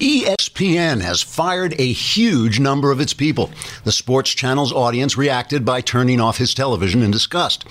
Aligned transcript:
ESPN 0.00 1.00
has 1.00 1.22
fired 1.22 1.74
a 1.80 1.92
huge 1.92 2.60
number 2.60 2.90
of 2.90 3.00
its 3.00 3.14
people. 3.14 3.50
The 3.84 3.92
sports 3.92 4.32
channel's 4.32 4.72
audience 4.72 5.16
reacted 5.16 5.64
by 5.64 5.80
turning 5.80 6.20
off 6.20 6.36
his 6.36 6.52
television 6.52 7.02
in 7.02 7.10
disgust. 7.10 7.64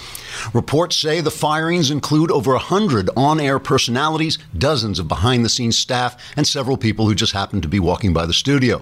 Reports 0.52 0.96
say 0.96 1.22
the 1.22 1.30
firings 1.30 1.92
include 1.92 2.32
over 2.32 2.54
100 2.54 3.12
on 3.16 3.40
air 3.40 3.60
personalities, 3.60 4.40
dozens 4.58 4.98
of 4.98 5.08
behind 5.08 5.46
the 5.46 5.50
scenes 5.50 5.78
staff, 5.78 6.20
and 6.36 6.48
several 6.48 6.78
people 6.78 7.06
who 7.06 7.14
just 7.14 7.34
happened 7.34 7.62
to 7.62 7.68
be 7.68 7.80
walking 7.80 8.12
by 8.12 8.26
the 8.26 8.34
studio. 8.34 8.80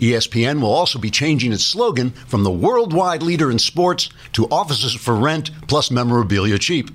ESPN 0.00 0.60
will 0.60 0.72
also 0.72 0.98
be 0.98 1.10
changing 1.10 1.52
its 1.52 1.64
slogan 1.64 2.10
from 2.10 2.42
the 2.42 2.50
worldwide 2.50 3.22
leader 3.22 3.50
in 3.50 3.60
sports 3.60 4.10
to 4.32 4.46
offices 4.46 4.92
for 4.92 5.14
rent 5.14 5.52
plus 5.68 5.92
memorabilia 5.92 6.58
cheap. 6.58 6.90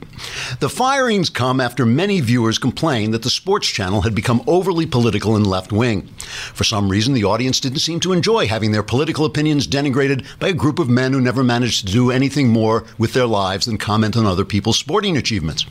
The 0.59 0.69
firings 0.69 1.29
come 1.29 1.61
after 1.61 1.85
many 1.85 2.19
viewers 2.19 2.57
complained 2.57 3.13
that 3.13 3.23
the 3.23 3.29
sports 3.29 3.67
channel 3.69 4.01
had 4.01 4.13
become 4.13 4.43
overly 4.47 4.85
political 4.85 5.37
and 5.37 5.47
left 5.47 5.71
wing. 5.77 6.07
For 6.53 6.63
some 6.63 6.89
reason, 6.89 7.13
the 7.13 7.23
audience 7.23 7.59
didn't 7.59 7.79
seem 7.79 7.99
to 8.01 8.11
enjoy 8.11 8.47
having 8.47 8.71
their 8.71 8.83
political 8.83 9.23
opinions 9.23 9.67
denigrated 9.67 10.25
by 10.39 10.49
a 10.49 10.53
group 10.53 10.79
of 10.79 10.89
men 10.89 11.13
who 11.13 11.21
never 11.21 11.43
managed 11.43 11.85
to 11.85 11.93
do 11.93 12.11
anything 12.11 12.49
more 12.49 12.83
with 12.97 13.13
their 13.13 13.25
lives 13.25 13.65
than 13.65 13.77
comment 13.77 14.17
on 14.17 14.25
other 14.25 14.43
people's 14.43 14.77
sporting 14.77 15.15
achievements. 15.15 15.65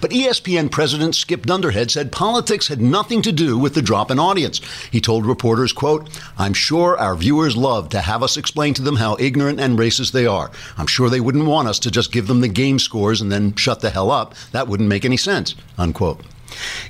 But 0.00 0.10
ESPN 0.10 0.70
president 0.70 1.14
Skip 1.14 1.46
Dunderhead 1.46 1.90
said 1.90 2.10
politics 2.10 2.68
had 2.68 2.80
nothing 2.80 3.22
to 3.22 3.32
do 3.32 3.58
with 3.58 3.74
the 3.74 3.82
drop 3.82 4.10
in 4.10 4.18
audience. 4.18 4.60
He 4.90 5.00
told 5.00 5.26
reporters, 5.26 5.72
quote, 5.72 6.08
I'm 6.38 6.54
sure 6.54 6.98
our 6.98 7.14
viewers 7.14 7.56
love 7.56 7.88
to 7.90 8.00
have 8.00 8.22
us 8.22 8.36
explain 8.36 8.74
to 8.74 8.82
them 8.82 8.96
how 8.96 9.16
ignorant 9.20 9.60
and 9.60 9.78
racist 9.78 10.12
they 10.12 10.26
are. 10.26 10.50
I'm 10.76 10.86
sure 10.86 11.08
they 11.08 11.20
wouldn't 11.20 11.46
want 11.46 11.68
us 11.68 11.78
to 11.80 11.90
just 11.90 12.12
give 12.12 12.26
them 12.26 12.40
the 12.40 12.48
game 12.48 12.78
scores 12.78 13.20
and 13.20 13.30
then 13.30 13.54
shut 13.54 13.80
the 13.80 13.90
hell 13.90 14.10
up. 14.10 14.34
That 14.52 14.68
wouldn't 14.68 14.88
make 14.88 15.04
any 15.04 15.16
sense, 15.16 15.54
unquote. 15.78 16.20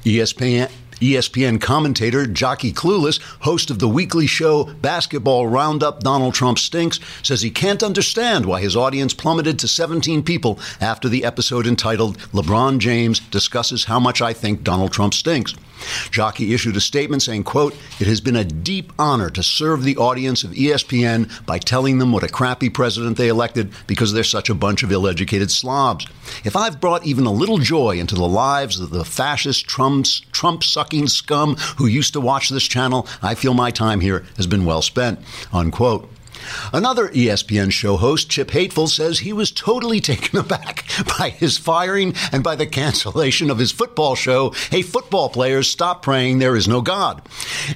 ESPN 0.05 0.71
ESPN 1.01 1.61
commentator 1.61 2.27
Jockey 2.27 2.73
Clueless, 2.73 3.21
host 3.41 3.71
of 3.71 3.79
the 3.79 3.89
weekly 3.89 4.27
show 4.27 4.65
Basketball 4.65 5.47
Roundup 5.47 6.01
Donald 6.01 6.35
Trump 6.35 6.59
Stinks, 6.59 7.01
says 7.23 7.43
he 7.43 7.51
can't 7.51 7.83
understand 7.83 8.47
why 8.47 8.61
his 8.61 8.77
audience 8.77 9.15
plummeted 9.15 9.59
to 9.59 9.69
17 9.69 10.23
people 10.23 10.59
after 10.81 11.09
the 11.09 11.25
episode 11.25 11.67
entitled 11.67 12.19
LeBron 12.33 12.79
James 12.79 13.21
discusses 13.21 13.85
how 13.85 13.99
much 13.99 14.21
I 14.21 14.33
think 14.33 14.63
Donald 14.63 14.93
Trump 14.93 15.15
stinks. 15.15 15.55
Jockey 16.11 16.53
issued 16.53 16.77
a 16.77 16.81
statement 16.81 17.23
saying, 17.23 17.45
quote, 17.45 17.75
It 17.99 18.07
has 18.07 18.21
been 18.21 18.37
a 18.37 18.45
deep 18.45 18.93
honor 18.99 19.31
to 19.31 19.43
serve 19.43 19.83
the 19.83 19.97
audience 19.97 20.45
of 20.45 20.51
ESPN 20.51 21.45
by 21.47 21.59
telling 21.59 21.99
them 21.99 22.13
what 22.13 22.23
a 22.23 22.29
crappy 22.29 22.69
president 22.69 23.17
they 23.17 23.29
elected 23.29 23.73
because 23.87 24.13
they're 24.13 24.25
such 24.25 24.51
a 24.51 24.55
bunch 24.55 24.83
of 24.83 24.93
ill-educated 24.93 25.51
slobs. 25.51 26.07
If 26.45 26.57
I've 26.57 26.81
brought 26.81 27.07
even 27.07 27.27
a 27.27 27.33
little 27.33 27.59
joy 27.59 27.99
into 27.99 28.15
the 28.15 28.29
lives 28.29 28.79
of 28.79 28.91
the 28.91 29.05
fascist 29.05 29.67
Trumps, 29.67 30.23
Scum 31.09 31.57
who 31.77 31.87
used 31.87 32.13
to 32.13 32.21
watch 32.21 32.49
this 32.49 32.65
channel, 32.65 33.07
I 33.23 33.35
feel 33.35 33.55
my 33.55 33.71
time 33.71 34.01
here 34.01 34.25
has 34.37 34.47
been 34.47 34.65
well 34.65 34.83
spent, 34.83 35.21
unquote. 35.53 36.11
Another 36.73 37.09
ESPN 37.09 37.73
show 37.73 37.97
host, 37.97 38.31
Chip 38.31 38.51
Hateful, 38.51 38.87
says 38.87 39.21
he 39.21 39.33
was 39.33 39.51
totally 39.51 40.01
taken 40.01 40.39
aback 40.39 40.85
by 41.19 41.31
his 41.31 41.59
firing 41.59 42.15
and 42.33 42.43
by 42.43 42.57
the 42.57 42.67
cancellation 42.67 43.51
of 43.51 43.59
his 43.59 43.73
football 43.73 44.15
show, 44.15 44.51
Hey 44.71 44.83
Football 44.83 45.29
Players, 45.29 45.69
Stop 45.69 46.03
Praying 46.03 46.39
There 46.39 46.57
Is 46.57 46.69
No 46.69 46.81
God. 46.81 47.23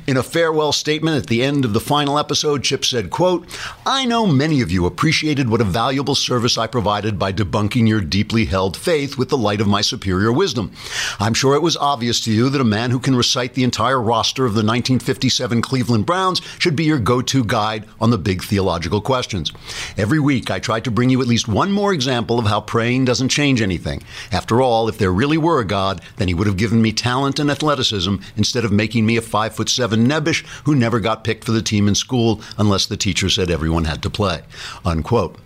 In 0.06 0.16
a 0.16 0.22
farewell 0.22 0.72
statement 0.72 1.16
at 1.16 1.26
the 1.26 1.42
end 1.42 1.64
of 1.64 1.72
the 1.72 1.80
final 1.80 2.18
episode, 2.18 2.64
Chip 2.64 2.84
said, 2.84 3.10
quote, 3.10 3.46
I 3.86 4.04
know 4.04 4.26
many 4.26 4.60
of 4.60 4.70
you 4.70 4.86
appreciated 4.86 5.48
what 5.48 5.60
a 5.60 5.64
valuable 5.64 6.14
service 6.14 6.58
I 6.58 6.66
provided 6.66 7.18
by 7.18 7.32
debunking 7.32 7.88
your 7.88 8.00
deeply 8.00 8.44
held 8.44 8.76
faith 8.76 9.18
with 9.18 9.28
the 9.28 9.38
light 9.38 9.60
of 9.60 9.68
my 9.68 9.80
superior 9.80 10.32
wisdom. 10.32 10.72
I'm 11.18 11.34
sure 11.34 11.54
it 11.54 11.62
was 11.62 11.76
obvious 11.76 12.20
to 12.22 12.32
you 12.32 12.48
that 12.50 12.60
a 12.60 12.64
man 12.64 12.90
who 12.90 12.98
can 12.98 13.16
recite 13.16 13.54
the 13.54 13.64
entire 13.64 14.00
roster 14.00 14.44
of 14.44 14.52
the 14.52 14.58
1957 14.58 15.62
Cleveland 15.62 16.06
Browns 16.06 16.40
should 16.58 16.76
be 16.76 16.84
your 16.84 16.98
go-to 16.98 17.44
guide 17.44 17.86
on 18.00 18.10
the 18.10 18.18
big 18.18 18.42
theological 18.54 19.00
questions. 19.00 19.50
Every 19.96 20.20
week, 20.20 20.48
I 20.48 20.60
try 20.60 20.78
to 20.78 20.90
bring 20.92 21.10
you 21.10 21.20
at 21.20 21.26
least 21.26 21.48
one 21.48 21.72
more 21.72 21.92
example 21.92 22.38
of 22.38 22.46
how 22.46 22.60
praying 22.60 23.04
doesn't 23.04 23.30
change 23.30 23.60
anything. 23.60 24.00
After 24.30 24.62
all, 24.62 24.88
if 24.88 24.96
there 24.96 25.12
really 25.12 25.36
were 25.36 25.58
a 25.58 25.66
God, 25.66 26.00
then 26.18 26.28
he 26.28 26.34
would 26.34 26.46
have 26.46 26.56
given 26.56 26.80
me 26.80 26.92
talent 26.92 27.40
and 27.40 27.50
athleticism 27.50 28.14
instead 28.36 28.64
of 28.64 28.70
making 28.70 29.06
me 29.06 29.16
a 29.16 29.22
five 29.22 29.56
foot 29.56 29.68
seven 29.68 30.06
nebbish 30.06 30.46
who 30.66 30.76
never 30.76 31.00
got 31.00 31.24
picked 31.24 31.42
for 31.42 31.50
the 31.50 31.62
team 31.62 31.88
in 31.88 31.96
school 31.96 32.40
unless 32.56 32.86
the 32.86 32.96
teacher 32.96 33.28
said 33.28 33.50
everyone 33.50 33.86
had 33.86 34.04
to 34.04 34.08
play. 34.08 34.42
Unquote. 34.84 35.36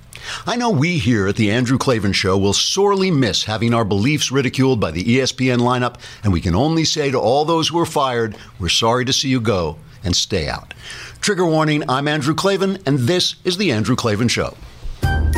I 0.47 0.56
know 0.56 0.69
we 0.69 0.99
here 0.99 1.28
at 1.28 1.37
the 1.37 1.50
Andrew 1.50 1.78
Klavan 1.78 2.12
Show 2.12 2.37
will 2.37 2.53
sorely 2.53 3.11
miss 3.11 3.44
having 3.44 3.72
our 3.72 3.87
beliefs 3.87 4.31
ridiculed 4.31 4.81
by 4.81 4.91
the 4.91 5.05
ESPN 5.05 5.61
lineup, 5.61 5.94
and 6.22 6.31
we 6.31 6.43
can 6.43 6.55
only 6.55 6.84
say 6.84 7.11
to 7.11 7.19
all 7.19 7.47
those 7.47 7.69
who 7.69 7.78
are 7.78 7.87
fired, 7.87 8.37
we're 8.61 8.69
sorry 8.69 9.06
to 9.06 9.15
see 9.15 9.31
you 9.31 9.41
go 9.41 9.78
and 10.05 10.15
stay 10.15 10.49
out. 10.49 10.75
Trigger 11.21 11.45
warning 11.47 11.83
I'm 11.89 12.06
Andrew 12.09 12.34
Klavan, 12.34 12.79
and 12.87 12.99
this 13.01 13.34
is 13.45 13.56
The 13.59 13.71
Andrew 13.73 13.97
Klavan 13.97 14.29
Show. 14.29 14.56
I 15.03 15.31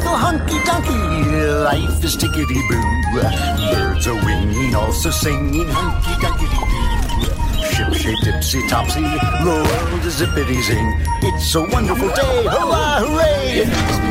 feel 0.00 0.14
hunky 0.14 0.58
dunky, 0.58 1.64
life 1.64 2.04
is 2.04 2.16
tickety 2.16 2.60
boo. 2.68 2.82
Birds 3.72 4.06
are 4.06 4.14
winging, 4.24 4.74
also 4.74 5.10
singing 5.10 5.66
hunky 5.68 6.12
dunky 6.24 6.46
doo. 6.52 6.58
Ship 7.94 8.14
tipsy 8.22 8.60
topsy, 8.68 9.00
the 9.00 9.66
world 9.90 10.04
is 10.04 10.20
zippity 10.20 10.60
zing. 10.62 11.00
It's 11.22 11.54
a 11.54 11.62
wonderful 11.62 12.08
day, 12.10 12.44
hurrah, 12.44 13.00
hooray! 13.00 13.64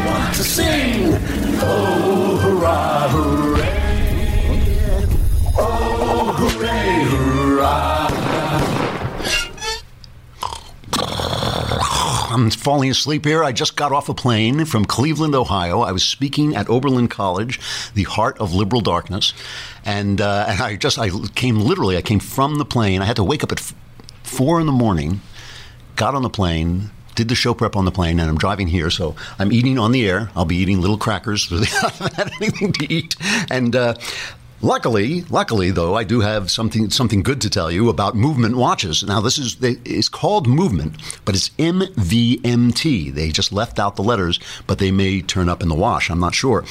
Want 0.06 0.34
to 0.36 0.44
sing. 0.44 1.14
Oh, 1.62 2.38
hurrah, 2.42 3.08
hooray! 3.09 3.84
Oh, 5.58 6.34
hooray, 6.38 7.04
hurrah! 7.06 7.97
I'm 12.30 12.50
falling 12.50 12.90
asleep 12.90 13.26
here. 13.26 13.44
I 13.44 13.52
just 13.52 13.76
got 13.76 13.92
off 13.92 14.10
a 14.10 14.14
plane 14.14 14.66
from 14.66 14.86
Cleveland, 14.86 15.34
Ohio. 15.34 15.82
I 15.82 15.92
was 15.92 16.04
speaking 16.04 16.56
at 16.56 16.70
Oberlin 16.70 17.08
College, 17.08 17.60
the 17.94 18.04
heart 18.04 18.38
of 18.40 18.54
liberal 18.54 18.82
darkness, 18.82 19.34
and 19.86 20.20
uh, 20.20 20.46
and 20.50 20.62
I 20.62 20.76
just 20.76 21.00
I 21.00 21.10
came 21.36 21.60
literally. 21.60 21.98
I 21.98 22.02
came 22.02 22.20
from 22.20 22.58
the 22.58 22.66
plane. 22.66 23.02
I 23.02 23.06
had 23.06 23.16
to 23.16 23.24
wake 23.24 23.44
up 23.44 23.52
at 23.52 23.60
f- 23.60 23.74
four 24.24 24.60
in 24.60 24.66
the 24.66 24.72
morning. 24.74 25.22
Got 25.96 26.16
on 26.16 26.22
the 26.22 26.30
plane. 26.30 26.92
Did 27.16 27.30
the 27.30 27.36
show 27.36 27.54
prep 27.54 27.76
on 27.76 27.86
the 27.86 27.92
plane, 27.92 28.20
and 28.20 28.30
I'm 28.30 28.38
driving 28.38 28.68
here, 28.68 28.92
so 28.92 29.16
I'm 29.40 29.52
eating 29.52 29.80
on 29.80 29.92
the 29.92 30.08
air. 30.08 30.30
I'll 30.36 30.46
be 30.46 30.58
eating 30.58 30.82
little 30.82 31.00
crackers. 31.00 31.52
I 31.52 31.66
haven't 31.66 32.14
had 32.14 32.32
anything 32.40 32.74
to 32.74 32.94
eat, 32.94 33.16
and 33.50 33.76
uh, 33.76 33.96
Luckily, 34.62 35.22
luckily 35.29 35.69
though, 35.69 35.95
I 35.95 36.03
do 36.03 36.22
have 36.22 36.50
something 36.50 36.90
something 36.90 37.22
good 37.22 37.41
to 37.41 37.50
tell 37.50 37.72
you 37.72 37.90
about 37.90 38.16
Movement 38.16 38.57
watches. 38.57 39.03
Now, 39.03 39.22
this 39.22 39.38
is 39.38 39.56
it's 39.62 40.09
called 40.09 40.47
Movement, 40.47 40.95
but 41.25 41.35
it's 41.35 41.50
MVMT. 41.59 43.13
They 43.13 43.29
just 43.29 43.53
left 43.53 43.78
out 43.78 43.96
the 43.96 44.01
letters, 44.01 44.40
but 44.66 44.79
they 44.79 44.90
may 44.90 45.22
turn 45.22 45.47
up 45.47 45.62
in 45.62 45.69
the 45.69 45.75
wash. 45.75 46.09
I'm 46.09 46.19
not 46.19 46.34
sure. 46.34 46.63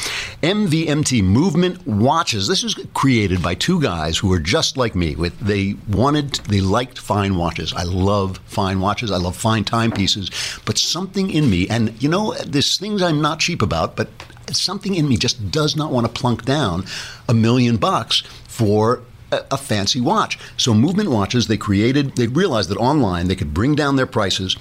MVMT 0.42 1.22
Movement 1.22 1.86
watches. 1.86 2.48
This 2.48 2.64
was 2.64 2.74
created 2.92 3.40
by 3.40 3.54
two 3.54 3.80
guys 3.80 4.18
who 4.18 4.32
are 4.32 4.40
just 4.40 4.76
like 4.76 4.96
me. 4.96 5.14
With 5.14 5.38
they 5.38 5.76
wanted, 5.88 6.34
they 6.48 6.60
liked 6.60 6.98
fine 6.98 7.36
watches. 7.36 7.72
I 7.72 7.84
love 7.84 8.40
fine 8.46 8.80
watches. 8.80 9.12
I 9.12 9.18
love 9.18 9.36
fine 9.36 9.62
timepieces. 9.62 10.30
But 10.64 10.76
something 10.76 11.30
in 11.30 11.48
me, 11.48 11.68
and 11.68 12.02
you 12.02 12.08
know, 12.08 12.34
there's 12.44 12.78
things 12.78 13.00
I'm 13.00 13.22
not 13.22 13.38
cheap 13.38 13.62
about, 13.62 13.94
but 13.94 14.08
something 14.54 14.94
in 14.94 15.08
me 15.08 15.16
just 15.16 15.50
does 15.50 15.76
not 15.76 15.90
want 15.90 16.06
to 16.06 16.12
plunk 16.12 16.44
down 16.44 16.84
a 17.28 17.34
million 17.34 17.76
bucks 17.76 18.22
for 18.46 19.02
a, 19.32 19.44
a 19.50 19.56
fancy 19.56 20.00
watch. 20.00 20.38
So 20.56 20.74
Movement 20.74 21.10
Watches, 21.10 21.46
they 21.46 21.56
created, 21.56 22.16
they 22.16 22.26
realized 22.26 22.68
that 22.70 22.78
online 22.78 23.28
they 23.28 23.36
could 23.36 23.54
bring 23.54 23.74
down 23.74 23.96
their 23.96 24.06
prices 24.06 24.56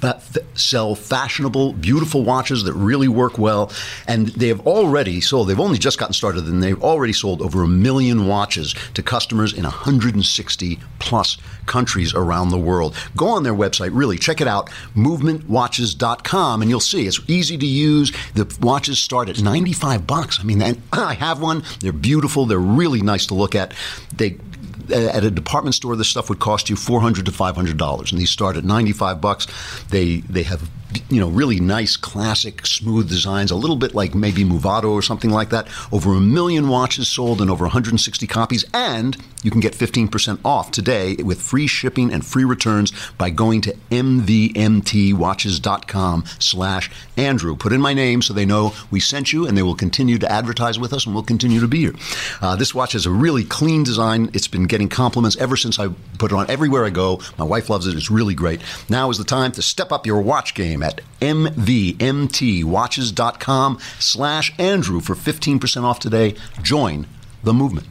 but 0.00 0.16
f- 0.16 0.38
sell 0.54 0.94
fashionable, 0.94 1.72
beautiful 1.74 2.24
watches 2.24 2.64
that 2.64 2.72
really 2.74 3.08
work 3.08 3.38
well. 3.38 3.72
And 4.06 4.28
they 4.28 4.48
have 4.48 4.66
already 4.66 5.20
sold, 5.20 5.48
they've 5.48 5.60
only 5.60 5.78
just 5.78 5.98
gotten 5.98 6.12
started, 6.12 6.46
and 6.46 6.62
they've 6.62 6.82
already 6.82 7.12
sold 7.12 7.42
over 7.42 7.62
a 7.62 7.68
million 7.68 8.26
watches 8.26 8.74
to 8.94 9.02
customers 9.02 9.52
in 9.52 9.64
160 9.64 10.78
plus 10.98 11.36
countries 11.66 12.14
around 12.14 12.50
the 12.50 12.58
world. 12.58 12.96
Go 13.16 13.28
on 13.28 13.42
their 13.42 13.54
website, 13.54 13.90
really, 13.92 14.18
check 14.18 14.40
it 14.40 14.48
out, 14.48 14.70
movementwatches.com, 14.96 16.62
and 16.62 16.70
you'll 16.70 16.80
see 16.80 17.06
it's 17.06 17.20
easy 17.28 17.58
to 17.58 17.66
use. 17.66 18.12
The 18.34 18.56
watches 18.60 18.98
start 18.98 19.28
at 19.28 19.40
95 19.40 20.06
bucks. 20.06 20.40
I 20.40 20.44
mean, 20.44 20.62
I 20.92 21.14
have 21.14 21.40
one, 21.40 21.62
they're 21.80 21.92
beautiful, 21.92 22.46
they're 22.46 22.58
really 22.58 23.02
nice 23.02 23.26
to 23.26 23.34
look 23.34 23.54
at. 23.54 23.74
They 24.16 24.38
at 24.92 25.24
a 25.24 25.30
department 25.30 25.74
store, 25.74 25.96
this 25.96 26.08
stuff 26.08 26.28
would 26.28 26.38
cost 26.38 26.70
you 26.70 26.76
four 26.76 27.00
hundred 27.00 27.26
to 27.26 27.32
five 27.32 27.56
hundred 27.56 27.76
dollars, 27.78 28.12
and 28.12 28.20
these 28.20 28.30
start 28.30 28.56
at 28.56 28.64
ninety 28.64 28.92
five 28.92 29.20
bucks. 29.20 29.46
They 29.88 30.18
they 30.20 30.42
have 30.44 30.68
you 31.08 31.20
know, 31.20 31.28
really 31.28 31.60
nice, 31.60 31.96
classic, 31.96 32.66
smooth 32.66 33.08
designs, 33.08 33.50
a 33.50 33.56
little 33.56 33.76
bit 33.76 33.94
like 33.94 34.14
maybe 34.14 34.44
Movado 34.44 34.90
or 34.90 35.00
something 35.02 35.30
like 35.30 35.50
that. 35.50 35.68
Over 35.90 36.14
a 36.14 36.20
million 36.20 36.68
watches 36.68 37.08
sold 37.08 37.40
and 37.40 37.50
over 37.50 37.64
160 37.64 38.26
copies. 38.26 38.64
And 38.72 39.16
you 39.42 39.50
can 39.50 39.60
get 39.60 39.74
15% 39.74 40.38
off 40.44 40.70
today 40.70 41.16
with 41.16 41.40
free 41.40 41.66
shipping 41.66 42.12
and 42.12 42.24
free 42.24 42.44
returns 42.44 42.92
by 43.18 43.30
going 43.30 43.60
to 43.62 43.74
mvmtwatches.com 43.90 46.24
slash 46.38 46.90
Andrew. 47.16 47.56
Put 47.56 47.72
in 47.72 47.80
my 47.80 47.94
name 47.94 48.22
so 48.22 48.32
they 48.32 48.46
know 48.46 48.74
we 48.90 49.00
sent 49.00 49.32
you 49.32 49.46
and 49.46 49.56
they 49.56 49.62
will 49.62 49.74
continue 49.74 50.18
to 50.18 50.30
advertise 50.30 50.78
with 50.78 50.92
us 50.92 51.06
and 51.06 51.14
we'll 51.14 51.24
continue 51.24 51.60
to 51.60 51.68
be 51.68 51.80
here. 51.80 51.94
Uh, 52.40 52.56
this 52.56 52.74
watch 52.74 52.92
has 52.92 53.06
a 53.06 53.10
really 53.10 53.44
clean 53.44 53.82
design. 53.82 54.30
It's 54.32 54.48
been 54.48 54.64
getting 54.64 54.88
compliments 54.88 55.36
ever 55.36 55.56
since 55.56 55.78
I 55.78 55.88
put 56.18 56.32
it 56.32 56.34
on 56.34 56.50
everywhere 56.50 56.84
I 56.84 56.90
go. 56.90 57.20
My 57.38 57.44
wife 57.44 57.70
loves 57.70 57.86
it. 57.86 57.96
It's 57.96 58.10
really 58.10 58.34
great. 58.34 58.60
Now 58.88 59.10
is 59.10 59.18
the 59.18 59.24
time 59.24 59.52
to 59.52 59.62
step 59.62 59.92
up 59.92 60.06
your 60.06 60.20
watch 60.20 60.54
game 60.54 60.81
at 60.82 61.00
mvmtwatches.com 61.20 63.78
slash 63.98 64.52
Andrew 64.58 65.00
for 65.00 65.14
15% 65.14 65.84
off 65.84 66.00
today. 66.00 66.34
Join 66.62 67.06
the 67.42 67.54
movement. 67.54 67.86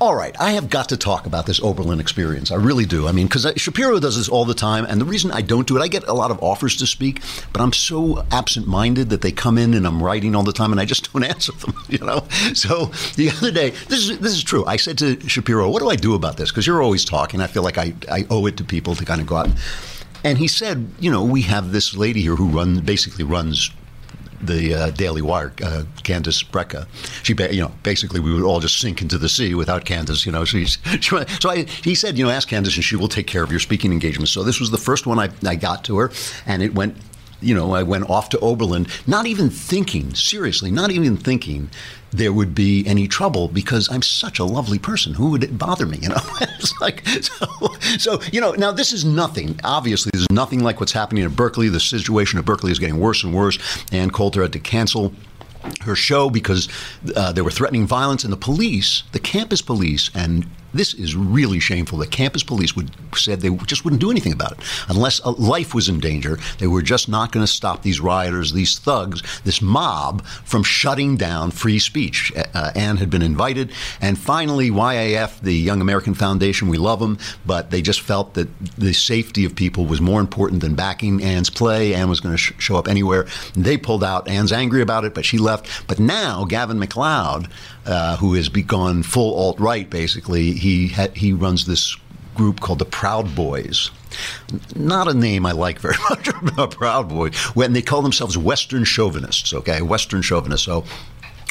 All 0.00 0.16
right, 0.16 0.34
I 0.40 0.52
have 0.52 0.70
got 0.70 0.88
to 0.88 0.96
talk 0.96 1.24
about 1.24 1.46
this 1.46 1.62
Oberlin 1.62 2.00
experience. 2.00 2.50
I 2.50 2.56
really 2.56 2.84
do. 2.84 3.06
I 3.06 3.12
mean, 3.12 3.26
because 3.26 3.46
uh, 3.46 3.54
Shapiro 3.56 4.00
does 4.00 4.16
this 4.16 4.28
all 4.28 4.44
the 4.44 4.52
time, 4.52 4.84
and 4.84 5.00
the 5.00 5.04
reason 5.04 5.30
I 5.30 5.40
don't 5.40 5.68
do 5.68 5.76
it, 5.76 5.80
I 5.80 5.88
get 5.88 6.06
a 6.08 6.12
lot 6.12 6.32
of 6.32 6.42
offers 6.42 6.76
to 6.78 6.86
speak, 6.86 7.22
but 7.52 7.62
I'm 7.62 7.72
so 7.72 8.26
absent-minded 8.32 9.10
that 9.10 9.20
they 9.20 9.30
come 9.30 9.56
in 9.56 9.72
and 9.72 9.86
I'm 9.86 10.02
writing 10.02 10.34
all 10.34 10.42
the 10.42 10.52
time, 10.52 10.72
and 10.72 10.80
I 10.80 10.84
just 10.84 11.08
don't 11.12 11.24
answer 11.24 11.52
them. 11.52 11.74
You 11.88 11.98
know. 11.98 12.26
So 12.54 12.86
the 13.14 13.30
other 13.30 13.52
day, 13.52 13.70
this 13.70 14.08
is 14.08 14.18
this 14.18 14.32
is 14.32 14.42
true. 14.42 14.64
I 14.66 14.76
said 14.76 14.98
to 14.98 15.20
Shapiro, 15.28 15.70
"What 15.70 15.80
do 15.80 15.88
I 15.88 15.96
do 15.96 16.14
about 16.14 16.38
this?" 16.38 16.50
Because 16.50 16.66
you're 16.66 16.82
always 16.82 17.04
talking. 17.04 17.40
I 17.40 17.46
feel 17.46 17.62
like 17.62 17.78
I 17.78 17.94
I 18.10 18.26
owe 18.30 18.46
it 18.46 18.56
to 18.56 18.64
people 18.64 18.96
to 18.96 19.04
kind 19.04 19.20
of 19.20 19.26
go 19.26 19.36
out. 19.36 19.46
And, 19.46 19.54
and 20.24 20.38
he 20.38 20.48
said, 20.48 20.90
"You 20.98 21.10
know, 21.10 21.22
we 21.22 21.42
have 21.42 21.70
this 21.70 21.96
lady 21.96 22.22
here 22.22 22.36
who 22.36 22.48
runs 22.48 22.80
basically 22.80 23.24
runs." 23.24 23.70
the 24.46 24.74
uh, 24.74 24.90
Daily 24.90 25.22
Wire, 25.22 25.52
uh, 25.62 25.84
Candice 26.02 26.44
Brecka. 26.44 26.86
She, 27.22 27.34
you 27.54 27.62
know, 27.62 27.72
basically 27.82 28.20
we 28.20 28.32
would 28.32 28.42
all 28.42 28.60
just 28.60 28.78
sink 28.78 29.00
into 29.00 29.16
the 29.16 29.28
sea 29.28 29.54
without 29.54 29.84
Candice. 29.84 30.26
You 30.26 30.32
know, 30.32 30.44
she's, 30.44 30.78
she, 31.00 31.16
so 31.40 31.50
I, 31.50 31.64
he 31.82 31.94
said, 31.94 32.18
you 32.18 32.24
know, 32.24 32.30
ask 32.30 32.48
Candice 32.48 32.74
and 32.74 32.84
she 32.84 32.96
will 32.96 33.08
take 33.08 33.26
care 33.26 33.42
of 33.42 33.50
your 33.50 33.60
speaking 33.60 33.92
engagements. 33.92 34.32
So 34.32 34.42
this 34.42 34.60
was 34.60 34.70
the 34.70 34.76
first 34.78 35.06
one 35.06 35.18
I, 35.18 35.30
I 35.46 35.54
got 35.54 35.84
to 35.84 35.96
her, 35.98 36.10
and 36.46 36.62
it 36.62 36.74
went 36.74 36.96
you 37.40 37.54
know, 37.54 37.74
I 37.74 37.82
went 37.82 38.08
off 38.08 38.30
to 38.30 38.38
Oberlin, 38.38 38.86
not 39.06 39.26
even 39.26 39.50
thinking, 39.50 40.14
seriously, 40.14 40.70
not 40.70 40.90
even 40.90 41.16
thinking 41.16 41.68
there 42.14 42.32
would 42.32 42.54
be 42.54 42.86
any 42.86 43.08
trouble 43.08 43.48
because 43.48 43.90
I'm 43.90 44.02
such 44.02 44.38
a 44.38 44.44
lovely 44.44 44.78
person. 44.78 45.14
Who 45.14 45.30
would 45.30 45.42
it 45.42 45.58
bother 45.58 45.84
me? 45.84 45.98
You 46.00 46.10
know, 46.10 46.20
it's 46.40 46.80
like 46.80 47.06
so. 47.06 47.46
So 47.98 48.20
you 48.32 48.40
know, 48.40 48.52
now 48.52 48.70
this 48.70 48.92
is 48.92 49.04
nothing. 49.04 49.58
Obviously, 49.64 50.10
there's 50.14 50.30
nothing 50.30 50.62
like 50.62 50.78
what's 50.80 50.92
happening 50.92 51.24
at 51.24 51.34
Berkeley. 51.34 51.68
The 51.68 51.80
situation 51.80 52.38
at 52.38 52.44
Berkeley 52.44 52.70
is 52.70 52.78
getting 52.78 53.00
worse 53.00 53.24
and 53.24 53.34
worse. 53.34 53.58
Ann 53.92 54.10
Coulter 54.10 54.42
had 54.42 54.52
to 54.52 54.60
cancel 54.60 55.12
her 55.82 55.96
show 55.96 56.30
because 56.30 56.68
uh, 57.16 57.32
they 57.32 57.42
were 57.42 57.50
threatening 57.50 57.86
violence, 57.86 58.22
and 58.22 58.32
the 58.32 58.38
police, 58.38 59.02
the 59.12 59.18
campus 59.18 59.62
police, 59.62 60.10
and 60.14 60.46
this 60.74 60.94
is 60.94 61.16
really 61.16 61.60
shameful. 61.60 61.98
The 61.98 62.06
campus 62.06 62.42
police 62.42 62.74
would 62.76 62.90
said 63.16 63.40
they 63.40 63.54
just 63.66 63.84
wouldn't 63.84 64.00
do 64.00 64.10
anything 64.10 64.32
about 64.32 64.52
it 64.52 64.58
unless 64.88 65.20
a 65.20 65.30
life 65.30 65.74
was 65.74 65.88
in 65.88 66.00
danger. 66.00 66.38
They 66.58 66.66
were 66.66 66.82
just 66.82 67.08
not 67.08 67.32
going 67.32 67.46
to 67.46 67.50
stop 67.50 67.82
these 67.82 68.00
rioters, 68.00 68.52
these 68.52 68.78
thugs, 68.78 69.22
this 69.44 69.62
mob 69.62 70.24
from 70.44 70.62
shutting 70.62 71.16
down 71.16 71.50
free 71.52 71.78
speech. 71.78 72.32
Uh, 72.54 72.72
Ann 72.74 72.96
had 72.96 73.10
been 73.10 73.22
invited, 73.22 73.72
and 74.00 74.18
finally, 74.18 74.70
YAF, 74.70 75.40
the 75.40 75.54
Young 75.54 75.80
American 75.80 76.14
Foundation, 76.14 76.68
we 76.68 76.78
love 76.78 77.00
them, 77.00 77.18
but 77.46 77.70
they 77.70 77.82
just 77.82 78.00
felt 78.00 78.34
that 78.34 78.48
the 78.76 78.92
safety 78.92 79.44
of 79.44 79.54
people 79.54 79.86
was 79.86 80.00
more 80.00 80.20
important 80.20 80.60
than 80.60 80.74
backing 80.74 81.22
Ann's 81.22 81.50
play. 81.50 81.94
Ann 81.94 82.08
was 82.08 82.20
going 82.20 82.34
to 82.34 82.38
sh- 82.38 82.52
show 82.58 82.76
up 82.76 82.88
anywhere. 82.88 83.26
They 83.54 83.76
pulled 83.76 84.04
out. 84.04 84.28
Ann's 84.28 84.52
angry 84.52 84.82
about 84.82 85.04
it, 85.04 85.14
but 85.14 85.24
she 85.24 85.38
left. 85.38 85.86
But 85.86 85.98
now 85.98 86.44
Gavin 86.44 86.78
MacLeod, 86.78 87.48
uh, 87.86 88.16
who 88.16 88.34
has 88.34 88.48
gone 88.48 89.02
full 89.02 89.36
alt 89.36 89.58
right, 89.60 89.88
basically 89.88 90.52
he 90.64 90.88
ha- 90.88 91.12
he 91.14 91.32
runs 91.32 91.66
this 91.66 91.96
group 92.34 92.60
called 92.60 92.80
the 92.80 92.84
Proud 92.84 93.34
Boys. 93.36 93.90
Not 94.74 95.06
a 95.08 95.14
name 95.14 95.46
I 95.46 95.52
like 95.52 95.78
very 95.78 95.96
much. 96.10 96.28
Proud 96.72 97.08
Boy. 97.08 97.30
when 97.54 97.72
they 97.72 97.82
call 97.82 98.02
themselves 98.02 98.36
Western 98.36 98.84
chauvinists. 98.84 99.52
Okay, 99.54 99.82
Western 99.82 100.22
chauvinists. 100.22 100.64
So 100.66 100.84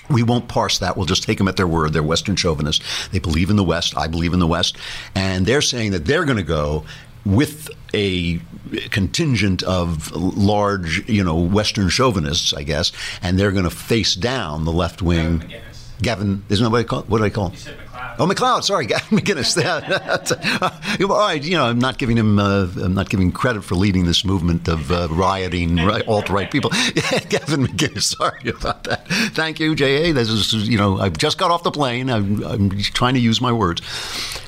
we 0.09 0.23
won't 0.23 0.47
parse 0.49 0.79
that. 0.79 0.97
We'll 0.97 1.05
just 1.05 1.23
take 1.23 1.37
them 1.37 1.47
at 1.47 1.55
their 1.55 1.67
word. 1.67 1.93
They're 1.93 2.03
Western 2.03 2.35
chauvinists. 2.35 3.07
They 3.09 3.19
believe 3.19 3.49
in 3.49 3.55
the 3.55 3.63
West. 3.63 3.95
I 3.97 4.07
believe 4.07 4.33
in 4.33 4.39
the 4.39 4.47
West. 4.47 4.77
And 5.15 5.45
they're 5.45 5.61
saying 5.61 5.91
that 5.91 6.05
they're 6.05 6.25
going 6.25 6.37
to 6.37 6.43
go 6.43 6.83
with 7.25 7.69
a 7.93 8.39
contingent 8.89 9.63
of 9.63 10.11
large, 10.13 11.07
you 11.09 11.23
know, 11.23 11.37
Western 11.39 11.87
chauvinists, 11.87 12.53
I 12.53 12.63
guess, 12.63 12.91
and 13.21 13.39
they're 13.39 13.51
going 13.53 13.63
to 13.63 13.69
face 13.69 14.15
down 14.15 14.65
the 14.65 14.73
left 14.73 15.01
wing. 15.01 15.53
Gavin, 16.01 16.43
isn't 16.49 16.63
that 16.63 16.69
what 16.69 16.79
I 16.81 16.83
call? 16.83 17.03
What 17.03 17.19
do 17.19 17.23
I 17.23 17.29
call? 17.29 17.53
You 17.53 17.71
Oh, 18.19 18.25
MacLeod. 18.27 18.63
Sorry, 18.63 18.85
Gavin 18.85 19.17
McInnes. 19.19 19.61
Yeah, 19.61 21.07
all 21.09 21.17
right. 21.17 21.43
You 21.43 21.57
know, 21.57 21.65
I'm 21.65 21.79
not 21.79 21.97
giving 21.97 22.17
him. 22.17 22.39
Uh, 22.39 22.67
I'm 22.81 22.93
not 22.93 23.09
giving 23.09 23.31
credit 23.31 23.63
for 23.63 23.75
leading 23.75 24.05
this 24.05 24.23
movement 24.23 24.67
of 24.67 24.91
uh, 24.91 25.07
rioting 25.09 25.75
right, 25.85 26.07
alt-right 26.07 26.51
people. 26.51 26.69
Gavin 27.29 27.67
McInnes. 27.67 28.01
Sorry 28.17 28.49
about 28.49 28.83
that. 28.85 29.07
Thank 29.33 29.59
you, 29.59 29.71
Ja. 29.71 30.13
This 30.13 30.29
is. 30.29 30.53
You 30.67 30.77
know, 30.77 30.99
I've 30.99 31.17
just 31.17 31.37
got 31.37 31.51
off 31.51 31.63
the 31.63 31.71
plane. 31.71 32.09
I'm, 32.09 32.43
I'm 32.43 32.69
trying 32.69 33.15
to 33.15 33.19
use 33.19 33.41
my 33.41 33.51
words. 33.51 33.81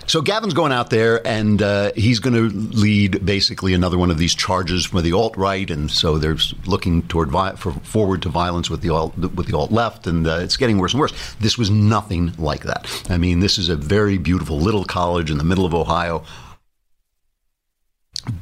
So 0.07 0.22
Gavin's 0.22 0.54
going 0.54 0.72
out 0.72 0.92
there, 0.92 1.25
and 1.25 1.62
uh, 1.62 1.92
he's 1.96 2.19
going 2.19 2.36
to 2.36 2.56
lead 2.56 3.25
basically 3.25 3.74
another 3.74 3.98
one 3.98 4.12
of 4.12 4.19
these 4.19 4.36
charges 4.36 4.86
for 4.86 5.02
the 5.02 5.13
alt 5.13 5.36
right, 5.36 5.69
and 5.69 5.90
so 5.90 6.19
they're 6.19 6.38
looking 6.66 7.02
toward 7.07 7.31
vi- 7.31 7.56
for, 7.56 7.72
forward 7.72 8.22
to 8.22 8.30
violence 8.30 8.69
with 8.69 8.81
the 8.81 8.90
alt 8.90 9.18
with 9.18 9.48
the 9.48 9.57
alt 9.57 9.72
left, 9.72 10.06
and 10.06 10.28
uh, 10.28 10.38
it's 10.42 10.57
getting 10.57 10.78
worse 10.78 10.94
and 10.94 11.00
worse. 11.00 11.36
This 11.40 11.57
was 11.57 11.72
nothing 11.72 12.34
like 12.38 12.63
that. 12.63 12.86
I 13.10 13.18
mean, 13.18 13.40
this 13.40 13.57
is 13.57 13.68
a 13.68 13.75
very 13.75 14.18
beautiful 14.19 14.57
little 14.60 14.86
college 14.86 15.31
in 15.31 15.40
the 15.40 15.44
middle 15.44 15.66
of 15.66 15.74
Ohio. 15.74 16.24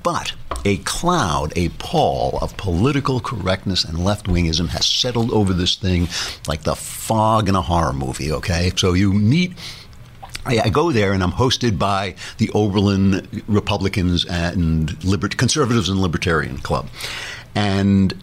But 0.01 0.33
a 0.65 0.77
cloud, 0.77 1.54
a 1.57 1.69
pall 1.69 2.39
of 2.42 2.56
political 2.57 3.19
correctness 3.19 3.83
and 3.83 4.04
left 4.04 4.27
wingism 4.27 4.69
has 4.69 4.86
settled 4.86 5.31
over 5.31 5.54
this 5.54 5.75
thing 5.75 6.07
like 6.48 6.63
the 6.63 6.75
fog 6.75 7.50
in 7.50 7.56
a 7.56 7.62
horror 7.62 7.94
movie, 7.94 8.31
okay? 8.31 8.71
So 8.77 8.94
you 8.94 9.13
meet 9.13 9.54
I, 10.45 10.60
I, 10.66 10.69
go 10.69 10.92
there 10.92 11.13
and 11.13 11.24
I'm 11.24 11.31
hosted 11.31 11.78
by 11.78 12.16
the 12.38 12.50
Oberlin 12.54 13.44
Republicans 13.48 14.25
and 14.25 15.04
liber- 15.04 15.30
conservatives 15.30 15.90
and 15.90 16.00
libertarian 16.00 16.57
club. 16.57 16.88
And 17.56 18.13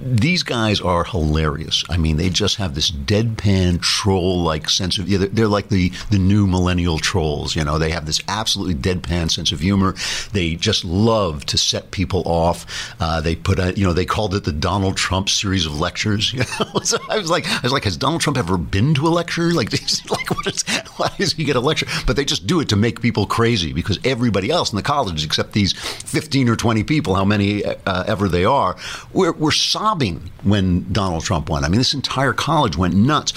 these 0.00 0.42
guys 0.42 0.80
are 0.80 1.04
hilarious. 1.04 1.84
I 1.88 1.96
mean, 1.96 2.16
they 2.16 2.30
just 2.30 2.56
have 2.56 2.74
this 2.74 2.90
deadpan 2.90 3.80
troll-like 3.80 4.68
sense 4.68 4.98
of. 4.98 5.08
Yeah, 5.08 5.18
they're, 5.18 5.28
they're, 5.28 5.48
like 5.48 5.68
the 5.68 5.90
the 6.10 6.18
new 6.18 6.46
millennial 6.46 6.98
trolls. 6.98 7.54
You 7.54 7.64
know, 7.64 7.78
they 7.78 7.90
have 7.90 8.06
this 8.06 8.20
absolutely 8.28 8.74
deadpan 8.74 9.30
sense 9.30 9.52
of 9.52 9.60
humor. 9.60 9.94
They 10.32 10.54
just 10.54 10.84
love 10.84 11.44
to 11.46 11.58
set 11.58 11.90
people 11.90 12.22
off. 12.26 12.94
Uh, 13.00 13.20
they 13.20 13.36
put 13.36 13.58
a, 13.58 13.72
you 13.76 13.84
know, 13.84 13.92
they 13.92 14.06
called 14.06 14.34
it 14.34 14.44
the 14.44 14.52
Donald 14.52 14.96
Trump 14.96 15.28
series 15.28 15.66
of 15.66 15.78
lectures. 15.78 16.32
You 16.42 16.44
know, 16.58 16.80
so 16.82 16.98
I 17.10 17.18
was 17.18 17.30
like, 17.30 17.46
I 17.46 17.60
was 17.62 17.72
like, 17.72 17.84
has 17.84 17.96
Donald 17.96 18.22
Trump 18.22 18.38
ever 18.38 18.56
been 18.56 18.94
to 18.94 19.06
a 19.06 19.10
lecture? 19.10 19.52
Like, 19.52 19.70
like 20.10 20.30
what 20.30 20.46
is, 20.46 20.62
why 20.96 21.10
does 21.18 21.34
he 21.34 21.44
get 21.44 21.56
a 21.56 21.60
lecture? 21.60 21.86
But 22.06 22.16
they 22.16 22.24
just 22.24 22.46
do 22.46 22.60
it 22.60 22.68
to 22.70 22.76
make 22.76 23.00
people 23.00 23.26
crazy 23.26 23.72
because 23.72 23.98
everybody 24.02 24.50
else 24.50 24.72
in 24.72 24.76
the 24.76 24.82
college, 24.82 25.24
except 25.24 25.52
these 25.52 25.72
fifteen 25.72 26.48
or 26.48 26.56
twenty 26.56 26.84
people, 26.84 27.14
how 27.14 27.24
many 27.24 27.64
uh, 27.64 28.04
ever 28.06 28.28
they 28.28 28.44
are, 28.44 28.76
we're, 29.12 29.32
we're 29.32 29.52
sobbing 29.82 30.30
when 30.44 30.92
Donald 30.92 31.24
Trump 31.24 31.50
won. 31.50 31.64
I 31.64 31.68
mean, 31.68 31.78
this 31.78 31.92
entire 31.92 32.32
college 32.32 32.76
went 32.76 32.94
nuts. 32.94 33.32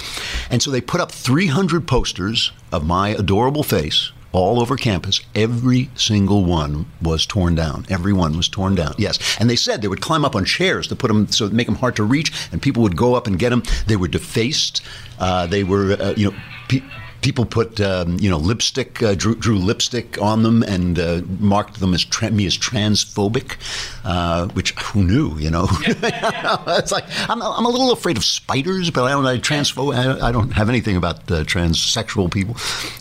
And 0.48 0.62
so 0.62 0.70
they 0.70 0.80
put 0.80 1.00
up 1.00 1.10
300 1.10 1.88
posters 1.88 2.52
of 2.70 2.86
my 2.86 3.08
adorable 3.08 3.64
face 3.64 4.12
all 4.30 4.60
over 4.60 4.76
campus. 4.76 5.20
Every 5.34 5.90
single 5.96 6.44
one 6.44 6.86
was 7.02 7.26
torn 7.26 7.56
down. 7.56 7.84
Every 7.88 8.12
one 8.12 8.36
was 8.36 8.48
torn 8.48 8.76
down. 8.76 8.94
Yes, 8.96 9.18
and 9.40 9.50
they 9.50 9.56
said 9.56 9.82
they 9.82 9.88
would 9.88 10.00
climb 10.00 10.24
up 10.24 10.36
on 10.36 10.44
chairs 10.44 10.86
to 10.88 10.94
put 10.94 11.08
them 11.08 11.26
so 11.28 11.48
make 11.48 11.66
them 11.66 11.76
hard 11.76 11.96
to 11.96 12.04
reach, 12.04 12.30
and 12.52 12.62
people 12.62 12.82
would 12.84 12.96
go 12.96 13.14
up 13.14 13.26
and 13.26 13.40
get 13.40 13.50
them. 13.50 13.64
They 13.88 13.96
were 13.96 14.08
defaced. 14.08 14.82
Uh, 15.18 15.46
they 15.48 15.64
were, 15.64 15.96
uh, 16.00 16.14
you 16.16 16.30
know. 16.30 16.36
Pe- 16.68 16.82
people 17.22 17.44
put 17.44 17.80
um, 17.80 18.18
you 18.20 18.30
know 18.30 18.38
lipstick 18.38 19.02
uh, 19.02 19.14
drew, 19.14 19.34
drew, 19.34 19.56
lipstick 19.58 20.20
on 20.20 20.42
them 20.42 20.62
and 20.62 20.98
uh, 20.98 21.22
marked 21.40 21.80
them 21.80 21.94
as 21.94 22.04
tra- 22.04 22.30
me 22.30 22.46
as 22.46 22.56
transphobic 22.56 23.56
uh, 24.04 24.46
which 24.48 24.72
who 24.72 25.04
knew 25.04 25.36
you 25.38 25.50
know? 25.50 25.68
It's 25.86 26.92
like 26.92 27.04
I'm, 27.28 27.42
I'm, 27.42 27.64
a 27.64 27.68
little 27.68 27.92
afraid 27.92 28.16
of 28.16 28.24
spiders 28.24 28.90
but 28.90 29.04
I 29.04 29.10
don't 29.10 29.26
I 29.26 29.38
transphobe 29.38 29.94
I, 29.94 30.28
I 30.28 30.32
don't 30.32 30.52
have 30.52 30.68
anything 30.68 30.96
about 30.96 31.30
uh, 31.30 31.44
transsexual 31.44 32.32
people. 32.32 32.56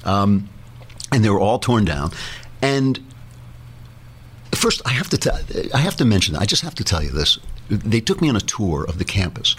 Um, 0.10 0.50
and 1.12 1.24
they 1.24 1.30
were 1.30 1.40
all 1.40 1.60
torn 1.60 1.86
down. 1.86 2.12
And 2.62 3.00
first 4.66 4.82
I 4.84 4.94
have 4.94 5.10
to 5.10 5.18
tell 5.20 5.38
I 5.76 5.78
have 5.78 5.96
to 5.98 6.06
mention 6.06 6.36
I 6.36 6.46
just 6.46 6.64
have 6.64 6.74
to 6.76 6.84
tell 6.84 7.04
you 7.04 7.12
this 7.12 7.38
they 7.70 8.02
took 8.02 8.20
me 8.20 8.30
on 8.30 8.36
a 8.36 8.42
tour 8.42 8.84
of 8.84 8.98
the 8.98 9.06
campus. 9.06 9.56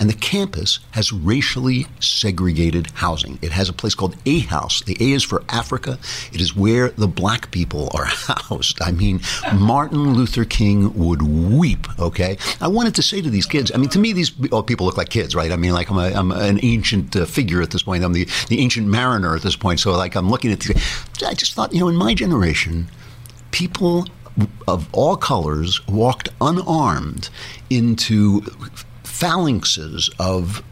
And 0.00 0.08
the 0.08 0.14
campus 0.14 0.78
has 0.92 1.12
racially 1.12 1.86
segregated 1.98 2.86
housing. 2.94 3.36
It 3.42 3.50
has 3.50 3.68
a 3.68 3.72
place 3.72 3.96
called 3.96 4.14
A 4.26 4.38
House. 4.40 4.80
The 4.82 4.96
A 5.00 5.12
is 5.12 5.24
for 5.24 5.42
Africa. 5.48 5.98
It 6.32 6.40
is 6.40 6.54
where 6.54 6.90
the 6.90 7.08
black 7.08 7.50
people 7.50 7.90
are 7.94 8.04
housed. 8.48 8.80
I 8.80 8.92
mean, 8.92 9.20
Martin 9.54 10.14
Luther 10.14 10.44
King 10.44 10.96
would 10.96 11.22
weep, 11.22 11.88
okay? 11.98 12.38
I 12.60 12.68
wanted 12.68 12.94
to 12.94 13.02
say 13.02 13.20
to 13.20 13.28
these 13.28 13.46
kids, 13.46 13.72
I 13.74 13.78
mean, 13.78 13.88
to 13.88 13.98
me, 13.98 14.12
these 14.12 14.30
oh, 14.52 14.62
people 14.62 14.86
look 14.86 14.96
like 14.96 15.08
kids, 15.08 15.34
right? 15.34 15.50
I 15.50 15.56
mean, 15.56 15.72
like 15.72 15.90
I'm, 15.90 15.98
a, 15.98 16.12
I'm 16.12 16.30
an 16.30 16.60
ancient 16.62 17.16
uh, 17.16 17.24
figure 17.24 17.60
at 17.60 17.72
this 17.72 17.82
point. 17.82 18.04
I'm 18.04 18.12
the, 18.12 18.28
the 18.48 18.60
ancient 18.60 18.86
mariner 18.86 19.34
at 19.34 19.42
this 19.42 19.56
point. 19.56 19.80
So, 19.80 19.90
like, 19.96 20.14
I'm 20.14 20.30
looking 20.30 20.52
at 20.52 20.60
these. 20.60 20.80
I 21.26 21.34
just 21.34 21.54
thought, 21.54 21.74
you 21.74 21.80
know, 21.80 21.88
in 21.88 21.96
my 21.96 22.14
generation, 22.14 22.88
people 23.50 24.06
of 24.66 24.88
all 24.92 25.16
colors 25.16 25.86
walked 25.86 26.28
unarmed 26.40 27.30
into 27.70 28.42
phalanxes 29.04 30.10
of 30.18 30.62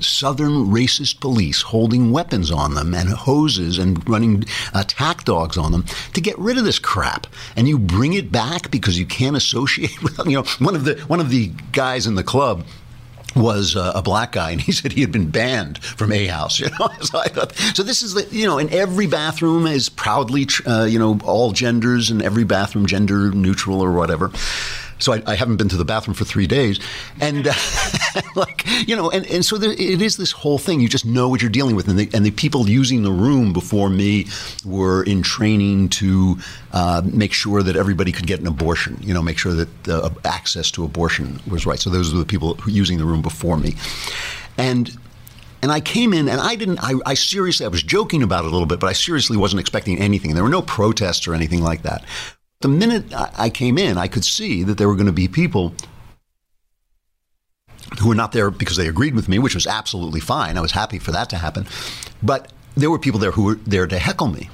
southern 0.00 0.66
racist 0.66 1.20
police 1.20 1.62
holding 1.62 2.10
weapons 2.10 2.50
on 2.50 2.74
them 2.74 2.94
and 2.94 3.08
hoses 3.08 3.78
and 3.78 4.08
running 4.08 4.44
attack 4.74 5.24
dogs 5.24 5.56
on 5.56 5.72
them 5.72 5.84
to 6.12 6.20
get 6.20 6.36
rid 6.38 6.58
of 6.58 6.64
this 6.64 6.78
crap. 6.78 7.26
And 7.56 7.68
you 7.68 7.78
bring 7.78 8.14
it 8.14 8.32
back 8.32 8.70
because 8.70 8.98
you 8.98 9.06
can't 9.06 9.36
associate 9.36 10.02
with 10.02 10.18
you 10.26 10.32
know 10.32 10.44
one 10.58 10.74
of 10.74 10.84
the 10.84 10.98
one 11.06 11.20
of 11.20 11.30
the 11.30 11.52
guys 11.72 12.06
in 12.06 12.14
the 12.14 12.24
club 12.24 12.64
was 13.36 13.76
uh, 13.76 13.92
a 13.94 14.02
black 14.02 14.32
guy, 14.32 14.50
and 14.50 14.60
he 14.60 14.72
said 14.72 14.92
he 14.92 15.00
had 15.00 15.12
been 15.12 15.30
banned 15.30 15.78
from 15.78 16.12
A 16.12 16.26
House. 16.26 16.60
You 16.66 16.70
know, 16.80 16.88
so 17.00 17.18
I 17.18 17.28
thought, 17.28 17.54
so 17.74 17.82
this 17.82 18.02
is 18.02 18.14
the, 18.14 18.26
you 18.34 18.46
know, 18.46 18.58
in 18.58 18.72
every 18.72 19.06
bathroom 19.06 19.66
is 19.66 19.88
proudly, 19.88 20.46
uh, 20.66 20.84
you 20.84 20.98
know, 20.98 21.18
all 21.24 21.52
genders, 21.52 22.10
and 22.10 22.22
every 22.22 22.44
bathroom 22.44 22.86
gender 22.86 23.30
neutral 23.30 23.82
or 23.82 23.92
whatever. 23.92 24.30
So 24.98 25.12
I, 25.12 25.22
I, 25.26 25.34
haven't 25.34 25.56
been 25.56 25.68
to 25.68 25.76
the 25.76 25.84
bathroom 25.84 26.14
for 26.14 26.24
three 26.24 26.46
days, 26.46 26.80
and 27.20 27.46
uh, 27.46 27.52
like 28.36 28.64
you 28.88 28.96
know, 28.96 29.10
and, 29.10 29.26
and 29.26 29.44
so 29.44 29.58
there, 29.58 29.72
it 29.72 30.00
is 30.00 30.16
this 30.16 30.32
whole 30.32 30.58
thing. 30.58 30.80
You 30.80 30.88
just 30.88 31.04
know 31.04 31.28
what 31.28 31.42
you're 31.42 31.50
dealing 31.50 31.76
with, 31.76 31.88
and 31.88 31.98
the, 31.98 32.08
and 32.14 32.24
the 32.24 32.30
people 32.30 32.68
using 32.68 33.02
the 33.02 33.12
room 33.12 33.52
before 33.52 33.90
me 33.90 34.26
were 34.64 35.02
in 35.02 35.22
training 35.22 35.90
to 35.90 36.38
uh, 36.72 37.02
make 37.04 37.32
sure 37.32 37.62
that 37.62 37.76
everybody 37.76 38.12
could 38.12 38.26
get 38.26 38.40
an 38.40 38.46
abortion. 38.46 38.98
You 39.02 39.12
know, 39.12 39.22
make 39.22 39.38
sure 39.38 39.52
that 39.52 39.88
uh, 39.88 40.10
access 40.24 40.70
to 40.72 40.84
abortion 40.84 41.40
was 41.46 41.66
right. 41.66 41.78
So 41.78 41.90
those 41.90 42.12
were 42.12 42.18
the 42.18 42.26
people 42.26 42.58
using 42.66 42.98
the 42.98 43.04
room 43.04 43.22
before 43.22 43.58
me, 43.58 43.74
and 44.56 44.96
and 45.62 45.72
I 45.72 45.80
came 45.80 46.12
in 46.12 46.28
and 46.28 46.40
I 46.40 46.54
didn't, 46.54 46.78
I, 46.80 46.94
I, 47.04 47.14
seriously, 47.14 47.66
I 47.66 47.68
was 47.68 47.82
joking 47.82 48.22
about 48.22 48.44
it 48.44 48.48
a 48.48 48.50
little 48.50 48.66
bit, 48.66 48.78
but 48.78 48.88
I 48.88 48.92
seriously 48.92 49.36
wasn't 49.36 49.58
expecting 49.58 49.98
anything. 49.98 50.34
There 50.34 50.44
were 50.44 50.48
no 50.48 50.62
protests 50.62 51.26
or 51.26 51.34
anything 51.34 51.60
like 51.62 51.82
that. 51.82 52.04
The 52.60 52.68
minute 52.68 53.12
I 53.14 53.50
came 53.50 53.76
in, 53.76 53.98
I 53.98 54.08
could 54.08 54.24
see 54.24 54.62
that 54.62 54.78
there 54.78 54.88
were 54.88 54.94
going 54.94 55.06
to 55.06 55.12
be 55.12 55.28
people 55.28 55.74
who 58.00 58.08
were 58.08 58.14
not 58.14 58.32
there 58.32 58.50
because 58.50 58.76
they 58.76 58.88
agreed 58.88 59.14
with 59.14 59.28
me, 59.28 59.38
which 59.38 59.54
was 59.54 59.66
absolutely 59.66 60.20
fine. 60.20 60.56
I 60.56 60.60
was 60.60 60.72
happy 60.72 60.98
for 60.98 61.12
that 61.12 61.30
to 61.30 61.36
happen. 61.36 61.66
But 62.22 62.52
there 62.74 62.90
were 62.90 62.98
people 62.98 63.20
there 63.20 63.32
who 63.32 63.44
were 63.44 63.54
there 63.56 63.86
to 63.86 63.98
heckle 63.98 64.28
me. 64.28 64.50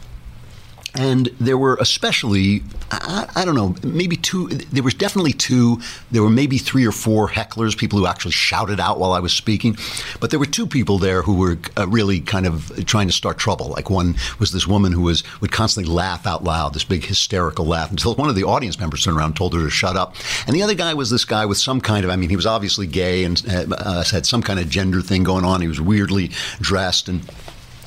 And 0.94 1.28
there 1.40 1.56
were 1.56 1.76
especially, 1.80 2.62
I, 2.90 3.26
I, 3.34 3.44
don't 3.46 3.54
know, 3.54 3.74
maybe 3.82 4.14
two, 4.16 4.48
there 4.48 4.82
was 4.82 4.92
definitely 4.92 5.32
two, 5.32 5.80
there 6.10 6.22
were 6.22 6.28
maybe 6.28 6.58
three 6.58 6.86
or 6.86 6.92
four 6.92 7.28
hecklers, 7.28 7.76
people 7.76 7.98
who 7.98 8.06
actually 8.06 8.32
shouted 8.32 8.78
out 8.78 8.98
while 8.98 9.12
I 9.12 9.20
was 9.20 9.32
speaking. 9.32 9.78
But 10.20 10.30
there 10.30 10.38
were 10.38 10.46
two 10.46 10.66
people 10.66 10.98
there 10.98 11.22
who 11.22 11.36
were 11.36 11.58
uh, 11.78 11.88
really 11.88 12.20
kind 12.20 12.44
of 12.46 12.84
trying 12.84 13.06
to 13.06 13.12
start 13.12 13.38
trouble. 13.38 13.68
Like 13.68 13.88
one 13.88 14.16
was 14.38 14.52
this 14.52 14.66
woman 14.66 14.92
who 14.92 15.02
was 15.02 15.24
would 15.40 15.50
constantly 15.50 15.90
laugh 15.90 16.26
out 16.26 16.44
loud, 16.44 16.74
this 16.74 16.84
big 16.84 17.04
hysterical 17.04 17.64
laugh, 17.64 17.90
until 17.90 18.14
one 18.14 18.28
of 18.28 18.34
the 18.34 18.44
audience 18.44 18.78
members 18.78 19.04
turned 19.04 19.16
around 19.16 19.30
and 19.30 19.36
told 19.36 19.54
her 19.54 19.60
to 19.60 19.70
shut 19.70 19.96
up. 19.96 20.14
And 20.46 20.54
the 20.54 20.62
other 20.62 20.74
guy 20.74 20.92
was 20.92 21.08
this 21.08 21.24
guy 21.24 21.46
with 21.46 21.58
some 21.58 21.80
kind 21.80 22.04
of, 22.04 22.10
I 22.10 22.16
mean, 22.16 22.28
he 22.28 22.36
was 22.36 22.46
obviously 22.46 22.86
gay 22.86 23.24
and 23.24 23.42
uh, 23.48 23.74
uh 23.74 24.04
had 24.04 24.26
some 24.26 24.42
kind 24.42 24.60
of 24.60 24.68
gender 24.68 25.00
thing 25.00 25.22
going 25.22 25.46
on. 25.46 25.62
He 25.62 25.68
was 25.68 25.80
weirdly 25.80 26.32
dressed 26.60 27.08
and 27.08 27.22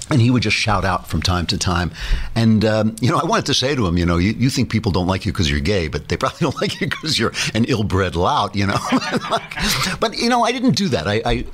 and 0.10 0.22
he 0.22 0.30
would 0.30 0.44
just 0.44 0.56
shout 0.56 0.86
out 0.86 1.08
from 1.08 1.22
time 1.22 1.46
to 1.48 1.58
time. 1.58 1.92
And, 2.36 2.64
um, 2.64 2.96
you 3.02 3.10
know, 3.10 3.18
I 3.18 3.26
wanted 3.26 3.46
to 3.48 3.54
say 3.54 3.76
to 3.76 3.88
him, 3.88 3.98
you 3.98 4.06
know, 4.06 4.18
you, 4.18 4.34
you 4.34 4.50
think 4.50 4.70
people 4.70 4.92
don't 4.92 5.08
like 5.08 5.26
you 5.26 5.32
because 5.32 5.50
you're 5.50 5.60
gay, 5.60 5.88
but 5.88 6.10
they 6.10 6.18
probably 6.18 6.40
don't 6.42 6.62
like 6.62 6.80
you 6.80 6.88
because 6.88 7.18
you're 7.18 7.34
an 7.54 7.66
ill 7.66 7.84
bred 7.84 8.16
lout, 8.16 8.56
you 8.56 8.68
know? 8.68 8.78
but, 10.00 10.18
you 10.18 10.30
know, 10.30 10.44
I 10.44 10.52
didn't 10.52 10.76
do 10.76 10.90
that. 10.90 11.08
I, 11.08 11.22
I, 11.26 11.46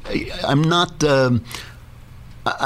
I, 0.43 0.51
am 0.51 0.61
not. 0.63 1.03
Um, 1.03 1.43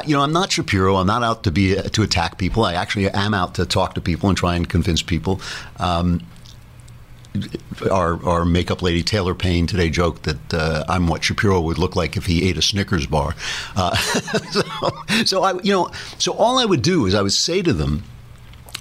you 0.05 0.15
know, 0.15 0.21
I'm 0.21 0.31
not 0.31 0.53
Shapiro. 0.53 0.95
I'm 0.95 1.07
not 1.07 1.21
out 1.21 1.43
to 1.43 1.51
be 1.51 1.75
to 1.75 2.01
attack 2.01 2.37
people. 2.37 2.63
I 2.63 2.75
actually 2.75 3.09
am 3.09 3.33
out 3.33 3.55
to 3.55 3.65
talk 3.65 3.93
to 3.95 4.01
people 4.01 4.29
and 4.29 4.37
try 4.37 4.55
and 4.55 4.69
convince 4.69 5.01
people. 5.01 5.41
Um, 5.79 6.25
our, 7.91 8.23
our 8.25 8.45
makeup 8.45 8.81
lady 8.81 9.03
Taylor 9.03 9.35
Payne 9.35 9.67
today 9.67 9.89
joked 9.89 10.23
that 10.23 10.53
uh, 10.53 10.83
I'm 10.87 11.07
what 11.07 11.23
Shapiro 11.23 11.61
would 11.61 11.77
look 11.77 11.95
like 11.95 12.17
if 12.17 12.25
he 12.25 12.47
ate 12.47 12.57
a 12.57 12.61
Snickers 12.61 13.05
bar. 13.05 13.35
Uh, 13.75 13.95
so, 14.51 14.61
so 15.25 15.43
I, 15.43 15.59
you 15.61 15.71
know, 15.71 15.91
so 16.17 16.33
all 16.33 16.57
I 16.57 16.65
would 16.65 16.81
do 16.81 17.05
is 17.05 17.15
I 17.15 17.21
would 17.21 17.33
say 17.33 17.61
to 17.61 17.73
them 17.73 18.03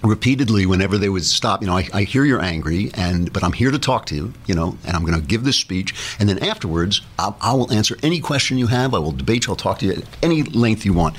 repeatedly 0.03 0.67
whenever 0.67 0.99
they 0.99 1.09
would 1.09 1.25
stop 1.25 1.63
you 1.63 1.67
know 1.67 1.77
I, 1.79 1.89
I, 1.95 2.03
hear 2.03 2.25
you're 2.25 2.43
angry 2.43 2.91
and 2.93 3.33
but 3.33 3.43
i'm 3.43 3.53
here 3.53 3.71
to 3.71 3.79
talk 3.79 4.05
to 4.07 4.15
you 4.15 4.35
you 4.45 4.55
know 4.55 4.77
and 4.85 4.95
i'm 4.95 5.05
going 5.05 5.19
to 5.19 5.27
give 5.27 5.45
this 5.45 5.57
speech. 5.57 5.95
And 6.19 6.29
then 6.29 6.39
afterwards 6.41 7.01
I'll, 7.19 7.37
I 7.41 7.55
will 7.55 7.73
answer 7.73 7.97
any 8.03 8.21
question 8.21 8.59
you 8.59 8.67
have. 8.67 8.95
I 8.95 8.99
will 8.99 9.13
debate 9.13 9.47
you. 9.47 9.53
I'll 9.53 9.57
talk 9.57 9.79
to 9.79 9.87
you 9.87 9.93
at 9.93 10.05
any 10.23 10.43
length 10.43 10.85
you 10.85 10.93
want. 10.93 11.17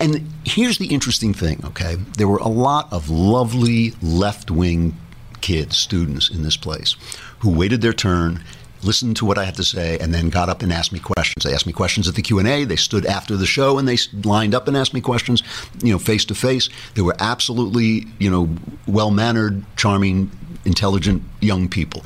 And 0.00 0.32
here's 0.44 0.78
the 0.78 0.86
interesting 0.86 1.34
thing 1.34 1.62
okay? 1.66 1.96
There 2.16 2.28
were 2.28 2.38
a 2.38 2.48
lot 2.48 2.92
of 2.92 3.10
lovely 3.10 3.92
left-wing 4.02 4.96
kids, 5.44 5.76
students 5.76 6.30
in 6.30 6.42
this 6.42 6.56
place 6.56 6.96
who 7.40 7.50
waited 7.50 7.82
their 7.82 7.92
turn 7.92 8.42
listened 8.82 9.14
to 9.16 9.26
what 9.26 9.36
I 9.36 9.44
had 9.44 9.56
to 9.56 9.64
say, 9.64 9.98
and 9.98 10.12
then 10.12 10.30
got 10.30 10.48
up 10.48 10.62
and 10.62 10.72
asked 10.72 10.90
me 10.90 10.98
questions. 10.98 11.44
They 11.44 11.52
asked 11.52 11.66
me 11.66 11.72
questions 11.74 12.08
at 12.08 12.14
the 12.14 12.22
Q 12.22 12.38
and 12.38 12.48
A. 12.48 12.64
They 12.64 12.76
stood 12.76 13.04
after 13.04 13.36
the 13.36 13.44
show 13.46 13.78
and 13.78 13.86
they 13.86 13.98
lined 14.24 14.54
up 14.54 14.68
and 14.68 14.76
asked 14.76 14.94
me 14.94 15.02
questions, 15.02 15.42
you 15.82 15.92
know, 15.92 15.98
face 15.98 16.24
to 16.26 16.34
face. 16.34 16.70
They 16.94 17.02
were 17.02 17.16
absolutely, 17.18 18.06
you 18.18 18.30
know, 18.30 18.48
well 18.86 19.10
mannered, 19.10 19.64
charming, 19.76 20.30
intelligent 20.64 21.22
young 21.40 21.68
people. 21.68 22.04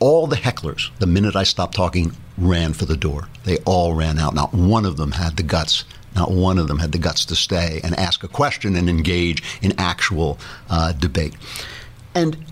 All 0.00 0.26
the 0.26 0.36
hecklers, 0.36 0.90
the 0.98 1.06
minute 1.06 1.36
I 1.36 1.44
stopped 1.44 1.76
talking, 1.76 2.16
ran 2.36 2.72
for 2.72 2.86
the 2.86 2.96
door. 2.96 3.28
They 3.44 3.58
all 3.58 3.94
ran 3.94 4.18
out. 4.18 4.34
Not 4.34 4.52
one 4.52 4.86
of 4.86 4.96
them 4.96 5.12
had 5.12 5.36
the 5.36 5.44
guts. 5.44 5.84
Not 6.16 6.32
one 6.32 6.58
of 6.58 6.66
them 6.66 6.80
had 6.80 6.90
the 6.90 6.98
guts 6.98 7.24
to 7.26 7.36
stay 7.36 7.80
and 7.84 7.94
ask 7.96 8.24
a 8.24 8.28
question 8.28 8.74
and 8.74 8.88
engage 8.88 9.42
in 9.62 9.72
actual 9.78 10.38
uh, 10.68 10.92
debate. 10.92 11.34
And 12.14 12.44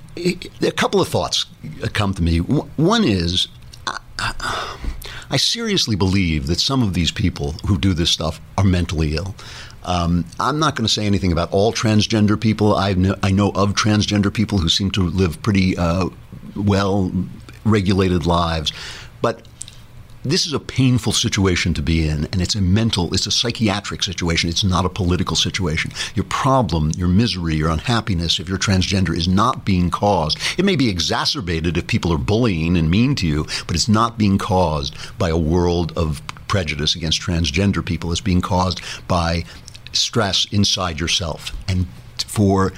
a 0.62 0.70
couple 0.72 1.00
of 1.00 1.08
thoughts 1.08 1.46
come 1.92 2.14
to 2.14 2.22
me. 2.22 2.38
One 2.38 3.04
is, 3.04 3.48
I 4.18 5.36
seriously 5.36 5.96
believe 5.96 6.46
that 6.46 6.60
some 6.60 6.82
of 6.82 6.94
these 6.94 7.10
people 7.10 7.52
who 7.66 7.78
do 7.78 7.92
this 7.92 8.10
stuff 8.10 8.40
are 8.56 8.64
mentally 8.64 9.14
ill. 9.16 9.34
Um, 9.84 10.26
I'm 10.38 10.58
not 10.58 10.76
going 10.76 10.86
to 10.86 10.92
say 10.92 11.06
anything 11.06 11.32
about 11.32 11.50
all 11.52 11.72
transgender 11.72 12.38
people. 12.38 12.74
I 12.74 12.92
know, 12.92 13.16
I 13.22 13.30
know 13.30 13.50
of 13.54 13.74
transgender 13.74 14.32
people 14.32 14.58
who 14.58 14.68
seem 14.68 14.90
to 14.92 15.02
live 15.02 15.40
pretty 15.42 15.78
uh, 15.78 16.08
well 16.56 17.10
regulated 17.64 18.26
lives. 18.26 18.72
But 19.22 19.47
this 20.30 20.46
is 20.46 20.52
a 20.52 20.60
painful 20.60 21.12
situation 21.12 21.74
to 21.74 21.82
be 21.82 22.06
in, 22.08 22.26
and 22.26 22.40
it's 22.40 22.54
a 22.54 22.60
mental, 22.60 23.12
it's 23.14 23.26
a 23.26 23.30
psychiatric 23.30 24.02
situation. 24.02 24.48
It's 24.48 24.64
not 24.64 24.84
a 24.84 24.88
political 24.88 25.36
situation. 25.36 25.92
Your 26.14 26.24
problem, 26.24 26.90
your 26.96 27.08
misery, 27.08 27.56
your 27.56 27.70
unhappiness, 27.70 28.38
if 28.38 28.48
you're 28.48 28.58
transgender, 28.58 29.16
is 29.16 29.28
not 29.28 29.64
being 29.64 29.90
caused. 29.90 30.38
It 30.58 30.64
may 30.64 30.76
be 30.76 30.88
exacerbated 30.88 31.76
if 31.76 31.86
people 31.86 32.12
are 32.12 32.18
bullying 32.18 32.76
and 32.76 32.90
mean 32.90 33.14
to 33.16 33.26
you, 33.26 33.44
but 33.66 33.76
it's 33.76 33.88
not 33.88 34.18
being 34.18 34.38
caused 34.38 34.96
by 35.18 35.28
a 35.28 35.38
world 35.38 35.96
of 35.96 36.22
prejudice 36.48 36.94
against 36.94 37.20
transgender 37.20 37.84
people. 37.84 38.10
It's 38.10 38.20
being 38.20 38.40
caused 38.40 38.80
by 39.06 39.44
stress 39.92 40.46
inside 40.50 41.00
yourself. 41.00 41.52
And 41.68 41.86
for 42.26 42.72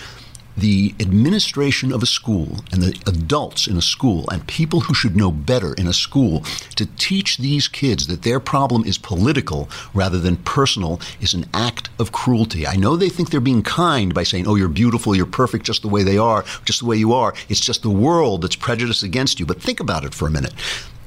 the 0.60 0.94
administration 1.00 1.92
of 1.92 2.02
a 2.02 2.06
school 2.06 2.58
and 2.72 2.82
the 2.82 2.98
adults 3.06 3.66
in 3.66 3.76
a 3.76 3.82
school 3.82 4.28
and 4.30 4.46
people 4.46 4.80
who 4.80 4.94
should 4.94 5.16
know 5.16 5.30
better 5.30 5.74
in 5.74 5.86
a 5.86 5.92
school 5.92 6.40
to 6.76 6.86
teach 6.96 7.38
these 7.38 7.66
kids 7.66 8.06
that 8.06 8.22
their 8.22 8.38
problem 8.38 8.84
is 8.84 8.98
political 8.98 9.68
rather 9.94 10.18
than 10.18 10.36
personal 10.36 11.00
is 11.20 11.34
an 11.34 11.46
act 11.54 11.88
of 11.98 12.12
cruelty. 12.12 12.66
I 12.66 12.76
know 12.76 12.96
they 12.96 13.08
think 13.08 13.30
they're 13.30 13.40
being 13.40 13.62
kind 13.62 14.14
by 14.14 14.22
saying, 14.22 14.46
oh, 14.46 14.54
you're 14.54 14.68
beautiful, 14.68 15.16
you're 15.16 15.26
perfect 15.26 15.64
just 15.64 15.82
the 15.82 15.88
way 15.88 16.02
they 16.02 16.18
are, 16.18 16.44
just 16.64 16.80
the 16.80 16.86
way 16.86 16.96
you 16.96 17.12
are. 17.12 17.34
It's 17.48 17.60
just 17.60 17.82
the 17.82 17.90
world 17.90 18.42
that's 18.42 18.56
prejudiced 18.56 19.02
against 19.02 19.40
you. 19.40 19.46
But 19.46 19.62
think 19.62 19.80
about 19.80 20.04
it 20.04 20.14
for 20.14 20.28
a 20.28 20.30
minute. 20.30 20.52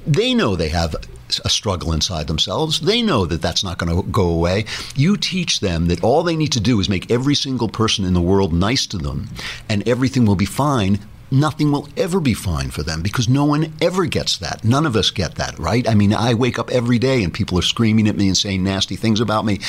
They 0.06 0.34
know 0.34 0.56
they 0.56 0.70
have 0.70 0.96
a 1.44 1.50
struggle 1.50 1.94
inside 1.94 2.28
themselves. 2.28 2.82
They 2.82 3.02
know 3.02 3.26
that 3.26 3.42
that's 3.42 3.64
not 3.64 3.78
going 3.78 3.96
to 3.96 4.08
go 4.10 4.28
away. 4.28 4.66
You 4.96 5.18
teach 5.18 5.60
them 5.60 5.88
that 5.88 6.04
all 6.04 6.24
they 6.24 6.36
need 6.36 6.52
to 6.54 6.60
do 6.60 6.80
is 6.80 6.90
make 6.90 7.10
every 7.10 7.36
single 7.36 7.70
person 7.70 8.06
in 8.06 8.14
the 8.14 8.22
world 8.22 8.54
nice 8.54 8.86
to 8.88 8.98
them, 8.98 9.30
and 9.70 9.88
everything 9.88 10.26
will 10.26 10.36
be 10.36 10.46
fine. 10.46 11.00
Nothing 11.32 11.72
will 11.72 11.90
ever 11.98 12.20
be 12.20 12.36
fine 12.36 12.70
for 12.70 12.84
them 12.84 13.02
because 13.02 13.28
no 13.28 13.46
one 13.46 13.74
ever 13.82 14.06
gets 14.06 14.38
that. 14.38 14.64
None 14.64 14.86
of 14.86 14.96
us 14.96 15.10
get 15.10 15.36
that, 15.36 15.58
right? 15.58 15.88
I 15.90 15.96
mean, 15.96 16.14
I 16.14 16.36
wake 16.36 16.60
up 16.60 16.70
every 16.70 17.00
day 17.00 17.24
and 17.24 17.34
people 17.34 17.58
are 17.58 17.64
screaming 17.64 18.08
at 18.08 18.16
me 18.16 18.28
and 18.28 18.38
saying 18.38 18.64
nasty 18.64 18.96
things 18.96 19.20
about 19.20 19.44
me 19.44 19.60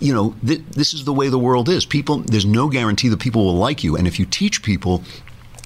you 0.00 0.12
know, 0.12 0.34
th- 0.44 0.60
this 0.72 0.92
is 0.92 1.04
the 1.04 1.12
way 1.12 1.28
the 1.28 1.38
world 1.38 1.68
is. 1.68 1.86
People, 1.86 2.18
there's 2.18 2.44
no 2.44 2.68
guarantee 2.68 3.08
that 3.08 3.20
people 3.20 3.44
will 3.44 3.56
like 3.56 3.82
you. 3.82 3.96
And 3.96 4.06
if 4.06 4.18
you 4.18 4.26
teach 4.26 4.62
people 4.62 5.02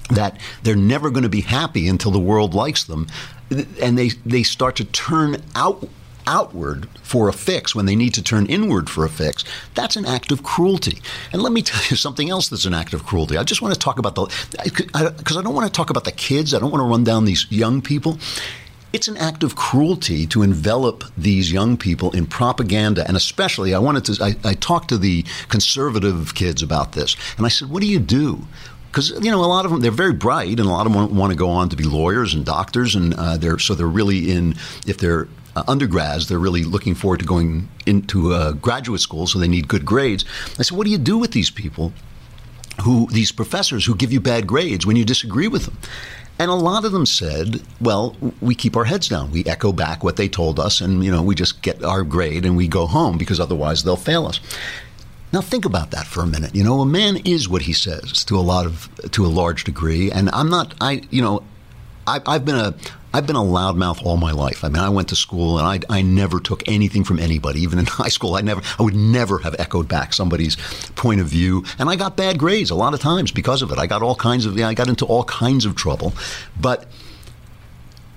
that 0.09 0.39
they're 0.63 0.75
never 0.75 1.09
going 1.09 1.23
to 1.23 1.29
be 1.29 1.41
happy 1.41 1.87
until 1.87 2.11
the 2.11 2.19
world 2.19 2.53
likes 2.53 2.83
them, 2.83 3.07
and 3.81 3.97
they 3.97 4.09
they 4.25 4.43
start 4.43 4.75
to 4.77 4.85
turn 4.85 5.41
out 5.55 5.87
outward 6.29 6.87
for 7.01 7.27
a 7.27 7.33
fix 7.33 7.73
when 7.73 7.87
they 7.87 7.95
need 7.95 8.13
to 8.13 8.21
turn 8.21 8.45
inward 8.45 8.89
for 8.89 9.03
a 9.03 9.09
fix, 9.09 9.43
that's 9.73 9.95
an 9.95 10.05
act 10.05 10.31
of 10.31 10.43
cruelty. 10.43 10.99
And 11.33 11.41
let 11.41 11.51
me 11.51 11.61
tell 11.69 11.81
you 11.89 11.97
something 11.97 12.29
else 12.29 12.47
that's 12.47 12.65
an 12.65 12.73
act 12.73 12.93
of 12.93 13.05
cruelty. 13.05 13.35
I 13.35 13.43
just 13.43 13.61
want 13.61 13.73
to 13.73 13.79
talk 13.79 13.99
about 13.99 14.15
the, 14.15 14.27
because 15.17 15.37
I 15.37 15.41
don't 15.41 15.55
want 15.55 15.67
to 15.67 15.73
talk 15.73 15.89
about 15.89 16.05
the 16.05 16.11
kids, 16.11 16.53
I 16.53 16.59
don't 16.59 16.71
want 16.71 16.81
to 16.81 16.87
run 16.87 17.03
down 17.03 17.25
these 17.25 17.47
young 17.49 17.81
people. 17.81 18.19
It's 18.91 19.07
an 19.07 19.17
act 19.17 19.43
of 19.43 19.55
cruelty 19.55 20.25
to 20.27 20.41
envelop 20.41 21.03
these 21.15 21.51
young 21.51 21.77
people 21.77 22.09
in 22.11 22.25
propaganda. 22.25 23.07
And 23.07 23.15
especially, 23.15 23.75
I 23.75 23.79
wanted 23.79 24.05
to, 24.05 24.23
I, 24.23 24.35
I 24.49 24.53
talked 24.55 24.89
to 24.89 24.97
the 24.97 25.25
conservative 25.47 26.33
kids 26.33 26.63
about 26.63 26.93
this. 26.93 27.15
And 27.37 27.45
I 27.45 27.49
said, 27.49 27.69
what 27.69 27.81
do 27.81 27.87
you 27.87 27.99
do? 27.99 28.47
Because 28.91 29.11
you 29.23 29.31
know 29.31 29.43
a 29.43 29.45
lot 29.45 29.65
of 29.65 29.71
them 29.71 29.81
they're 29.81 29.91
very 29.91 30.13
bright 30.13 30.59
and 30.59 30.61
a 30.61 30.71
lot 30.71 30.85
of 30.85 30.93
them 30.93 31.15
want 31.15 31.31
to 31.31 31.37
go 31.37 31.49
on 31.49 31.69
to 31.69 31.75
be 31.75 31.83
lawyers 31.83 32.33
and 32.33 32.45
doctors 32.45 32.95
and 32.95 33.13
uh, 33.15 33.37
they're 33.37 33.59
so 33.59 33.75
they're 33.75 33.87
really 33.87 34.31
in 34.31 34.55
if 34.87 34.97
they're 34.97 35.27
uh, 35.55 35.63
undergrads 35.67 36.27
they're 36.27 36.39
really 36.39 36.63
looking 36.63 36.95
forward 36.95 37.19
to 37.19 37.25
going 37.25 37.67
into 37.85 38.33
uh, 38.33 38.51
graduate 38.53 39.01
school 39.01 39.27
so 39.27 39.39
they 39.39 39.47
need 39.47 39.67
good 39.67 39.85
grades 39.85 40.25
i 40.57 40.63
said 40.63 40.77
what 40.77 40.85
do 40.85 40.91
you 40.91 40.97
do 40.97 41.17
with 41.17 41.31
these 41.31 41.49
people 41.49 41.93
who 42.83 43.07
these 43.11 43.31
professors 43.31 43.85
who 43.85 43.95
give 43.95 44.11
you 44.11 44.19
bad 44.19 44.47
grades 44.47 44.85
when 44.85 44.95
you 44.95 45.05
disagree 45.05 45.47
with 45.47 45.65
them 45.65 45.77
and 46.39 46.49
a 46.49 46.55
lot 46.55 46.85
of 46.85 46.93
them 46.93 47.05
said, 47.05 47.61
well, 47.81 48.15
we 48.39 48.55
keep 48.55 48.77
our 48.77 48.85
heads 48.85 49.09
down. 49.09 49.29
We 49.29 49.43
echo 49.43 49.73
back 49.73 50.05
what 50.05 50.15
they 50.15 50.29
told 50.29 50.57
us, 50.57 50.79
and, 50.79 51.03
you 51.03 51.11
know, 51.11 51.21
we 51.21 51.35
just 51.35 51.61
get 51.61 51.83
our 51.83 52.03
grade 52.03 52.45
and 52.45 52.55
we 52.55 52.69
go 52.69 52.87
home 52.87 53.17
because 53.17 53.41
otherwise 53.41 53.83
they'll 53.83 53.97
fail 53.97 54.25
us. 54.25 54.39
Now 55.31 55.41
think 55.41 55.65
about 55.65 55.91
that 55.91 56.07
for 56.07 56.21
a 56.21 56.27
minute. 56.27 56.55
You 56.55 56.63
know, 56.63 56.81
a 56.81 56.85
man 56.85 57.17
is 57.17 57.47
what 57.47 57.63
he 57.63 57.73
says 57.73 58.23
to 58.25 58.37
a 58.37 58.41
lot 58.41 58.65
of 58.65 58.89
to 59.11 59.25
a 59.25 59.27
large 59.27 59.63
degree, 59.63 60.11
and 60.11 60.29
I'm 60.31 60.49
not. 60.49 60.73
I 60.81 61.03
you 61.11 61.21
know, 61.21 61.43
I, 62.07 62.19
I've 62.25 62.45
been 62.45 62.55
a 62.55 62.73
I've 63.13 63.25
been 63.25 63.35
a 63.35 63.39
loudmouth 63.39 64.05
all 64.05 64.17
my 64.17 64.31
life. 64.31 64.63
I 64.63 64.69
mean, 64.69 64.83
I 64.83 64.89
went 64.89 65.09
to 65.09 65.15
school 65.15 65.57
and 65.57 65.67
I, 65.67 65.97
I 65.97 66.01
never 66.03 66.39
took 66.39 66.67
anything 66.67 67.03
from 67.03 67.17
anybody. 67.17 67.61
Even 67.61 67.79
in 67.79 67.85
high 67.87 68.09
school, 68.09 68.35
I 68.35 68.41
never, 68.41 68.61
I 68.77 68.83
would 68.83 68.95
never 68.95 69.39
have 69.39 69.55
echoed 69.57 69.87
back 69.87 70.13
somebody's 70.13 70.57
point 70.95 71.19
of 71.19 71.27
view. 71.27 71.63
And 71.79 71.89
I 71.89 71.95
got 71.95 72.15
bad 72.15 72.37
grades 72.37 72.69
a 72.69 72.75
lot 72.75 72.93
of 72.93 72.99
times 72.99 73.31
because 73.31 73.61
of 73.63 73.71
it. 73.71 73.79
I 73.79 73.87
got 73.87 74.03
all 74.03 74.15
kinds 74.15 74.45
of, 74.45 74.57
I 74.59 74.75
got 74.75 74.89
into 74.89 75.05
all 75.05 75.23
kinds 75.23 75.65
of 75.65 75.75
trouble. 75.75 76.13
But, 76.59 76.85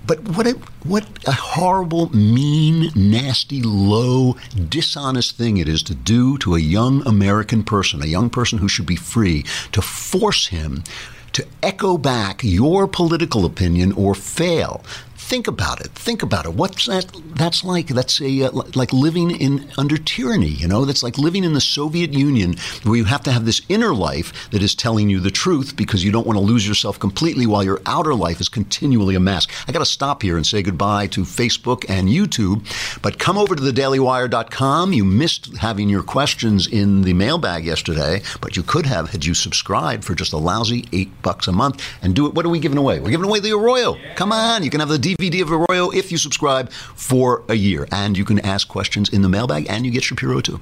but 0.05 0.19
what 0.29 0.47
a, 0.47 0.51
what 0.83 1.07
a 1.25 1.31
horrible, 1.31 2.13
mean, 2.15 2.91
nasty, 2.95 3.61
low, 3.61 4.35
dishonest 4.69 5.37
thing 5.37 5.57
it 5.57 5.69
is 5.69 5.81
to 5.83 5.95
do 5.95 6.37
to 6.39 6.55
a 6.55 6.59
young 6.59 7.05
American 7.07 7.63
person, 7.63 8.01
a 8.01 8.07
young 8.07 8.29
person 8.29 8.59
who 8.59 8.67
should 8.67 8.85
be 8.85 8.95
free, 8.95 9.43
to 9.71 9.81
force 9.81 10.47
him 10.47 10.83
to 11.31 11.45
echo 11.63 11.97
back 11.97 12.41
your 12.43 12.87
political 12.87 13.45
opinion 13.45 13.91
or 13.93 14.13
fail. 14.13 14.83
Think 15.25 15.47
about 15.47 15.79
it. 15.79 15.91
Think 15.93 16.21
about 16.21 16.45
it. 16.45 16.53
What's 16.53 16.85
that? 16.87 17.09
That's 17.35 17.63
like 17.63 17.87
that's 17.87 18.21
a 18.21 18.43
uh, 18.43 18.51
like 18.75 18.91
living 18.91 19.31
in 19.31 19.71
under 19.77 19.97
tyranny. 19.97 20.49
You 20.49 20.67
know, 20.67 20.83
that's 20.83 21.01
like 21.01 21.17
living 21.17 21.45
in 21.45 21.53
the 21.53 21.61
Soviet 21.61 22.13
Union, 22.13 22.57
where 22.83 22.97
you 22.97 23.05
have 23.05 23.23
to 23.23 23.31
have 23.31 23.45
this 23.45 23.61
inner 23.69 23.95
life 23.95 24.51
that 24.51 24.61
is 24.61 24.75
telling 24.75 25.09
you 25.09 25.21
the 25.21 25.31
truth 25.31 25.75
because 25.77 26.03
you 26.03 26.11
don't 26.11 26.27
want 26.27 26.37
to 26.37 26.43
lose 26.43 26.67
yourself 26.67 26.99
completely, 26.99 27.47
while 27.47 27.63
your 27.63 27.81
outer 27.85 28.13
life 28.13 28.41
is 28.41 28.49
continually 28.49 29.15
a 29.15 29.19
mask. 29.19 29.49
I 29.67 29.71
got 29.71 29.79
to 29.79 29.85
stop 29.85 30.21
here 30.21 30.35
and 30.35 30.45
say 30.45 30.61
goodbye 30.61 31.07
to 31.07 31.21
Facebook 31.21 31.85
and 31.89 32.09
YouTube, 32.09 32.67
but 33.01 33.17
come 33.17 33.37
over 33.37 33.55
to 33.55 33.61
thedailywire.com. 33.61 34.91
You 34.91 35.05
missed 35.05 35.55
having 35.57 35.89
your 35.89 36.03
questions 36.03 36.67
in 36.67 37.01
the 37.01 37.13
mailbag 37.13 37.65
yesterday, 37.65 38.21
but 38.41 38.57
you 38.57 38.61
could 38.61 38.85
have 38.85 39.09
had 39.09 39.25
you 39.25 39.33
subscribed 39.33 40.03
for 40.03 40.15
just 40.15 40.33
a 40.33 40.37
lousy 40.37 40.85
eight 40.91 41.21
bucks 41.21 41.47
a 41.47 41.53
month 41.53 41.81
and 42.01 42.13
do 42.13 42.27
it. 42.27 42.35
What 42.35 42.45
are 42.45 42.49
we 42.49 42.59
giving 42.59 42.77
away? 42.77 42.99
We're 42.99 43.09
giving 43.09 43.27
away 43.27 43.39
the 43.39 43.53
Arroyo. 43.53 43.97
Come 44.15 44.33
on, 44.33 44.63
you 44.63 44.69
can 44.69 44.81
have 44.81 44.89
the 44.89 45.12
DVD 45.15 45.41
of 45.41 45.51
Arroyo 45.51 45.89
if 45.91 46.11
you 46.11 46.17
subscribe 46.17 46.71
for 46.71 47.43
a 47.49 47.55
year. 47.55 47.87
And 47.91 48.17
you 48.17 48.25
can 48.25 48.39
ask 48.39 48.67
questions 48.67 49.09
in 49.09 49.21
the 49.21 49.29
mailbag, 49.29 49.67
and 49.69 49.85
you 49.85 49.91
get 49.91 50.03
Shapiro 50.03 50.41
too. 50.41 50.59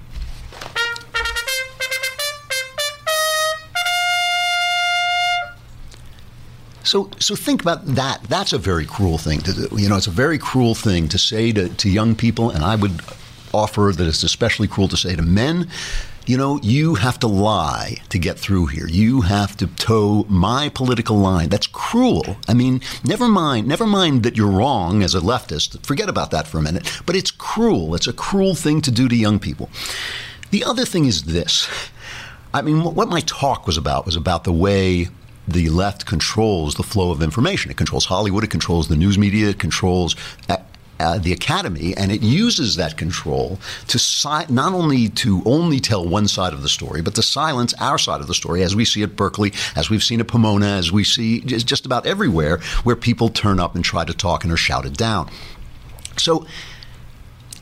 So, 6.83 7.09
so 7.19 7.35
think 7.35 7.61
about 7.61 7.85
that. 7.85 8.23
That's 8.23 8.53
a 8.53 8.57
very 8.57 8.85
cruel 8.85 9.17
thing 9.17 9.39
to 9.41 9.53
do. 9.53 9.69
You 9.77 9.87
know, 9.87 9.95
it's 9.95 10.07
a 10.07 10.11
very 10.11 10.37
cruel 10.37 10.75
thing 10.75 11.07
to 11.09 11.17
say 11.17 11.51
to, 11.53 11.69
to 11.69 11.89
young 11.89 12.15
people, 12.15 12.49
and 12.49 12.65
I 12.65 12.75
would 12.75 13.01
offer 13.53 13.91
that 13.95 14.07
it's 14.07 14.23
especially 14.23 14.67
cruel 14.67 14.87
to 14.89 14.97
say 14.97 15.15
to 15.15 15.21
men 15.21 15.69
you 16.25 16.37
know, 16.37 16.59
you 16.61 16.95
have 16.95 17.19
to 17.19 17.27
lie 17.27 17.97
to 18.09 18.19
get 18.19 18.37
through 18.37 18.67
here. 18.67 18.87
You 18.87 19.21
have 19.21 19.57
to 19.57 19.67
toe 19.67 20.25
my 20.29 20.69
political 20.69 21.17
line. 21.17 21.49
That's 21.49 21.67
cruel. 21.67 22.37
I 22.47 22.53
mean, 22.53 22.81
never 23.03 23.27
mind, 23.27 23.67
never 23.67 23.87
mind 23.87 24.23
that 24.23 24.37
you're 24.37 24.51
wrong 24.51 25.03
as 25.03 25.15
a 25.15 25.19
leftist. 25.19 25.85
Forget 25.85 26.09
about 26.09 26.31
that 26.31 26.47
for 26.47 26.57
a 26.57 26.61
minute. 26.61 27.01
But 27.05 27.15
it's 27.15 27.31
cruel. 27.31 27.95
It's 27.95 28.07
a 28.07 28.13
cruel 28.13 28.55
thing 28.55 28.81
to 28.81 28.91
do 28.91 29.07
to 29.07 29.15
young 29.15 29.39
people. 29.39 29.69
The 30.51 30.63
other 30.63 30.85
thing 30.85 31.05
is 31.05 31.23
this. 31.23 31.67
I 32.53 32.61
mean, 32.61 32.83
what 32.83 33.07
my 33.07 33.21
talk 33.21 33.65
was 33.65 33.77
about 33.77 34.05
was 34.05 34.15
about 34.15 34.43
the 34.43 34.51
way 34.51 35.07
the 35.47 35.69
left 35.69 36.05
controls 36.05 36.75
the 36.75 36.83
flow 36.83 37.11
of 37.11 37.21
information. 37.21 37.71
It 37.71 37.77
controls 37.77 38.05
Hollywood, 38.05 38.43
it 38.43 38.49
controls 38.49 38.87
the 38.87 38.95
news 38.95 39.17
media, 39.17 39.49
it 39.49 39.59
controls 39.59 40.15
uh, 40.49 40.57
uh, 41.01 41.17
the 41.17 41.33
academy, 41.33 41.95
and 41.97 42.11
it 42.11 42.21
uses 42.21 42.75
that 42.75 42.95
control 42.95 43.59
to 43.87 43.97
si- 43.97 44.45
not 44.49 44.73
only 44.73 45.09
to 45.09 45.41
only 45.45 45.79
tell 45.79 46.07
one 46.07 46.27
side 46.27 46.53
of 46.53 46.61
the 46.61 46.69
story, 46.69 47.01
but 47.01 47.15
to 47.15 47.23
silence 47.23 47.73
our 47.79 47.97
side 47.97 48.21
of 48.21 48.27
the 48.27 48.33
story, 48.33 48.61
as 48.61 48.75
we 48.75 48.85
see 48.85 49.01
at 49.01 49.15
Berkeley, 49.15 49.51
as 49.75 49.89
we've 49.89 50.03
seen 50.03 50.19
at 50.19 50.27
Pomona, 50.27 50.67
as 50.67 50.91
we 50.91 51.03
see 51.03 51.41
just 51.41 51.85
about 51.85 52.05
everywhere 52.05 52.59
where 52.83 52.95
people 52.95 53.29
turn 53.29 53.59
up 53.59 53.75
and 53.75 53.83
try 53.83 54.05
to 54.05 54.13
talk 54.13 54.43
and 54.43 54.53
are 54.53 54.57
shouted 54.57 54.95
down. 54.95 55.29
So 56.17 56.45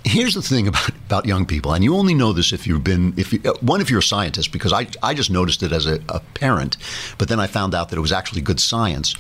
here's 0.04 0.34
the 0.34 0.41
thing 0.41 0.67
about, 0.71 0.89
about 0.89 1.25
young 1.25 1.45
people, 1.45 1.73
and 1.73 1.84
you 1.84 1.95
only 1.95 2.13
know 2.13 2.34
this 2.34 2.52
if 2.52 2.67
you've 2.67 2.84
been 2.84 3.13
if 3.17 3.32
you, 3.32 3.39
uh, 3.45 3.54
one 3.62 3.80
if 3.80 3.89
you're 3.89 3.99
a 3.99 4.04
scientist, 4.04 4.52
because 4.52 4.73
I 4.73 4.88
I 5.02 5.13
just 5.13 5.32
noticed 5.32 5.63
it 5.63 5.71
as 5.71 5.86
a, 5.86 6.02
a 6.10 6.19
parent, 6.19 6.75
but 7.17 7.30
then 7.30 7.39
I 7.39 7.47
found 7.47 7.73
out 7.73 7.89
that 7.89 7.97
it 7.97 8.02
was 8.02 8.12
actually 8.12 8.41
good 8.41 8.60
science. 8.60 9.15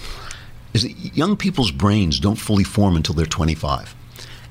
Is 0.73 0.83
that 0.83 0.91
young 1.15 1.35
people's 1.35 1.71
brains 1.71 2.19
don't 2.19 2.35
fully 2.35 2.63
form 2.63 2.95
until 2.95 3.15
they're 3.15 3.25
25. 3.25 3.95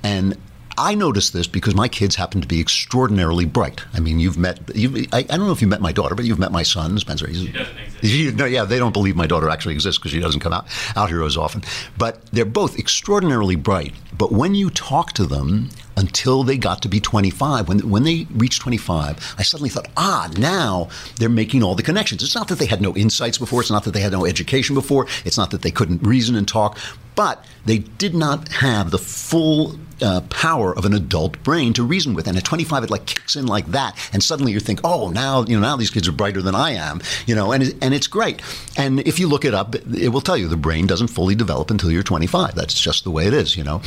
And 0.09 0.39
I 0.79 0.95
noticed 0.95 1.33
this 1.35 1.47
because 1.47 1.75
my 1.75 1.87
kids 1.89 2.15
happen 2.15 2.41
to 2.41 2.47
be 2.47 2.61
extraordinarily 2.61 3.45
bright. 3.45 3.83
I 3.93 4.01
mean, 4.01 4.21
you've 4.21 4.39
met, 4.39 4.61
you've, 4.75 4.97
I, 5.13 5.19
I, 5.19 5.23
don't 5.23 5.47
know 5.47 5.53
if 5.53 5.61
you've 5.61 5.69
met 5.69 5.83
my 5.83 5.93
daughter, 5.93 6.15
but 6.15 6.25
you've 6.25 6.39
met 6.39 6.51
my 6.51 6.63
son, 6.63 6.99
Spencer. 6.99 7.27
He's, 7.27 7.41
she 7.41 7.53
doesn't 7.53 7.77
exist. 7.79 8.37
no, 8.37 8.45
yeah, 8.47 8.65
they 8.65 8.79
don't 8.79 8.93
believe 8.93 9.17
my 9.17 9.27
daughter 9.27 9.51
actually 9.51 9.75
exists 9.75 9.99
because 9.99 10.13
she 10.13 10.21
doesn't 10.21 10.41
come 10.41 10.53
out, 10.53 10.67
out 10.97 11.11
here 11.11 11.23
as 11.25 11.37
often. 11.37 11.63
But 11.99 12.25
they're 12.27 12.47
both 12.47 12.79
extraordinarily 12.79 13.57
bright. 13.57 13.93
But 14.17 14.33
when 14.33 14.55
you 14.55 14.71
talk 14.71 15.13
to 15.15 15.27
them 15.27 15.69
until 15.99 16.45
they 16.45 16.57
got 16.57 16.81
to 16.83 16.89
be 16.89 17.01
25, 17.01 17.69
when, 17.69 17.91
when 17.91 18.05
they 18.05 18.27
reached 18.31 18.63
25, 18.63 19.35
I 19.37 19.43
suddenly 19.43 19.69
thought, 19.69 19.89
ah, 19.97 20.31
now 20.39 20.89
they're 21.17 21.29
making 21.29 21.65
all 21.65 21.75
the 21.75 21.83
connections. 21.83 22.23
It's 22.23 22.37
not 22.37 22.47
that 22.49 22.59
they 22.61 22.67
had 22.67 22.81
no 22.81 22.95
insights 22.95 23.37
before, 23.37 23.61
it's 23.61 23.71
not 23.71 23.83
that 23.83 23.95
they 23.95 24.01
had 24.01 24.13
no 24.13 24.25
education 24.25 24.77
before, 24.77 25.09
it's 25.25 25.37
not 25.37 25.51
that 25.51 25.63
they 25.63 25.73
couldn't 25.73 26.03
reason 26.03 26.37
and 26.37 26.47
talk, 26.47 26.79
but 27.17 27.45
they 27.67 27.79
did 27.79 28.15
not 28.15 28.47
have 28.49 28.93
the 28.93 28.99
full 28.99 29.77
uh, 30.01 30.21
power 30.31 30.73
of 30.73 30.85
an 30.85 30.95
adult 30.95 31.43
brain 31.43 31.73
to 31.73 31.83
reason 31.83 32.15
with. 32.15 32.29
And 32.29 32.39
at 32.39 32.45
25, 32.45 32.85
it 32.85 32.91
like 32.91 33.07
kicks 33.07 33.35
in 33.35 33.47
like 33.47 33.67
that, 33.73 33.97
and 34.13 34.23
suddenly 34.23 34.53
you 34.53 34.61
think, 34.61 34.81
oh, 34.85 35.11
now 35.11 35.45
you 35.45 35.57
know 35.59 35.63
now 35.63 35.77
these 35.77 35.91
kids 35.91 36.07
are 36.07 36.13
brighter 36.13 36.41
than 36.41 36.55
I 36.55 36.71
am, 36.75 37.01
you 37.27 37.35
know, 37.35 37.51
and 37.51 37.75
and 37.83 37.93
it's 37.93 38.07
great. 38.07 38.41
And 38.77 39.01
if 39.01 39.19
you 39.19 39.27
look 39.27 39.45
it 39.45 39.53
up, 39.53 39.75
it 39.75 40.11
will 40.11 40.21
tell 40.21 40.37
you 40.37 40.47
the 40.47 40.57
brain 40.57 40.87
doesn't 40.87 41.09
fully 41.09 41.35
develop 41.35 41.73
until 41.73 41.91
you're 41.91 42.05
25. 42.05 42.55
That's 42.55 42.81
just 42.81 43.03
the 43.03 43.11
way 43.11 43.27
it 43.27 43.35
is, 43.35 43.57
you 43.57 43.65
know. 43.65 43.83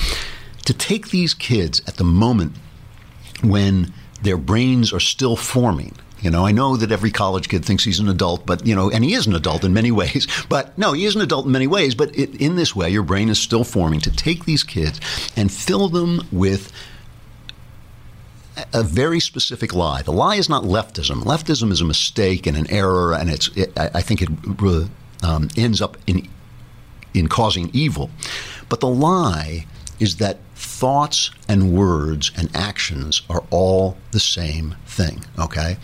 To 0.66 0.74
take 0.74 1.10
these 1.10 1.34
kids 1.34 1.82
at 1.88 1.96
the 1.96 2.04
moment 2.04 2.56
when 3.44 3.94
their 4.22 4.38
brains 4.38 4.94
are 4.94 5.00
still 5.00 5.36
forming 5.36 5.96
you 6.22 6.30
know, 6.30 6.46
I 6.46 6.52
know 6.52 6.78
that 6.78 6.92
every 6.92 7.10
college 7.10 7.50
kid 7.50 7.66
thinks 7.66 7.84
he's 7.84 8.00
an 8.00 8.08
adult, 8.08 8.46
but 8.46 8.66
you 8.66 8.76
know, 8.76 8.92
and 8.92 9.04
he 9.04 9.14
is 9.14 9.26
an 9.26 9.34
adult 9.34 9.64
in 9.64 9.74
many 9.74 9.92
ways. 10.02 10.28
But 10.48 10.78
no, 10.78 10.94
he 10.94 11.06
is 11.06 11.16
an 11.16 11.22
adult 11.22 11.46
in 11.46 11.52
many 11.52 11.68
ways. 11.68 11.96
But 11.96 12.16
it, 12.18 12.40
in 12.40 12.56
this 12.56 12.76
way, 12.76 12.90
your 12.90 13.04
brain 13.04 13.30
is 13.30 13.40
still 13.40 13.64
forming 13.64 14.00
to 14.02 14.12
take 14.12 14.46
these 14.46 14.64
kids 14.64 15.02
and 15.36 15.52
fill 15.52 15.90
them 15.90 16.22
with 16.32 16.72
a 18.74 18.84
very 18.84 19.20
specific 19.20 19.74
lie. 19.74 20.04
The 20.04 20.12
lie 20.12 20.36
is 20.36 20.48
not 20.48 20.64
leftism. 20.64 21.24
Leftism 21.24 21.72
is 21.72 21.82
a 21.82 21.86
mistake 21.86 22.46
and 22.46 22.56
an 22.56 22.70
error, 22.70 23.14
and 23.14 23.30
it's. 23.30 23.48
It, 23.58 23.74
I 23.78 24.02
think 24.02 24.22
it 24.22 24.30
um, 25.24 25.50
ends 25.58 25.82
up 25.82 25.98
in 26.06 26.28
in 27.14 27.28
causing 27.28 27.72
evil. 27.74 28.12
But 28.70 28.80
the 28.80 28.88
lie 28.88 29.66
is 30.00 30.18
that 30.18 30.38
thoughts 30.62 31.32
and 31.48 31.74
words 31.74 32.32
and 32.38 32.56
actions 32.56 33.24
are 33.30 33.44
all 33.50 33.98
the 34.12 34.20
same 34.20 34.76
thing, 34.86 35.26
okay? 35.40 35.78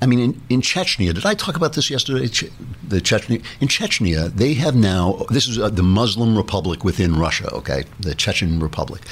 I 0.00 0.06
mean, 0.06 0.18
in, 0.20 0.42
in 0.48 0.60
Chechnya, 0.60 1.14
did 1.14 1.24
I 1.24 1.34
talk 1.34 1.56
about 1.56 1.72
this 1.74 1.90
yesterday? 1.90 2.26
the 2.86 3.00
Chechnya, 3.00 3.42
in 3.60 3.68
Chechnya, 3.68 4.28
they 4.28 4.54
have 4.54 4.74
now, 4.74 5.24
this 5.30 5.48
is 5.48 5.58
uh, 5.58 5.68
the 5.70 5.82
Muslim 5.82 6.36
republic 6.36 6.84
within 6.84 7.16
Russia, 7.16 7.48
okay? 7.54 7.84
The 8.00 8.14
Chechen 8.14 8.60
Republic. 8.60 9.02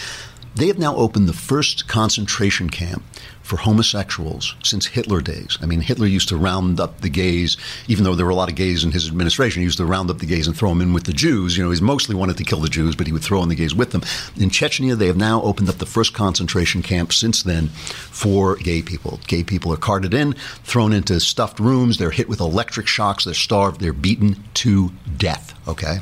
They 0.57 0.69
have 0.69 0.79
now 0.79 0.97
opened 0.97 1.29
the 1.29 1.35
first 1.35 1.87
concentration 1.87 2.71
camp 2.71 3.03
for 3.43 3.59
homosexuals 3.59 4.57
since 4.63 4.87
Hitler 4.87 5.21
days. 5.21 5.59
I 5.61 5.67
mean, 5.67 5.83
Hitler 5.83 6.07
used 6.07 6.31
to 6.31 6.37
round 6.39 6.81
up 6.81 7.03
the 7.03 7.11
gays, 7.11 7.59
even 7.89 8.05
though 8.05 8.15
there 8.15 8.25
were 8.25 8.33
a 8.33 8.35
lot 8.35 8.49
of 8.49 8.55
gays 8.55 8.83
in 8.83 8.91
his 8.91 9.07
administration. 9.07 9.61
He 9.61 9.65
used 9.65 9.77
to 9.77 9.85
round 9.85 10.11
up 10.11 10.19
the 10.19 10.25
gays 10.25 10.47
and 10.47 10.57
throw 10.57 10.71
them 10.71 10.81
in 10.81 10.95
with 10.95 11.05
the 11.05 11.13
Jews. 11.13 11.59
You 11.59 11.65
know, 11.65 11.71
he 11.71 11.81
mostly 11.83 12.15
wanted 12.15 12.39
to 12.39 12.45
kill 12.45 12.61
the 12.61 12.71
Jews, 12.71 12.97
but 12.97 13.07
he 13.07 13.13
would 13.13 13.23
throw 13.23 13.43
in 13.43 13.51
the 13.51 13.55
gays 13.55 13.75
with 13.75 13.91
them. 13.91 14.01
In 14.35 14.49
Chechnya, 14.49 14.97
they 14.97 15.09
have 15.09 15.17
now 15.19 15.43
opened 15.43 15.69
up 15.69 15.77
the 15.77 15.85
first 15.85 16.15
concentration 16.15 16.81
camp 16.81 17.13
since 17.13 17.43
then 17.43 17.69
for 17.69 18.57
gay 18.57 18.81
people. 18.81 19.21
Gay 19.27 19.45
people 19.45 19.75
are 19.75 19.77
carted 19.77 20.15
in, 20.15 20.33
thrown 20.65 20.95
into 20.95 21.21
stuffed 21.21 21.61
rooms. 21.61 21.99
They're 21.99 22.11
hit 22.11 22.31
with 22.31 22.41
electric 22.41 22.87
shocks. 22.87 23.25
They're 23.27 23.35
starved. 23.35 23.79
They're 23.79 23.93
beaten 23.93 24.43
to 24.55 24.91
death. 25.19 25.53
Okay. 25.69 25.99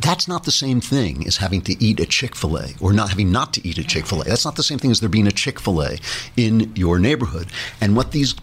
That's 0.00 0.28
not 0.28 0.44
the 0.44 0.52
same 0.52 0.80
thing 0.80 1.26
as 1.26 1.38
having 1.38 1.60
to 1.62 1.84
eat 1.84 1.98
a 1.98 2.06
Chick 2.06 2.36
fil 2.36 2.56
A 2.56 2.68
or 2.80 2.92
not 2.92 3.10
having 3.10 3.32
not 3.32 3.52
to 3.54 3.66
eat 3.66 3.78
a 3.78 3.84
Chick 3.84 4.06
fil 4.06 4.22
A. 4.22 4.24
That's 4.24 4.44
not 4.44 4.56
the 4.56 4.62
same 4.62 4.78
thing 4.78 4.90
as 4.90 5.00
there 5.00 5.08
being 5.08 5.26
a 5.26 5.32
Chick 5.32 5.58
fil 5.58 5.82
A 5.82 5.98
in 6.36 6.72
your 6.76 6.98
neighborhood. 6.98 7.48
And 7.80 7.96
what 7.96 8.12
these 8.12 8.34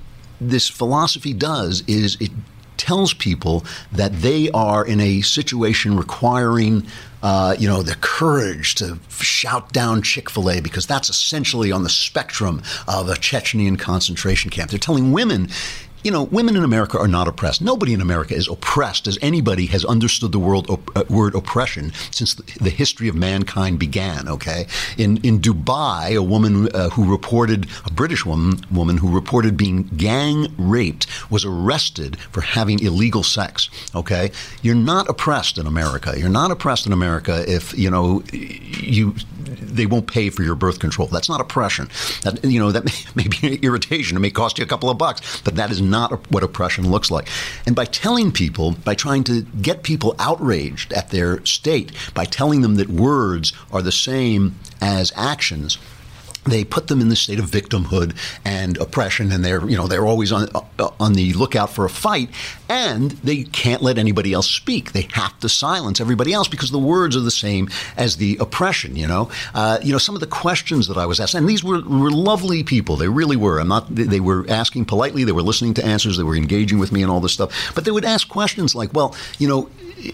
this 0.41 0.67
philosophy 0.67 1.33
does 1.33 1.81
is 1.87 2.17
it 2.19 2.31
tells 2.77 3.13
people 3.13 3.65
that 3.91 4.11
they 4.13 4.49
are 4.51 4.85
in 4.85 4.99
a 4.99 5.21
situation 5.21 5.95
requiring, 5.95 6.85
uh, 7.23 7.55
you 7.57 7.67
know, 7.67 7.81
the 7.81 7.95
courage 7.95 8.75
to 8.75 8.99
shout 9.09 9.71
down 9.71 10.01
Chick 10.01 10.29
fil 10.29 10.49
A 10.49 10.59
because 10.59 10.85
that's 10.85 11.09
essentially 11.09 11.71
on 11.71 11.83
the 11.83 11.89
spectrum 11.89 12.61
of 12.87 13.07
a 13.07 13.13
Chechenian 13.13 13.79
concentration 13.79 14.51
camp. 14.51 14.71
They're 14.71 14.79
telling 14.79 15.13
women 15.13 15.49
you 16.05 16.11
know, 16.11 16.23
women 16.23 16.55
in 16.55 16.63
America 16.63 16.99
are 16.99 17.07
not 17.07 17.27
oppressed. 17.27 17.63
Nobody 17.63 17.91
in 17.91 17.99
America 17.99 18.35
is 18.35 18.47
oppressed 18.47 19.07
as 19.07 19.17
anybody 19.23 19.65
has 19.65 19.83
understood 19.83 20.31
the 20.31 20.37
word, 20.37 20.69
uh, 20.69 21.03
word 21.09 21.33
oppression 21.33 21.91
since 22.11 22.35
the, 22.35 22.43
the, 22.59 22.69
history 22.69 23.07
of 23.07 23.15
mankind 23.15 23.79
began. 23.79 24.27
Okay, 24.27 24.67
in 24.97 25.17
in 25.17 25.39
Dubai, 25.39 26.15
a 26.15 26.21
woman 26.21 26.69
uh, 26.75 26.89
who 26.89 27.09
reported 27.09 27.67
a 27.85 27.91
British 27.91 28.23
woman 28.23 28.63
woman 28.69 28.97
who 28.97 29.09
reported 29.11 29.57
being 29.57 29.83
gang 29.97 30.53
raped 30.59 31.07
was 31.31 31.43
arrested 31.43 32.19
for 32.31 32.41
having 32.41 32.79
illegal 32.79 33.23
sex. 33.23 33.69
Okay, 33.95 34.31
you're 34.61 34.75
not 34.75 35.09
oppressed 35.09 35.57
in 35.57 35.65
America. 35.65 36.13
You're 36.15 36.29
not 36.29 36.51
oppressed 36.51 36.85
in 36.85 36.93
America 36.93 37.43
if 37.47 37.75
you 37.75 37.89
know 37.89 38.21
you 38.31 39.15
they 39.75 39.85
won't 39.85 40.07
pay 40.07 40.29
for 40.29 40.43
your 40.43 40.55
birth 40.55 40.79
control. 40.79 41.07
That's 41.07 41.29
not 41.29 41.41
oppression. 41.41 41.89
That 42.21 42.43
you 42.43 42.59
know 42.59 42.71
that 42.71 42.85
may, 43.15 43.23
may 43.23 43.27
be 43.27 43.55
irritation. 43.57 44.17
It 44.17 44.19
may 44.19 44.31
cost 44.31 44.57
you 44.57 44.63
a 44.63 44.67
couple 44.67 44.89
of 44.89 44.97
bucks, 44.97 45.41
but 45.41 45.55
that 45.55 45.71
is 45.71 45.81
not 45.95 46.29
what 46.29 46.43
oppression 46.43 46.91
looks 46.91 47.09
like. 47.09 47.29
And 47.65 47.75
by 47.75 47.85
telling 47.85 48.31
people, 48.31 48.73
by 48.83 48.95
trying 48.95 49.23
to 49.25 49.43
get 49.61 49.83
people 49.83 50.15
outraged 50.19 50.91
at 50.91 51.09
their 51.09 51.43
state, 51.45 51.91
by 52.13 52.25
telling 52.25 52.61
them 52.61 52.75
that 52.75 52.89
words 52.89 53.53
are 53.71 53.81
the 53.81 53.93
same 53.93 54.55
as 54.81 55.13
actions, 55.15 55.77
they 56.45 56.63
put 56.63 56.87
them 56.87 57.01
in 57.01 57.09
the 57.09 57.15
state 57.15 57.39
of 57.39 57.45
victimhood 57.45 58.15
and 58.43 58.77
oppression, 58.77 59.31
and 59.31 59.43
they're 59.43 59.67
you 59.67 59.77
know 59.77 59.87
they're 59.87 60.05
always 60.05 60.31
on 60.31 60.47
uh, 60.55 60.89
on 60.99 61.13
the 61.13 61.33
lookout 61.33 61.71
for 61.71 61.85
a 61.85 61.89
fight, 61.89 62.29
and 62.69 63.11
they 63.11 63.43
can't 63.43 63.81
let 63.81 63.97
anybody 63.97 64.33
else 64.33 64.49
speak. 64.49 64.91
They 64.91 65.07
have 65.13 65.39
to 65.39 65.49
silence 65.49 65.99
everybody 65.99 66.33
else 66.33 66.47
because 66.47 66.71
the 66.71 66.79
words 66.79 67.15
are 67.15 67.21
the 67.21 67.31
same 67.31 67.69
as 67.97 68.17
the 68.17 68.37
oppression. 68.39 68.95
You 68.95 69.07
know, 69.07 69.29
uh, 69.53 69.79
you 69.81 69.91
know 69.91 69.97
some 69.97 70.15
of 70.15 70.21
the 70.21 70.27
questions 70.27 70.87
that 70.87 70.97
I 70.97 71.05
was 71.05 71.19
asked, 71.19 71.35
and 71.35 71.47
these 71.49 71.63
were, 71.63 71.81
were 71.81 72.11
lovely 72.11 72.63
people. 72.63 72.95
They 72.95 73.09
really 73.09 73.35
were. 73.37 73.59
I'm 73.59 73.67
not. 73.67 73.93
They 73.93 74.19
were 74.19 74.45
asking 74.49 74.85
politely. 74.85 75.23
They 75.23 75.31
were 75.31 75.41
listening 75.41 75.73
to 75.75 75.85
answers. 75.85 76.17
They 76.17 76.23
were 76.23 76.35
engaging 76.35 76.79
with 76.79 76.91
me 76.91 77.01
and 77.01 77.11
all 77.11 77.19
this 77.19 77.33
stuff. 77.33 77.73
But 77.73 77.85
they 77.85 77.91
would 77.91 78.05
ask 78.05 78.27
questions 78.27 78.75
like, 78.75 78.93
well, 78.93 79.15
you 79.39 79.47
know, 79.47 79.69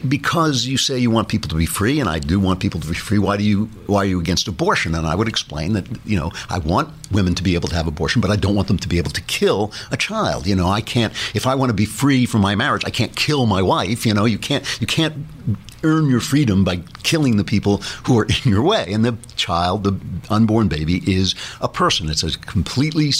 because 0.07 0.65
you 0.65 0.77
say 0.77 0.97
you 0.97 1.11
want 1.11 1.27
people 1.27 1.49
to 1.49 1.55
be 1.55 1.65
free, 1.65 1.99
and 1.99 2.09
I 2.09 2.19
do 2.19 2.39
want 2.39 2.59
people 2.59 2.79
to 2.79 2.87
be 2.87 2.93
free. 2.93 3.19
Why 3.19 3.37
do 3.37 3.43
you 3.43 3.65
why 3.87 3.99
are 3.99 4.05
you 4.05 4.19
against 4.19 4.47
abortion? 4.47 4.95
And 4.95 5.05
I 5.05 5.15
would 5.15 5.27
explain 5.27 5.73
that 5.73 5.85
you 6.05 6.17
know 6.17 6.20
I 6.49 6.59
want 6.59 6.93
women 7.11 7.33
to 7.35 7.43
be 7.43 7.55
able 7.55 7.69
to 7.69 7.75
have 7.75 7.87
abortion, 7.87 8.21
but 8.21 8.29
I 8.29 8.35
don't 8.35 8.55
want 8.55 8.67
them 8.67 8.77
to 8.77 8.87
be 8.87 8.97
able 8.99 9.11
to 9.11 9.21
kill 9.21 9.71
a 9.89 9.97
child. 9.97 10.45
You 10.45 10.55
know, 10.55 10.67
I 10.67 10.81
can't 10.81 11.13
if 11.33 11.47
I 11.47 11.55
want 11.55 11.69
to 11.69 11.73
be 11.73 11.85
free 11.85 12.25
from 12.25 12.41
my 12.41 12.55
marriage, 12.55 12.83
I 12.85 12.91
can't 12.91 13.15
kill 13.15 13.45
my 13.45 13.61
wife. 13.61 14.05
You 14.05 14.13
know, 14.13 14.25
you 14.25 14.37
can't 14.37 14.63
you 14.79 14.87
can't 14.87 15.15
earn 15.83 16.09
your 16.09 16.19
freedom 16.19 16.63
by 16.63 16.77
killing 17.03 17.37
the 17.37 17.43
people 17.43 17.77
who 18.05 18.19
are 18.19 18.25
in 18.43 18.51
your 18.51 18.61
way. 18.61 18.91
And 18.93 19.03
the 19.03 19.17
child, 19.35 19.83
the 19.83 19.99
unborn 20.29 20.67
baby, 20.67 21.01
is 21.11 21.35
a 21.59 21.67
person. 21.67 22.09
It's 22.09 22.23
a 22.23 22.37
completely 22.37 23.11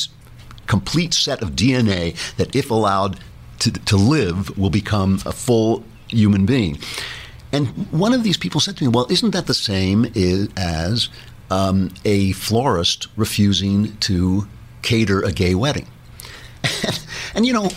complete 0.68 1.14
set 1.14 1.42
of 1.42 1.52
DNA 1.52 2.16
that, 2.38 2.56
if 2.56 2.72
allowed 2.72 3.20
to, 3.60 3.72
to 3.72 3.98
live, 3.98 4.58
will 4.58 4.70
become 4.70 5.20
a 5.26 5.32
full 5.32 5.84
human 6.08 6.46
being. 6.46 6.78
And 7.54 7.68
one 7.92 8.14
of 8.14 8.24
these 8.24 8.38
people 8.38 8.62
said 8.62 8.78
to 8.78 8.84
me, 8.86 8.88
Well, 8.88 9.08
isn't 9.10 9.32
that 9.32 9.48
the 9.48 9.54
same 9.54 10.06
as 10.56 11.10
um, 11.52 11.94
a 12.06 12.32
florist 12.34 13.08
refusing 13.16 13.98
to 13.98 14.48
cater 14.82 15.22
a 15.22 15.32
gay 15.32 15.56
wedding? 15.56 15.88
and, 17.36 17.46
you 17.46 17.54
know, 17.54 17.70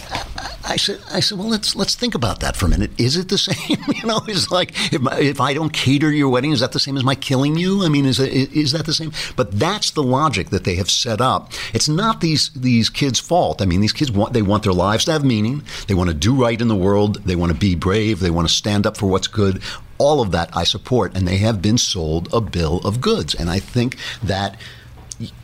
I 0.67 0.77
said, 0.77 1.01
I 1.13 1.21
said, 1.21 1.39
well, 1.39 1.49
let's 1.49 1.77
let's 1.77 1.95
think 1.95 2.15
about 2.15 2.41
that 2.41 2.57
for 2.57 2.67
a 2.67 2.69
minute. 2.69 2.91
Is 2.99 3.17
it 3.17 3.29
the 3.29 3.39
same? 3.49 3.79
you 3.95 4.07
know, 4.07 4.21
it's 4.27 4.51
like 4.51 4.71
if, 4.93 5.01
if 5.19 5.41
I 5.41 5.53
don't 5.53 5.73
cater 5.73 6.11
your 6.11 6.29
wedding, 6.31 6.53
is 6.53 6.61
that 6.61 6.73
the 6.73 6.81
same 6.81 6.97
as 6.97 7.05
my 7.05 7.15
killing 7.15 7.57
you? 7.57 7.85
I 7.85 7.89
mean, 7.89 8.07
is 8.07 8.19
is 8.19 8.73
that 8.73 8.87
the 8.87 8.95
same? 8.95 9.13
But 9.37 9.53
that's 9.53 9.91
the 9.91 10.03
logic 10.03 10.51
that 10.51 10.65
they 10.65 10.77
have 10.77 10.91
set 10.91 11.21
up. 11.21 11.53
It's 11.75 11.89
not 11.89 12.21
these 12.21 12.51
these 12.51 12.89
kids' 12.89 13.21
fault. 13.21 13.61
I 13.61 13.67
mean, 13.67 13.81
these 13.81 13.93
kids 13.93 14.11
want 14.11 14.33
they 14.33 14.43
want 14.43 14.63
their 14.63 14.73
lives 14.73 15.05
to 15.05 15.13
have 15.13 15.25
meaning. 15.25 15.63
They 15.87 15.95
want 15.95 16.09
to 16.09 16.15
do 16.15 16.35
right 16.35 16.61
in 16.61 16.69
the 16.69 16.77
world. 16.77 17.23
They 17.25 17.37
want 17.37 17.53
to 17.53 17.59
be 17.59 17.75
brave. 17.75 18.21
They 18.21 18.31
want 18.31 18.49
to 18.49 18.55
stand 18.55 18.87
up 18.87 18.97
for 18.97 19.07
what's 19.07 19.29
good. 19.29 19.63
All 19.99 20.21
of 20.21 20.33
that 20.33 20.51
I 20.57 20.65
support, 20.65 21.17
and 21.17 21.27
they 21.27 21.39
have 21.39 21.63
been 21.63 21.79
sold 21.79 22.29
a 22.33 22.41
bill 22.41 22.79
of 22.79 23.01
goods. 23.01 23.35
And 23.35 23.49
I 23.49 23.59
think 23.59 23.97
that 24.23 24.59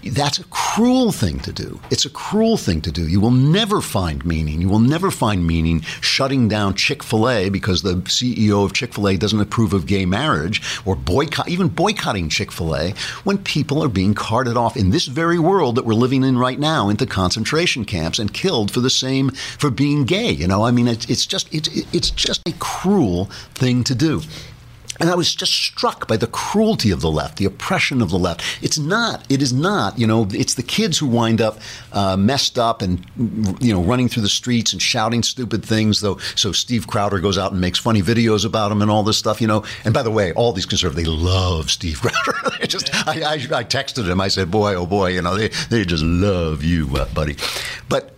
that's 0.04 0.38
a 0.38 0.44
cruel 0.44 1.12
thing 1.12 1.38
to 1.40 1.52
do. 1.52 1.80
It's 1.90 2.04
a 2.04 2.10
cruel 2.10 2.56
thing 2.56 2.80
to 2.82 2.90
do. 2.90 3.06
You 3.06 3.20
will 3.20 3.30
never 3.30 3.80
find 3.80 4.24
meaning. 4.24 4.60
You 4.60 4.68
will 4.68 4.80
never 4.80 5.10
find 5.10 5.46
meaning 5.46 5.80
shutting 6.00 6.48
down 6.48 6.74
Chick 6.74 7.02
fil 7.02 7.28
A 7.28 7.50
because 7.50 7.82
the 7.82 7.96
CEO 8.02 8.64
of 8.64 8.72
Chick 8.72 8.94
fil 8.94 9.08
A 9.08 9.16
doesn't 9.16 9.40
approve 9.40 9.72
of 9.72 9.86
gay 9.86 10.06
marriage 10.06 10.60
or 10.84 10.96
boycott, 10.96 11.48
even 11.48 11.68
boycotting 11.68 12.28
Chick 12.28 12.50
fil 12.50 12.74
A 12.74 12.90
when 13.24 13.38
people 13.38 13.82
are 13.82 13.88
being 13.88 14.14
carted 14.14 14.56
off 14.56 14.76
in 14.76 14.90
this 14.90 15.06
very 15.06 15.38
world 15.38 15.76
that 15.76 15.84
we're 15.84 15.94
living 15.94 16.24
in 16.24 16.36
right 16.36 16.58
now 16.58 16.88
into 16.88 17.06
concentration 17.06 17.84
camps 17.84 18.18
and 18.18 18.34
killed 18.34 18.70
for 18.70 18.80
the 18.80 18.90
same, 18.90 19.30
for 19.30 19.70
being 19.70 20.04
gay. 20.04 20.30
You 20.30 20.48
know, 20.48 20.64
I 20.64 20.72
mean, 20.72 20.88
it's, 20.88 21.08
it's 21.08 21.26
just, 21.26 21.52
it's, 21.54 21.68
it's 21.92 22.10
just 22.10 22.46
a 22.48 22.52
cruel 22.58 23.26
thing 23.54 23.84
to 23.84 23.94
do. 23.94 24.22
And 25.00 25.08
I 25.08 25.14
was 25.14 25.34
just 25.34 25.52
struck 25.52 26.06
by 26.06 26.18
the 26.18 26.26
cruelty 26.26 26.90
of 26.90 27.00
the 27.00 27.10
left, 27.10 27.38
the 27.38 27.46
oppression 27.46 28.02
of 28.02 28.10
the 28.10 28.18
left. 28.18 28.42
It's 28.62 28.78
not, 28.78 29.24
it 29.30 29.40
is 29.40 29.50
not, 29.52 29.98
you 29.98 30.06
know, 30.06 30.28
it's 30.30 30.54
the 30.54 30.62
kids 30.62 30.98
who 30.98 31.06
wind 31.06 31.40
up 31.40 31.58
uh, 31.92 32.18
messed 32.18 32.58
up 32.58 32.82
and, 32.82 33.04
you 33.60 33.72
know, 33.72 33.82
running 33.82 34.08
through 34.08 34.22
the 34.22 34.28
streets 34.28 34.74
and 34.74 34.82
shouting 34.82 35.22
stupid 35.22 35.64
things, 35.64 36.02
though. 36.02 36.18
So 36.36 36.52
Steve 36.52 36.86
Crowder 36.86 37.18
goes 37.18 37.38
out 37.38 37.52
and 37.52 37.60
makes 37.60 37.78
funny 37.78 38.02
videos 38.02 38.44
about 38.44 38.68
them 38.68 38.82
and 38.82 38.90
all 38.90 39.02
this 39.02 39.16
stuff, 39.16 39.40
you 39.40 39.46
know. 39.46 39.64
And 39.86 39.94
by 39.94 40.02
the 40.02 40.10
way, 40.10 40.32
all 40.34 40.52
these 40.52 40.66
conservatives, 40.66 41.08
they 41.08 41.10
love 41.10 41.70
Steve 41.70 42.00
Crowder. 42.02 42.58
they 42.60 42.66
just, 42.66 42.94
I, 43.08 43.22
I, 43.22 43.32
I, 43.32 43.64
texted 43.64 44.06
him, 44.06 44.20
I 44.20 44.28
said, 44.28 44.50
boy, 44.50 44.74
oh 44.74 44.84
boy, 44.84 45.12
you 45.12 45.22
know, 45.22 45.34
they, 45.34 45.48
they 45.70 45.84
just 45.86 46.04
love 46.04 46.62
you, 46.62 46.94
uh, 46.96 47.06
buddy. 47.14 47.36
But, 47.88 48.14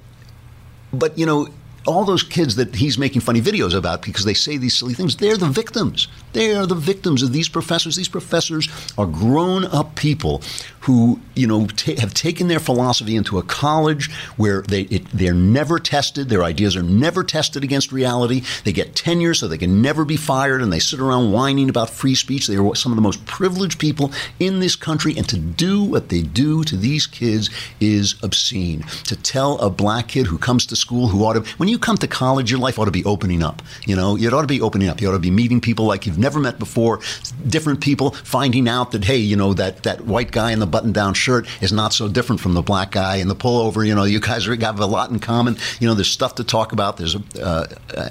but, 0.92 1.16
you 1.16 1.26
know, 1.26 1.48
all 1.86 2.04
those 2.04 2.22
kids 2.22 2.56
that 2.56 2.74
he's 2.74 2.98
making 2.98 3.20
funny 3.20 3.40
videos 3.40 3.74
about 3.76 4.02
because 4.02 4.24
they 4.24 4.34
say 4.34 4.56
these 4.56 4.76
silly 4.76 4.94
things, 4.94 5.16
they're 5.16 5.36
the 5.36 5.48
victims. 5.48 6.08
They 6.32 6.54
are 6.54 6.66
the 6.66 6.74
victims 6.74 7.22
of 7.22 7.32
these 7.32 7.48
professors. 7.48 7.96
These 7.96 8.08
professors 8.08 8.68
are 8.96 9.06
grown 9.06 9.64
up 9.66 9.94
people 9.96 10.42
who, 10.82 11.20
you 11.36 11.46
know, 11.46 11.66
t- 11.66 11.94
have 11.96 12.12
taken 12.12 12.48
their 12.48 12.58
philosophy 12.58 13.14
into 13.14 13.38
a 13.38 13.42
college 13.42 14.12
where 14.36 14.62
they 14.62 14.82
it, 14.82 15.06
they're 15.12 15.32
never 15.32 15.78
tested. 15.78 16.28
Their 16.28 16.42
ideas 16.42 16.74
are 16.76 16.82
never 16.82 17.22
tested 17.22 17.62
against 17.62 17.92
reality. 17.92 18.42
They 18.64 18.72
get 18.72 18.96
tenure 18.96 19.34
so 19.34 19.46
they 19.46 19.58
can 19.58 19.80
never 19.80 20.04
be 20.04 20.16
fired, 20.16 20.60
and 20.60 20.72
they 20.72 20.80
sit 20.80 20.98
around 20.98 21.32
whining 21.32 21.68
about 21.68 21.88
free 21.88 22.16
speech. 22.16 22.48
They 22.48 22.56
are 22.56 22.74
some 22.74 22.90
of 22.90 22.96
the 22.96 23.02
most 23.02 23.24
privileged 23.26 23.78
people 23.78 24.10
in 24.40 24.58
this 24.58 24.74
country, 24.74 25.16
and 25.16 25.28
to 25.28 25.38
do 25.38 25.84
what 25.84 26.08
they 26.08 26.22
do 26.22 26.64
to 26.64 26.76
these 26.76 27.06
kids 27.06 27.48
is 27.80 28.16
obscene. 28.22 28.84
To 29.04 29.16
tell 29.16 29.58
a 29.58 29.70
black 29.70 30.08
kid 30.08 30.26
who 30.26 30.38
comes 30.38 30.66
to 30.66 30.76
school 30.76 31.08
who 31.08 31.24
ought 31.24 31.34
to 31.34 31.42
when 31.58 31.68
you 31.68 31.78
come 31.78 31.96
to 31.98 32.08
college, 32.08 32.50
your 32.50 32.60
life 32.60 32.78
ought 32.78 32.86
to 32.86 32.90
be 32.90 33.04
opening 33.04 33.42
up. 33.42 33.62
You 33.86 33.94
know, 33.94 34.16
it 34.16 34.34
ought 34.34 34.40
to 34.40 34.48
be 34.48 34.60
opening 34.60 34.88
up. 34.88 35.00
You 35.00 35.10
ought 35.10 35.12
to 35.12 35.20
be 35.20 35.30
meeting 35.30 35.60
people 35.60 35.86
like 35.86 36.06
you've 36.06 36.18
never 36.18 36.40
met 36.40 36.58
before, 36.58 36.98
different 37.46 37.80
people, 37.80 38.10
finding 38.10 38.68
out 38.68 38.90
that 38.90 39.04
hey, 39.04 39.18
you 39.18 39.36
know 39.36 39.54
that 39.54 39.84
that 39.84 40.00
white 40.00 40.32
guy 40.32 40.50
in 40.50 40.58
the 40.58 40.71
button-down 40.72 41.14
shirt 41.14 41.46
is 41.62 41.72
not 41.72 41.92
so 41.92 42.08
different 42.08 42.40
from 42.40 42.54
the 42.54 42.62
black 42.62 42.90
guy 42.90 43.16
in 43.16 43.28
the 43.28 43.36
pullover. 43.36 43.86
You 43.86 43.94
know, 43.94 44.04
you 44.04 44.18
guys 44.18 44.46
have 44.60 44.80
a 44.80 44.86
lot 44.86 45.10
in 45.10 45.20
common. 45.20 45.56
You 45.78 45.86
know, 45.86 45.94
there's 45.94 46.10
stuff 46.10 46.34
to 46.36 46.44
talk 46.44 46.72
about. 46.72 46.96
There's 46.96 47.14
a, 47.14 47.22
uh, 47.40 47.66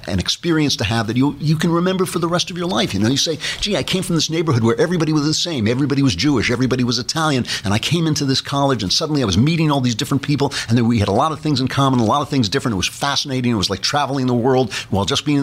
an 0.07 0.19
experience 0.19 0.77
to 0.77 0.85
have 0.85 1.07
that 1.07 1.17
you 1.17 1.35
you 1.39 1.57
can 1.57 1.71
remember 1.71 2.05
for 2.05 2.19
the 2.19 2.29
rest 2.29 2.49
of 2.51 2.57
your 2.57 2.67
life. 2.67 2.93
You 2.93 3.01
know, 3.01 3.09
you 3.09 3.17
say, 3.17 3.37
gee, 3.59 3.75
I 3.75 3.83
came 3.83 4.03
from 4.03 4.15
this 4.15 4.29
neighborhood 4.29 4.63
where 4.63 4.79
everybody 4.79 5.11
was 5.11 5.25
the 5.25 5.33
same. 5.33 5.67
Everybody 5.67 6.01
was 6.01 6.15
Jewish. 6.15 6.49
Everybody 6.49 6.83
was 6.83 6.99
Italian. 6.99 7.45
And 7.65 7.73
I 7.73 7.79
came 7.79 8.07
into 8.07 8.25
this 8.25 8.41
college, 8.41 8.83
and 8.83 8.93
suddenly 8.93 9.21
I 9.21 9.25
was 9.25 9.37
meeting 9.37 9.71
all 9.71 9.81
these 9.81 9.95
different 9.95 10.23
people, 10.23 10.53
and 10.69 10.77
then 10.77 10.87
we 10.87 10.99
had 10.99 11.07
a 11.07 11.13
lot 11.13 11.31
of 11.31 11.39
things 11.39 11.59
in 11.59 11.67
common, 11.67 11.99
a 11.99 12.05
lot 12.05 12.21
of 12.21 12.29
things 12.29 12.47
different. 12.47 12.73
It 12.73 12.77
was 12.77 12.87
fascinating. 12.87 13.51
It 13.51 13.55
was 13.55 13.69
like 13.69 13.81
traveling 13.81 14.27
the 14.27 14.33
world 14.33 14.71
while 14.89 15.05
just 15.05 15.25
being. 15.25 15.41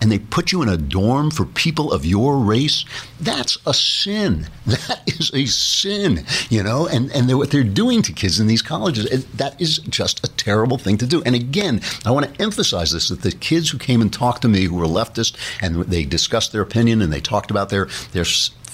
And 0.00 0.12
they 0.12 0.18
put 0.18 0.52
you 0.52 0.62
in 0.62 0.68
a 0.68 0.76
dorm 0.76 1.30
for 1.30 1.44
people 1.44 1.92
of 1.92 2.04
your 2.04 2.38
race, 2.38 2.84
that's 3.20 3.58
a 3.66 3.74
sin. 3.74 4.46
That 4.66 5.02
is 5.06 5.30
a 5.32 5.46
sin, 5.46 6.24
you 6.50 6.62
know. 6.62 6.86
And 6.86 7.10
and 7.12 7.28
they're, 7.28 7.36
what 7.36 7.50
they're 7.50 7.64
doing 7.64 8.02
to 8.02 8.12
kids 8.12 8.38
in 8.40 8.46
these 8.46 8.62
colleges, 8.62 9.24
that 9.26 9.60
is 9.60 9.78
just 9.78 10.24
a 10.26 10.30
terrible 10.32 10.76
thing 10.76 10.98
to 10.98 11.06
do. 11.06 11.22
And 11.24 11.34
again, 11.34 11.80
I 12.04 12.10
want 12.10 12.26
to 12.26 12.42
emphasize 12.42 12.92
this: 12.92 13.08
that 13.08 13.22
the 13.22 13.32
kids 13.32 13.70
who 13.70 13.78
came 13.78 14.02
and 14.02 14.12
talked 14.12 14.42
to 14.42 14.48
me 14.48 14.64
who 14.64 14.76
were 14.76 14.86
leftist 14.86 15.36
and 15.62 15.76
they 15.84 16.04
discussed 16.04 16.52
their 16.52 16.62
opinion 16.62 17.00
and 17.00 17.12
they 17.12 17.20
talked 17.20 17.50
about 17.50 17.70
their 17.70 17.86
their 18.12 18.24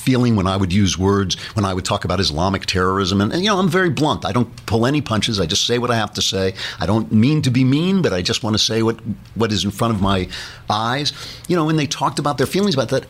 feeling 0.02 0.36
when 0.36 0.46
I 0.46 0.56
would 0.56 0.72
use 0.72 0.98
words, 0.98 1.36
when 1.54 1.64
I 1.64 1.72
would 1.72 1.84
talk 1.84 2.04
about 2.04 2.20
Islamic 2.20 2.66
terrorism. 2.66 3.20
And, 3.20 3.32
and, 3.32 3.42
you 3.42 3.48
know, 3.48 3.58
I'm 3.58 3.68
very 3.68 3.90
blunt. 3.90 4.24
I 4.24 4.32
don't 4.32 4.50
pull 4.66 4.84
any 4.84 5.00
punches. 5.00 5.38
I 5.38 5.46
just 5.46 5.66
say 5.66 5.78
what 5.78 5.90
I 5.90 5.96
have 5.96 6.12
to 6.14 6.22
say. 6.22 6.54
I 6.80 6.86
don't 6.86 7.12
mean 7.12 7.42
to 7.42 7.50
be 7.50 7.64
mean, 7.64 8.02
but 8.02 8.12
I 8.12 8.20
just 8.22 8.42
want 8.42 8.54
to 8.54 8.62
say 8.62 8.82
what, 8.82 8.98
what 9.34 9.52
is 9.52 9.64
in 9.64 9.70
front 9.70 9.94
of 9.94 10.02
my 10.02 10.28
eyes. 10.68 11.12
You 11.48 11.56
know, 11.56 11.64
when 11.64 11.76
they 11.76 11.86
talked 11.86 12.18
about 12.18 12.38
their 12.38 12.46
feelings 12.46 12.74
about 12.74 12.88
that, 12.88 13.06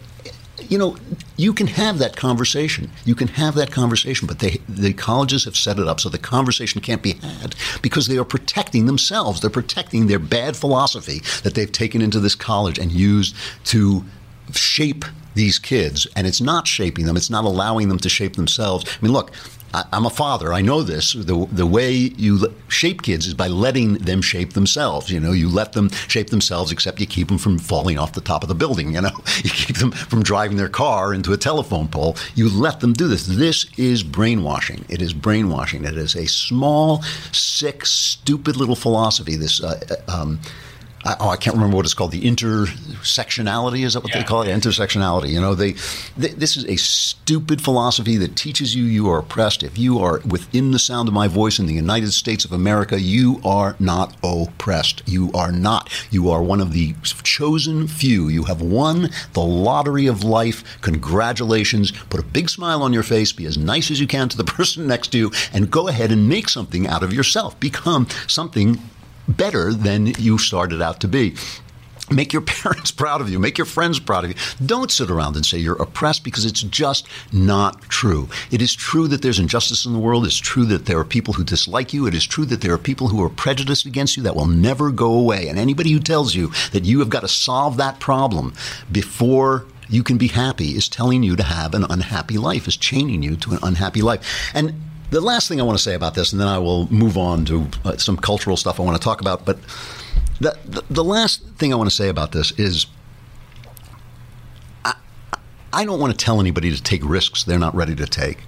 you 0.68 0.78
know, 0.78 0.96
you 1.37 1.52
can 1.52 1.66
have 1.66 1.98
that 1.98 2.16
conversation. 2.16 2.90
You 3.05 3.14
can 3.14 3.28
have 3.28 3.55
that 3.55 3.70
conversation, 3.70 4.26
but 4.26 4.38
they, 4.38 4.59
the 4.68 4.92
colleges 4.92 5.44
have 5.44 5.57
set 5.57 5.78
it 5.78 5.88
up 5.88 5.98
so 5.98 6.09
the 6.09 6.18
conversation 6.18 6.81
can't 6.81 7.02
be 7.02 7.14
had 7.14 7.55
because 7.81 8.07
they 8.07 8.18
are 8.18 8.24
protecting 8.24 8.87
themselves. 8.87 9.40
They're 9.40 9.50
protecting 9.50 10.07
their 10.07 10.18
bad 10.18 10.57
philosophy 10.57 11.20
that 11.42 11.55
they've 11.55 11.72
taken 11.72 12.00
into 12.00 12.20
this 12.20 12.35
college 12.35 12.78
and 12.78 12.92
used 12.92 13.35
to 13.64 14.05
shape 14.52 15.05
these 15.35 15.59
kids, 15.59 16.07
and 16.16 16.27
it's 16.27 16.40
not 16.40 16.66
shaping 16.66 17.07
them. 17.07 17.16
It's 17.16 17.31
not 17.31 17.45
allowing 17.45 17.88
them 17.88 17.99
to 17.99 18.09
shape 18.09 18.37
themselves. 18.37 18.85
I 18.87 19.05
mean, 19.05 19.12
look, 19.12 19.33
I, 19.75 19.85
am 19.92 20.07
a 20.07 20.11
father. 20.11 20.53
I 20.53 20.61
know 20.61 20.83
this. 20.83 21.12
The, 21.12 21.47
the 21.51 21.66
way 21.66 21.92
you 21.92 22.55
shape 22.68 23.03
kids 23.03 23.27
is 23.27 23.35
by 23.35 23.49
letting 23.49 23.95
them 23.95 24.21
shape 24.21 24.53
themselves. 24.53 25.11
You 25.11 25.21
know, 25.21 25.33
you 25.33 25.49
let 25.49 25.73
them 25.73 25.90
shape 26.09 26.29
themselves, 26.31 26.73
except 26.73 27.01
you 27.01 27.07
keep 27.07 27.29
them 27.29 27.38
from 27.38 27.59
falling 27.59 27.99
off 27.99 28.12
the 28.12 28.21
top 28.21 28.42
of 28.42 28.49
the 28.49 28.55
building. 28.55 28.95
You 28.95 29.03
know, 29.03 29.11
you 29.42 29.51
keep 29.51 29.79
them 29.79 29.90
from 29.90 30.23
driving 30.23 30.57
their 30.57 30.68
car 30.68 31.14
into 31.14 31.33
a 31.33 31.37
telephone 31.37 31.88
pole. 31.88 32.16
You 32.35 32.51
let 32.51 32.81
them 32.81 32.92
do 32.92 33.09
this. 33.09 33.27
This 33.27 33.66
is 33.77 34.03
brainwashing. 34.03 34.85
It 34.88 35.01
is 35.01 35.14
brainwashing. 35.14 35.85
It 35.85 35.97
is 35.97 36.14
a 36.14 36.27
small, 36.27 37.03
sick, 37.33 37.87
stupid 37.87 38.57
little 38.57 38.77
philosophy. 38.77 39.37
This. 39.37 39.62
Uh, 39.62 39.81
uh 39.90 40.23
um, 40.23 40.40
I, 41.05 41.17
oh, 41.21 41.29
I 41.29 41.37
can't 41.37 41.55
remember 41.55 41.77
what 41.77 41.85
it's 41.85 41.95
called. 41.95 42.12
The 42.12 42.23
intersectionality 42.23 43.85
is 43.85 43.95
that 43.95 44.03
what 44.03 44.15
yeah. 44.15 44.21
they 44.21 44.25
call 44.25 44.43
it? 44.43 44.49
Intersectionality. 44.49 45.31
You 45.31 45.41
know, 45.41 45.55
they, 45.55 45.73
they, 46.17 46.29
this 46.29 46.57
is 46.57 46.65
a 46.67 46.77
stupid 46.77 47.61
philosophy 47.61 48.17
that 48.19 48.37
teaches 48.37 48.75
you 48.75 48.85
you 48.85 49.09
are 49.11 49.19
oppressed. 49.19 49.62
If 49.62 49.79
you 49.79 49.99
are 49.99 50.21
within 50.21 50.71
the 50.71 50.79
sound 50.79 51.09
of 51.09 51.15
my 51.15 51.29
voice 51.29 51.59
in 51.59 51.67
the 51.67 51.75
United 51.75 52.12
States 52.12 52.45
of 52.45 52.53
America, 52.53 53.01
you 53.01 53.41
are 53.45 53.77
not 53.81 54.17
oppressed. 54.23 55.03
You 55.07 55.31
are 55.33 55.51
not. 55.51 55.91
You 56.11 56.31
are 56.31 56.43
one 56.43 56.61
of 56.61 56.73
the 56.73 56.95
chosen 57.23 57.88
few. 57.88 58.29
You 58.29 58.45
have 58.45 58.62
won 58.62 59.11
the 59.33 59.41
lottery 59.41 60.07
of 60.07 60.25
life. 60.25 60.81
Congratulations. 60.83 61.91
Put 61.91 62.21
a 62.21 62.25
big 62.25 62.49
smile 62.49 62.83
on 62.83 62.93
your 62.93 63.03
face. 63.03 63.33
Be 63.33 63.47
as 63.47 63.59
nice 63.59 63.91
as 63.91 64.01
you 64.01 64.07
can 64.07 64.29
to 64.29 64.37
the 64.37 64.45
person 64.53 64.87
next 64.87 65.09
to 65.09 65.19
you, 65.19 65.33
and 65.53 65.71
go 65.71 65.88
ahead 65.88 66.12
and 66.12 66.29
make 66.29 66.49
something 66.49 66.87
out 66.87 67.03
of 67.03 67.12
yourself. 67.12 67.59
Become 67.59 68.07
something 68.27 68.79
better 69.28 69.72
than 69.72 70.06
you 70.06 70.38
started 70.38 70.82
out 70.82 71.00
to 71.00 71.08
be. 71.08 71.35
Make 72.11 72.32
your 72.32 72.42
parents 72.62 72.90
proud 72.90 73.20
of 73.20 73.30
you. 73.30 73.38
Make 73.38 73.58
your 73.58 73.64
friends 73.64 73.98
proud 73.98 74.24
of 74.24 74.30
you. 74.30 74.37
Don't 74.64 74.90
sit 74.90 75.11
around 75.11 75.37
and 75.37 75.46
say 75.46 75.58
you're 75.58 75.80
oppressed 75.80 76.24
because 76.24 76.44
it's 76.44 76.62
just 76.62 77.06
not 77.32 77.82
true. 77.82 78.28
It 78.50 78.61
is 78.61 78.74
true 78.74 79.08
that 79.08 79.22
there's 79.22 79.38
injustice 79.38 79.87
in 79.87 79.92
the 79.92 79.98
world. 79.98 80.26
It's 80.26 80.37
true 80.37 80.64
that 80.66 80.87
there 80.87 80.98
are 80.98 81.04
people 81.04 81.35
who 81.35 81.44
dislike 81.44 81.92
you. 81.92 82.06
It 82.06 82.14
is 82.14 82.26
true 82.26 82.44
that 82.46 82.61
there 82.61 82.72
are 82.72 82.78
people 82.78 83.08
who 83.08 83.22
are 83.22 83.30
prejudiced 83.30 83.87
against 83.87 84.16
you 84.16 84.22
that 84.24 84.37
will 84.37 84.46
never 84.46 84.90
go 84.90 85.12
away. 85.12 85.48
And 85.48 85.58
anybody 85.58 85.92
who 85.92 86.00
tells 86.00 86.35
you 86.35 86.52
that 86.72 86.85
you 86.85 86.98
have 87.00 87.11
got 87.11 87.20
to 87.20 87.28
solve 87.28 87.76
that 87.76 88.00
problem 88.00 88.54
before 88.90 89.66
you 89.88 90.02
can 90.02 90.16
be 90.16 90.28
happy 90.28 90.70
is 90.70 90.88
telling 90.88 91.22
you 91.22 91.37
to 91.37 91.42
have 91.42 91.74
an 91.74 91.85
unhappy 91.88 92.38
life, 92.38 92.66
is 92.66 92.76
chaining 92.76 93.22
you 93.22 93.37
to 93.37 93.52
an 93.52 93.58
unhappy 93.62 94.00
life. 94.00 94.50
And 94.54 94.74
the 95.12 95.20
last 95.20 95.46
thing 95.46 95.61
I 95.61 95.64
want 95.64 95.77
to 95.77 95.83
say 95.83 95.94
about 95.94 96.14
this, 96.14 96.33
and 96.33 96.40
then 96.40 96.48
I 96.48 96.59
will 96.59 96.90
move 96.90 97.18
on 97.18 97.44
to 97.44 97.68
uh, 97.85 97.96
some 97.98 98.16
cultural 98.16 98.57
stuff 98.57 98.81
I 98.81 98.83
want 98.83 98.96
to 98.96 99.05
talk 99.05 99.20
about. 99.20 99.44
But 99.44 99.59
the, 100.40 100.57
the, 100.64 100.83
the 100.88 101.05
last 101.05 101.44
thing 101.59 101.70
I 101.72 101.77
want 101.77 101.90
to 101.90 101.94
say 101.94 102.09
about 102.09 102.33
this 102.33 102.51
is 102.53 102.87
I, 104.87 104.94
I 105.72 105.85
don't 105.85 106.01
want 106.01 106.18
to 106.18 106.25
tell 106.25 106.40
anybody 106.40 106.75
to 106.75 106.83
take 106.83 107.05
risks 107.05 107.44
they're 107.44 107.59
not 107.59 107.75
ready 107.75 107.94
to 107.94 108.07
take. 108.07 108.38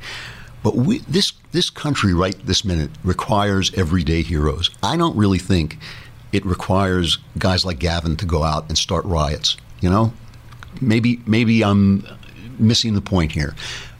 But 0.62 0.74
we, 0.74 1.00
this 1.00 1.34
this 1.52 1.68
country 1.68 2.14
right 2.14 2.34
this 2.46 2.64
minute 2.64 2.90
requires 3.04 3.72
everyday 3.74 4.22
heroes. 4.22 4.70
I 4.82 4.96
don't 4.96 5.14
really 5.14 5.38
think 5.38 5.76
it 6.32 6.46
requires 6.46 7.18
guys 7.38 7.66
like 7.66 7.78
Gavin 7.78 8.16
to 8.16 8.24
go 8.24 8.42
out 8.42 8.68
and 8.68 8.78
start 8.78 9.04
riots. 9.04 9.58
You 9.82 9.90
know, 9.90 10.14
maybe 10.80 11.20
maybe 11.26 11.62
I'm 11.62 12.06
missing 12.58 12.94
the 12.94 13.02
point 13.02 13.32
here, 13.32 13.54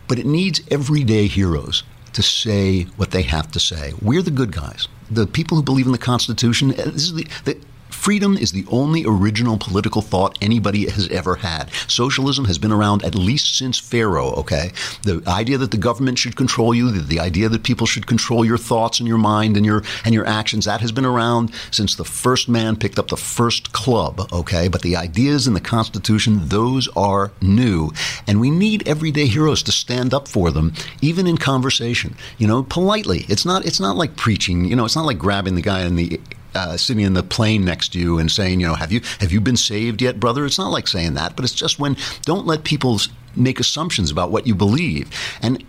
but 0.08 0.18
it 0.18 0.24
needs 0.24 0.62
everyday 0.70 1.26
heroes 1.26 1.82
to 2.14 2.22
say 2.22 2.84
what 2.96 3.10
they 3.10 3.22
have 3.22 3.50
to 3.52 3.60
say. 3.60 3.92
We're 4.00 4.22
the 4.22 4.30
good 4.30 4.52
guys. 4.52 4.88
The 5.10 5.26
people 5.26 5.56
who 5.56 5.62
believe 5.62 5.86
in 5.86 5.92
the 5.92 5.98
Constitution. 5.98 6.68
This 6.68 7.04
is 7.04 7.14
the, 7.14 7.26
the 7.44 7.58
Freedom 8.04 8.36
is 8.36 8.52
the 8.52 8.66
only 8.68 9.06
original 9.06 9.56
political 9.56 10.02
thought 10.02 10.36
anybody 10.42 10.86
has 10.90 11.08
ever 11.08 11.36
had. 11.36 11.72
Socialism 11.88 12.44
has 12.44 12.58
been 12.58 12.70
around 12.70 13.02
at 13.02 13.14
least 13.14 13.56
since 13.56 13.78
Pharaoh, 13.78 14.32
okay? 14.32 14.72
The 15.04 15.22
idea 15.26 15.56
that 15.56 15.70
the 15.70 15.78
government 15.78 16.18
should 16.18 16.36
control 16.36 16.74
you, 16.74 16.90
the, 16.90 17.00
the, 17.00 17.18
idea 17.18 17.48
that 17.48 17.62
people 17.62 17.86
should 17.86 18.06
control 18.06 18.44
your 18.44 18.58
thoughts 18.58 19.00
and 19.00 19.08
your 19.08 19.16
mind 19.16 19.56
and 19.56 19.64
your 19.64 19.84
and 20.04 20.12
your 20.12 20.26
actions, 20.26 20.66
that 20.66 20.82
has 20.82 20.92
been 20.92 21.06
around 21.06 21.50
since 21.70 21.94
the 21.94 22.04
first 22.04 22.46
man 22.46 22.76
picked 22.76 22.98
up 22.98 23.08
the 23.08 23.16
first 23.16 23.72
club, 23.72 24.28
okay? 24.30 24.68
But 24.68 24.82
the 24.82 24.96
ideas 24.96 25.46
in 25.46 25.54
the 25.54 25.60
Constitution, 25.62 26.48
those 26.48 26.88
are 26.88 27.32
new. 27.40 27.90
And 28.26 28.38
we 28.38 28.50
need 28.50 28.86
everyday 28.86 29.28
heroes 29.28 29.62
to 29.62 29.72
stand 29.72 30.12
up 30.12 30.28
for 30.28 30.50
them, 30.50 30.74
even 31.00 31.26
in 31.26 31.38
conversation, 31.38 32.16
you 32.36 32.46
know, 32.46 32.64
politely. 32.64 33.24
It's 33.30 33.46
not 33.46 33.64
it's 33.64 33.80
not 33.80 33.96
like 33.96 34.14
preaching, 34.14 34.66
you 34.66 34.76
know, 34.76 34.84
it's 34.84 34.96
not 34.96 35.06
like 35.06 35.16
grabbing 35.16 35.54
the 35.54 35.62
guy 35.62 35.84
in 35.84 35.96
the 35.96 36.20
uh, 36.54 36.76
sitting 36.76 37.04
in 37.04 37.14
the 37.14 37.22
plane 37.22 37.64
next 37.64 37.92
to 37.92 37.98
you 37.98 38.18
and 38.18 38.30
saying, 38.30 38.60
you 38.60 38.66
know, 38.66 38.74
have 38.74 38.92
you 38.92 39.00
have 39.20 39.32
you 39.32 39.40
been 39.40 39.56
saved 39.56 40.00
yet, 40.02 40.20
brother? 40.20 40.44
It's 40.44 40.58
not 40.58 40.70
like 40.70 40.88
saying 40.88 41.14
that, 41.14 41.36
but 41.36 41.44
it's 41.44 41.54
just 41.54 41.78
when 41.78 41.96
don't 42.22 42.46
let 42.46 42.64
people 42.64 43.00
make 43.36 43.60
assumptions 43.60 44.10
about 44.10 44.30
what 44.30 44.46
you 44.46 44.54
believe. 44.54 45.10
And 45.42 45.64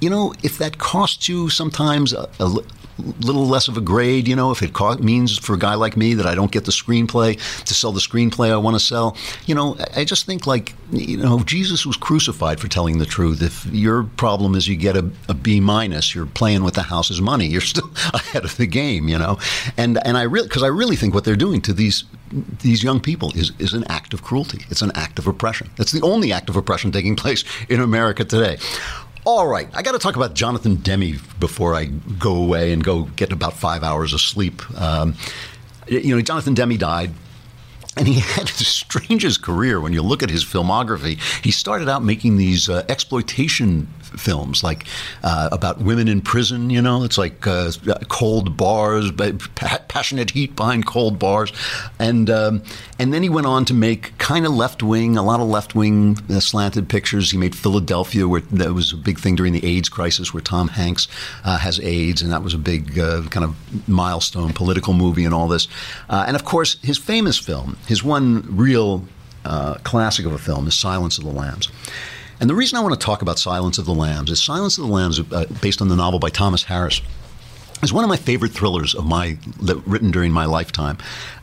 you 0.00 0.08
know, 0.08 0.34
if 0.42 0.58
that 0.58 0.78
costs 0.78 1.28
you 1.28 1.50
sometimes 1.50 2.12
a, 2.12 2.28
little 3.20 3.46
less 3.46 3.68
of 3.68 3.76
a 3.76 3.80
grade, 3.80 4.28
you 4.28 4.36
know, 4.36 4.50
if 4.50 4.62
it 4.62 5.00
means 5.00 5.38
for 5.38 5.54
a 5.54 5.58
guy 5.58 5.74
like 5.74 5.96
me 5.96 6.14
that 6.14 6.26
I 6.26 6.34
don't 6.34 6.50
get 6.50 6.64
the 6.64 6.72
screenplay 6.72 7.36
to 7.64 7.74
sell 7.74 7.92
the 7.92 8.00
screenplay 8.00 8.50
I 8.50 8.56
want 8.56 8.76
to 8.76 8.80
sell, 8.80 9.16
you 9.46 9.54
know, 9.54 9.76
I 9.96 10.04
just 10.04 10.26
think 10.26 10.46
like, 10.46 10.74
you 10.90 11.16
know, 11.16 11.40
Jesus 11.40 11.86
was 11.86 11.96
crucified 11.96 12.60
for 12.60 12.68
telling 12.68 12.98
the 12.98 13.06
truth. 13.06 13.42
If 13.42 13.66
your 13.66 14.04
problem 14.04 14.54
is 14.54 14.68
you 14.68 14.76
get 14.76 14.96
a, 14.96 15.10
a 15.28 15.34
B 15.34 15.60
minus, 15.60 16.14
you're 16.14 16.26
playing 16.26 16.64
with 16.64 16.74
the 16.74 16.82
house's 16.82 17.20
money. 17.20 17.46
You're 17.46 17.60
still 17.60 17.90
ahead 18.14 18.44
of 18.44 18.56
the 18.56 18.66
game, 18.66 19.08
you 19.08 19.18
know, 19.18 19.38
and 19.76 20.04
and 20.06 20.16
I 20.16 20.22
really 20.22 20.48
because 20.48 20.62
I 20.62 20.68
really 20.68 20.96
think 20.96 21.14
what 21.14 21.24
they're 21.24 21.36
doing 21.36 21.60
to 21.62 21.72
these 21.72 22.04
these 22.62 22.82
young 22.82 23.00
people 23.00 23.32
is, 23.36 23.52
is 23.58 23.72
an 23.72 23.84
act 23.88 24.14
of 24.14 24.22
cruelty. 24.22 24.64
It's 24.70 24.82
an 24.82 24.92
act 24.94 25.18
of 25.18 25.26
oppression. 25.26 25.70
It's 25.78 25.92
the 25.92 26.02
only 26.02 26.32
act 26.32 26.48
of 26.48 26.56
oppression 26.56 26.92
taking 26.92 27.16
place 27.16 27.44
in 27.68 27.80
America 27.80 28.24
today. 28.24 28.58
All 29.32 29.46
right, 29.46 29.68
I 29.74 29.82
got 29.82 29.92
to 29.92 30.00
talk 30.00 30.16
about 30.16 30.34
Jonathan 30.34 30.74
Demme 30.74 31.20
before 31.38 31.76
I 31.76 31.84
go 31.84 32.34
away 32.34 32.72
and 32.72 32.82
go 32.82 33.04
get 33.14 33.30
about 33.30 33.52
five 33.52 33.84
hours 33.84 34.12
of 34.12 34.20
sleep. 34.20 34.60
Um, 34.76 35.14
you 35.86 36.16
know, 36.16 36.20
Jonathan 36.20 36.52
Demme 36.52 36.76
died. 36.76 37.12
And 37.96 38.08
he 38.08 38.14
had 38.18 38.48
the 38.48 38.64
strangest 38.64 39.40
career 39.40 39.80
when 39.80 39.92
you 39.92 40.02
look 40.02 40.24
at 40.24 40.30
his 40.30 40.44
filmography. 40.44 41.20
He 41.44 41.52
started 41.52 41.88
out 41.88 42.02
making 42.02 42.38
these 42.38 42.68
uh, 42.68 42.84
exploitation 42.88 43.86
films, 44.18 44.62
like 44.62 44.84
uh, 45.22 45.48
about 45.52 45.80
women 45.80 46.08
in 46.08 46.20
prison. 46.20 46.70
You 46.70 46.82
know, 46.82 47.04
it's 47.04 47.18
like 47.18 47.46
uh, 47.46 47.70
cold 48.08 48.56
bars, 48.56 49.10
passionate 49.88 50.30
heat 50.30 50.56
behind 50.56 50.86
cold 50.86 51.18
bars, 51.18 51.52
and 51.98 52.28
um, 52.30 52.62
and 52.98 53.12
then 53.12 53.22
he 53.22 53.28
went 53.28 53.46
on 53.46 53.64
to 53.66 53.74
make 53.74 54.16
kind 54.18 54.46
of 54.46 54.52
left 54.52 54.82
wing, 54.82 55.16
a 55.16 55.22
lot 55.22 55.40
of 55.40 55.48
left 55.48 55.74
wing 55.74 56.18
uh, 56.30 56.40
slanted 56.40 56.88
pictures. 56.88 57.30
He 57.30 57.38
made 57.38 57.54
Philadelphia, 57.54 58.28
where 58.28 58.40
that 58.52 58.74
was 58.74 58.92
a 58.92 58.96
big 58.96 59.18
thing 59.18 59.36
during 59.36 59.52
the 59.52 59.64
AIDS 59.64 59.88
crisis, 59.88 60.34
where 60.34 60.42
Tom 60.42 60.68
Hanks 60.68 61.08
uh, 61.44 61.58
has 61.58 61.80
AIDS, 61.80 62.22
and 62.22 62.32
that 62.32 62.42
was 62.42 62.54
a 62.54 62.58
big 62.58 62.98
uh, 62.98 63.22
kind 63.30 63.44
of 63.44 63.88
milestone 63.88 64.52
political 64.52 64.92
movie 64.92 65.24
and 65.24 65.34
all 65.34 65.48
this. 65.48 65.68
Uh, 66.08 66.24
and 66.26 66.36
of 66.36 66.44
course, 66.44 66.78
his 66.82 66.98
famous 66.98 67.38
film, 67.38 67.76
his 67.86 68.02
one 68.02 68.44
real 68.56 69.04
classic 69.84 70.26
of 70.26 70.32
a 70.32 70.38
film, 70.38 70.66
is 70.66 70.74
Silence 70.74 71.16
of 71.18 71.24
the 71.24 71.30
Lambs. 71.30 71.70
And 72.40 72.48
the 72.48 72.54
reason 72.54 72.78
I 72.78 72.80
want 72.80 72.98
to 72.98 73.04
talk 73.04 73.20
about 73.20 73.38
Silence 73.38 73.76
of 73.76 73.84
the 73.84 73.94
Lambs 73.94 74.30
is 74.30 74.42
Silence 74.42 74.78
of 74.78 74.86
the 74.86 74.92
Lambs, 74.92 75.20
uh, 75.20 75.44
based 75.60 75.82
on 75.82 75.88
the 75.88 75.96
novel 75.96 76.18
by 76.18 76.30
Thomas 76.30 76.64
Harris, 76.64 77.02
is 77.82 77.92
one 77.92 78.02
of 78.02 78.08
my 78.08 78.16
favorite 78.16 78.52
thrillers 78.52 78.94
of 78.94 79.06
my 79.06 79.36
written 79.60 80.10
during 80.10 80.32
my 80.32 80.46
lifetime. 80.46 80.96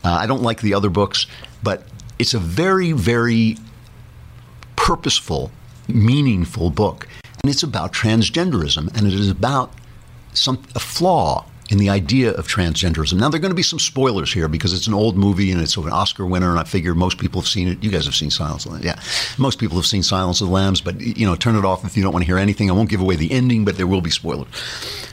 Uh, 0.04 0.10
I 0.10 0.26
don't 0.26 0.42
like 0.42 0.60
the 0.60 0.74
other 0.74 0.90
books, 0.90 1.26
but 1.62 1.84
it's 2.18 2.34
a 2.34 2.38
very, 2.38 2.90
very 2.92 3.56
purposeful, 4.74 5.52
meaningful 5.86 6.70
book, 6.70 7.06
and 7.42 7.50
it's 7.50 7.62
about 7.62 7.92
transgenderism, 7.92 8.96
and 8.96 9.06
it 9.06 9.14
is 9.14 9.30
about 9.30 9.72
some 10.32 10.62
a 10.74 10.80
flaw 10.80 11.44
in 11.68 11.78
the 11.78 11.90
idea 11.90 12.32
of 12.32 12.48
transgenderism. 12.48 13.14
Now, 13.14 13.28
there 13.28 13.38
are 13.38 13.42
going 13.42 13.50
to 13.50 13.56
be 13.56 13.62
some 13.62 13.78
spoilers 13.78 14.32
here 14.32 14.48
because 14.48 14.72
it's 14.72 14.86
an 14.86 14.94
old 14.94 15.16
movie 15.16 15.50
and 15.50 15.60
it's 15.60 15.76
an 15.76 15.88
Oscar 15.90 16.24
winner, 16.24 16.50
and 16.50 16.58
I 16.58 16.64
figure 16.64 16.94
most 16.94 17.18
people 17.18 17.40
have 17.40 17.48
seen 17.48 17.68
it. 17.68 17.82
You 17.82 17.90
guys 17.90 18.06
have 18.06 18.14
seen 18.14 18.30
Silence 18.30 18.64
of 18.64 18.72
the 18.72 18.78
Lambs. 18.78 18.86
Yeah. 18.86 19.00
Most 19.36 19.58
people 19.58 19.76
have 19.76 19.86
seen 19.86 20.02
Silence 20.02 20.40
of 20.40 20.48
the 20.48 20.52
Lambs, 20.54 20.80
but, 20.80 21.00
you 21.00 21.26
know, 21.26 21.34
turn 21.34 21.56
it 21.56 21.64
off 21.64 21.84
if 21.84 21.96
you 21.96 22.02
don't 22.02 22.12
want 22.12 22.24
to 22.24 22.26
hear 22.26 22.38
anything. 22.38 22.70
I 22.70 22.72
won't 22.72 22.88
give 22.88 23.00
away 23.00 23.16
the 23.16 23.30
ending, 23.30 23.64
but 23.64 23.76
there 23.76 23.86
will 23.86 24.00
be 24.00 24.10
spoilers. 24.10 24.48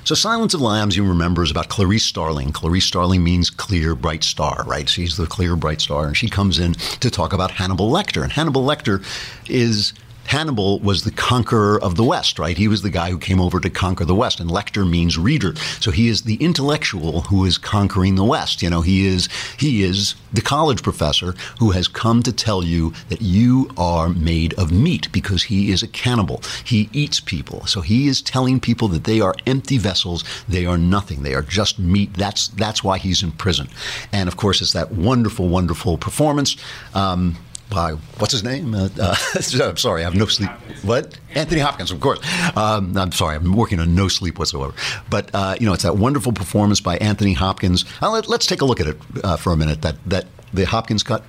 So, 0.05 0.15
Silence 0.15 0.53
of 0.53 0.61
the 0.61 0.65
Lambs, 0.65 0.95
you 0.95 1.05
remember, 1.05 1.43
is 1.43 1.51
about 1.51 1.67
Clarice 1.67 2.05
Starling. 2.05 2.51
Clarice 2.51 2.85
Starling 2.85 3.23
means 3.23 3.49
clear, 3.49 3.95
bright 3.95 4.23
star, 4.23 4.63
right? 4.65 4.87
She's 4.87 5.17
the 5.17 5.25
clear, 5.25 5.55
bright 5.55 5.81
star, 5.81 6.07
and 6.07 6.15
she 6.15 6.29
comes 6.29 6.59
in 6.59 6.73
to 6.73 7.09
talk 7.09 7.33
about 7.33 7.51
Hannibal 7.51 7.91
Lecter. 7.91 8.23
And 8.23 8.31
Hannibal 8.31 8.63
Lecter 8.63 9.03
is 9.49 9.93
Hannibal 10.25 10.79
was 10.79 11.03
the 11.03 11.11
conqueror 11.11 11.81
of 11.81 11.95
the 11.95 12.03
West, 12.03 12.39
right? 12.39 12.57
He 12.57 12.67
was 12.67 12.81
the 12.81 12.89
guy 12.89 13.09
who 13.09 13.17
came 13.17 13.39
over 13.39 13.59
to 13.59 13.69
conquer 13.69 14.05
the 14.05 14.15
West, 14.15 14.39
and 14.39 14.49
lector 14.49 14.85
means 14.85 15.17
reader. 15.17 15.55
So 15.79 15.91
he 15.91 16.07
is 16.07 16.23
the 16.23 16.35
intellectual 16.35 17.21
who 17.21 17.45
is 17.45 17.57
conquering 17.57 18.15
the 18.15 18.23
West. 18.23 18.61
You 18.61 18.69
know, 18.69 18.81
he 18.81 19.05
is 19.05 19.29
he 19.57 19.83
is 19.83 20.15
the 20.33 20.41
college 20.41 20.83
professor 20.83 21.33
who 21.59 21.71
has 21.71 21.87
come 21.87 22.23
to 22.23 22.33
tell 22.33 22.63
you 22.63 22.93
that 23.09 23.21
you 23.21 23.69
are 23.77 24.09
made 24.09 24.53
of 24.55 24.71
meat 24.71 25.11
because 25.11 25.43
he 25.43 25.71
is 25.71 25.83
a 25.83 25.87
cannibal. 25.87 26.41
He 26.63 26.89
eats 26.91 27.19
people. 27.19 27.65
So 27.67 27.81
he 27.81 28.07
is 28.07 28.21
telling 28.21 28.59
people 28.59 28.87
that 28.89 29.05
they 29.05 29.21
are 29.21 29.35
empty 29.45 29.77
vessels. 29.77 30.23
They 30.47 30.65
are 30.65 30.77
nothing. 30.77 31.23
They 31.23 31.33
are 31.33 31.41
just 31.41 31.79
meat. 31.79 32.13
That's 32.15 32.47
that's 32.49 32.83
why 32.83 32.97
he's 32.97 33.23
in 33.23 33.31
prison. 33.31 33.67
And 34.11 34.27
of 34.27 34.37
course, 34.37 34.61
it's 34.61 34.73
that 34.73 34.91
wonderful, 34.91 35.47
wonderful 35.47 35.97
performance. 35.97 36.57
Um, 36.93 37.37
by 37.69 37.91
what's 37.91 38.31
his 38.31 38.43
name? 38.43 38.73
Uh, 38.73 38.89
uh, 38.99 39.15
I'm 39.63 39.77
sorry, 39.77 40.01
I 40.01 40.05
have 40.05 40.15
no 40.15 40.25
sleep. 40.25 40.49
What? 40.83 41.17
Anthony 41.33 41.61
Hopkins, 41.61 41.91
of 41.91 41.99
course. 41.99 42.19
Um, 42.55 42.97
I'm 42.97 43.11
sorry, 43.11 43.35
I'm 43.35 43.55
working 43.55 43.79
on 43.79 43.95
no 43.95 44.07
sleep 44.07 44.39
whatsoever. 44.39 44.73
But 45.09 45.29
uh, 45.33 45.55
you 45.59 45.65
know, 45.65 45.73
it's 45.73 45.83
that 45.83 45.97
wonderful 45.97 46.31
performance 46.31 46.79
by 46.79 46.97
Anthony 46.97 47.33
Hopkins. 47.33 47.85
Uh, 48.01 48.11
let, 48.11 48.29
us 48.29 48.45
take 48.45 48.61
a 48.61 48.65
look 48.65 48.79
at 48.79 48.87
it 48.87 48.97
uh, 49.23 49.37
for 49.37 49.51
a 49.51 49.57
minute. 49.57 49.81
That 49.81 49.95
that 50.05 50.25
the 50.53 50.65
Hopkins 50.65 51.03
cut. 51.03 51.23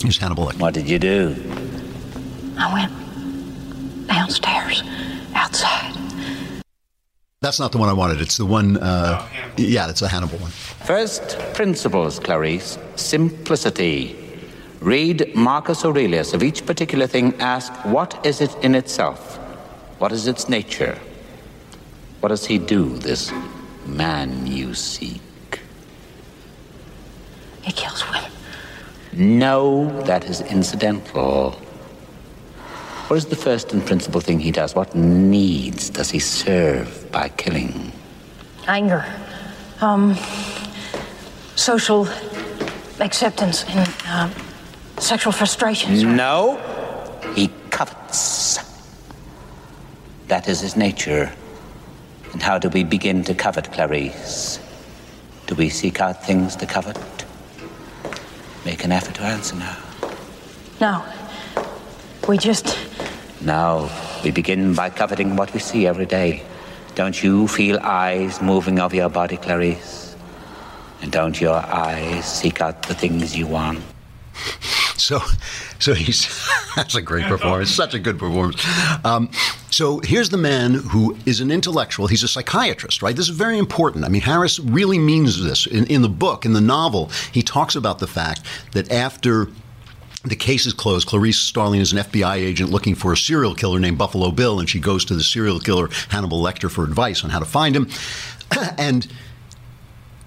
Here's 0.00 0.18
Hannibal 0.18 0.46
Lecter. 0.46 0.60
What 0.60 0.74
did 0.74 0.88
you 0.88 0.98
do? 0.98 1.34
I 2.56 2.72
went 2.72 4.06
downstairs, 4.08 4.82
outside. 5.34 5.94
That's 7.40 7.60
not 7.60 7.70
the 7.70 7.78
one 7.78 7.88
I 7.88 7.92
wanted. 7.92 8.20
It's 8.20 8.36
the 8.36 8.46
one. 8.46 8.78
Uh, 8.78 9.26
yeah, 9.56 9.88
it's 9.88 10.02
a 10.02 10.08
Hannibal 10.08 10.38
one. 10.38 10.50
First 10.50 11.38
principles, 11.54 12.18
Clarice. 12.18 12.78
Simplicity. 12.96 14.27
Read 14.80 15.34
Marcus 15.34 15.84
Aurelius. 15.84 16.34
Of 16.34 16.42
each 16.42 16.64
particular 16.64 17.06
thing, 17.06 17.34
ask 17.40 17.72
what 17.84 18.24
is 18.24 18.40
it 18.40 18.54
in 18.62 18.74
itself? 18.74 19.36
What 19.98 20.12
is 20.12 20.28
its 20.28 20.48
nature? 20.48 20.98
What 22.20 22.28
does 22.28 22.46
he 22.46 22.58
do, 22.58 22.96
this 22.98 23.32
man 23.86 24.46
you 24.46 24.74
seek? 24.74 25.20
He 27.62 27.72
kills 27.72 28.04
women. 28.10 28.30
No, 29.12 30.02
that 30.02 30.24
is 30.24 30.40
incidental. 30.42 31.52
What 33.08 33.16
is 33.16 33.26
the 33.26 33.36
first 33.36 33.72
and 33.72 33.84
principal 33.84 34.20
thing 34.20 34.38
he 34.38 34.52
does? 34.52 34.74
What 34.74 34.94
needs 34.94 35.90
does 35.90 36.10
he 36.10 36.18
serve 36.18 37.10
by 37.10 37.30
killing? 37.30 37.92
Anger. 38.66 39.04
Um, 39.80 40.14
social 41.56 42.06
acceptance 43.00 43.64
and 43.64 43.94
uh, 44.06 44.30
Sexual 45.00 45.32
frustrations? 45.32 46.02
No. 46.02 46.56
He 47.34 47.50
covets. 47.70 48.58
That 50.28 50.48
is 50.48 50.60
his 50.60 50.76
nature. 50.76 51.32
And 52.32 52.42
how 52.42 52.58
do 52.58 52.68
we 52.68 52.84
begin 52.84 53.24
to 53.24 53.34
covet, 53.34 53.72
Clarice? 53.72 54.58
Do 55.46 55.54
we 55.54 55.68
seek 55.68 56.00
out 56.00 56.24
things 56.24 56.56
to 56.56 56.66
covet? 56.66 56.98
Make 58.64 58.84
an 58.84 58.92
effort 58.92 59.14
to 59.14 59.22
answer 59.22 59.56
now. 59.56 59.76
No. 60.80 61.04
We 62.28 62.36
just. 62.36 62.76
Now, 63.40 63.88
We 64.24 64.32
begin 64.32 64.74
by 64.74 64.90
coveting 64.90 65.36
what 65.36 65.54
we 65.54 65.60
see 65.60 65.86
every 65.86 66.06
day. 66.06 66.42
Don't 66.96 67.22
you 67.22 67.46
feel 67.46 67.78
eyes 67.78 68.42
moving 68.42 68.80
over 68.80 68.96
your 68.96 69.08
body, 69.08 69.36
Clarice? 69.36 70.16
And 71.00 71.12
don't 71.12 71.40
your 71.40 71.54
eyes 71.54 72.26
seek 72.26 72.60
out 72.60 72.82
the 72.82 72.94
things 72.94 73.36
you 73.36 73.46
want? 73.46 73.78
So, 75.08 75.20
so 75.78 75.94
he's 75.94 76.28
that's 76.76 76.94
a 76.96 77.00
great 77.00 77.26
performance, 77.26 77.70
such 77.70 77.94
a 77.94 77.98
good 77.98 78.18
performance. 78.18 78.62
Um, 79.04 79.30
so 79.70 80.00
here's 80.00 80.28
the 80.28 80.36
man 80.36 80.74
who 80.74 81.16
is 81.24 81.40
an 81.40 81.50
intellectual. 81.50 82.08
He's 82.08 82.24
a 82.24 82.28
psychiatrist, 82.28 83.00
right? 83.00 83.14
This 83.14 83.28
is 83.28 83.36
very 83.36 83.58
important. 83.58 84.04
I 84.04 84.08
mean, 84.08 84.22
Harris 84.22 84.58
really 84.58 84.98
means 84.98 85.42
this 85.42 85.66
in, 85.66 85.86
in 85.86 86.02
the 86.02 86.08
book, 86.08 86.44
in 86.44 86.52
the 86.52 86.60
novel. 86.60 87.10
He 87.32 87.42
talks 87.42 87.76
about 87.76 88.00
the 88.00 88.08
fact 88.08 88.42
that 88.72 88.90
after 88.90 89.48
the 90.24 90.36
case 90.36 90.66
is 90.66 90.72
closed. 90.72 91.06
Clarice 91.06 91.38
Starling 91.38 91.80
is 91.80 91.92
an 91.92 91.98
FBI 91.98 92.36
agent 92.36 92.70
looking 92.70 92.94
for 92.94 93.12
a 93.12 93.16
serial 93.16 93.54
killer 93.54 93.78
named 93.78 93.98
Buffalo 93.98 94.30
Bill, 94.30 94.58
and 94.58 94.68
she 94.68 94.80
goes 94.80 95.04
to 95.06 95.14
the 95.14 95.22
serial 95.22 95.60
killer 95.60 95.88
Hannibal 96.08 96.42
Lecter 96.42 96.70
for 96.70 96.84
advice 96.84 97.22
on 97.22 97.30
how 97.30 97.38
to 97.38 97.44
find 97.44 97.76
him. 97.76 97.88
and 98.78 99.06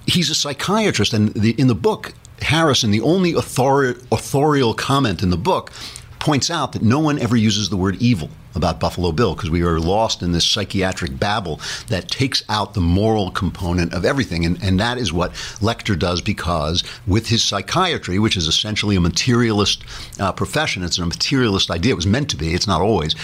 he's 0.07 0.29
a 0.29 0.35
psychiatrist, 0.35 1.13
and 1.13 1.33
the, 1.33 1.51
in 1.51 1.67
the 1.67 1.75
book, 1.75 2.13
Harrison, 2.41 2.91
the 2.91 3.01
only 3.01 3.35
author- 3.35 3.97
authorial 4.11 4.73
comment 4.73 5.21
in 5.23 5.29
the 5.29 5.37
book, 5.37 5.71
points 6.19 6.49
out 6.49 6.73
that 6.73 6.81
no 6.81 6.99
one 6.99 7.17
ever 7.19 7.35
uses 7.35 7.69
the 7.69 7.77
word 7.77 7.95
evil 7.99 8.29
about 8.53 8.79
Buffalo 8.79 9.11
Bill 9.11 9.33
because 9.33 9.49
we 9.49 9.63
are 9.63 9.79
lost 9.79 10.21
in 10.21 10.33
this 10.33 10.47
psychiatric 10.47 11.17
babble 11.17 11.59
that 11.87 12.09
takes 12.09 12.43
out 12.49 12.73
the 12.73 12.81
moral 12.81 13.31
component 13.31 13.93
of 13.93 14.05
everything. 14.05 14.45
And, 14.45 14.61
and 14.61 14.79
that 14.79 14.97
is 14.97 15.13
what 15.13 15.31
Lecter 15.61 15.97
does 15.97 16.21
because 16.21 16.83
with 17.07 17.27
his 17.27 17.43
psychiatry, 17.43 18.19
which 18.19 18.37
is 18.37 18.47
essentially 18.47 18.95
a 18.95 19.01
materialist 19.01 19.83
uh, 20.19 20.31
profession, 20.31 20.83
it's 20.83 20.99
a 20.99 21.05
materialist 21.05 21.71
idea. 21.71 21.93
It 21.93 21.95
was 21.95 22.07
meant 22.07 22.29
to 22.31 22.37
be, 22.37 22.53
it's 22.53 22.67
not 22.67 22.81
always, 22.81 23.15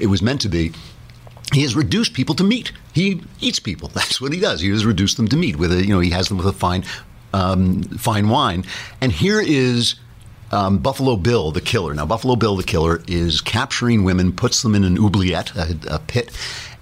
it 0.00 0.06
was 0.06 0.22
meant 0.22 0.40
to 0.42 0.48
be 0.48 0.72
he 1.52 1.62
has 1.62 1.76
reduced 1.76 2.14
people 2.14 2.34
to 2.36 2.44
meat. 2.44 2.72
He 2.92 3.20
eats 3.40 3.58
people. 3.58 3.88
That's 3.94 4.20
what 4.20 4.32
he 4.32 4.40
does. 4.40 4.60
He 4.60 4.70
has 4.70 4.86
reduced 4.86 5.16
them 5.16 5.28
to 5.28 5.36
meat. 5.36 5.56
With 5.56 5.72
a, 5.72 5.84
you 5.84 5.92
know, 5.92 6.00
he 6.00 6.10
has 6.10 6.28
them 6.28 6.38
with 6.38 6.46
a 6.46 6.52
fine 6.52 6.84
um, 7.34 7.82
fine 7.82 8.28
wine. 8.28 8.64
And 9.00 9.12
here 9.12 9.40
is 9.40 9.96
um, 10.52 10.78
Buffalo 10.78 11.16
Bill, 11.16 11.50
the 11.50 11.60
killer. 11.60 11.92
Now, 11.92 12.06
Buffalo 12.06 12.36
Bill, 12.36 12.56
the 12.56 12.62
killer, 12.62 13.02
is 13.08 13.40
capturing 13.40 14.04
women, 14.04 14.32
puts 14.32 14.62
them 14.62 14.74
in 14.74 14.84
an 14.84 14.96
oubliette, 14.98 15.54
a, 15.56 15.76
a 15.88 15.98
pit, 15.98 16.30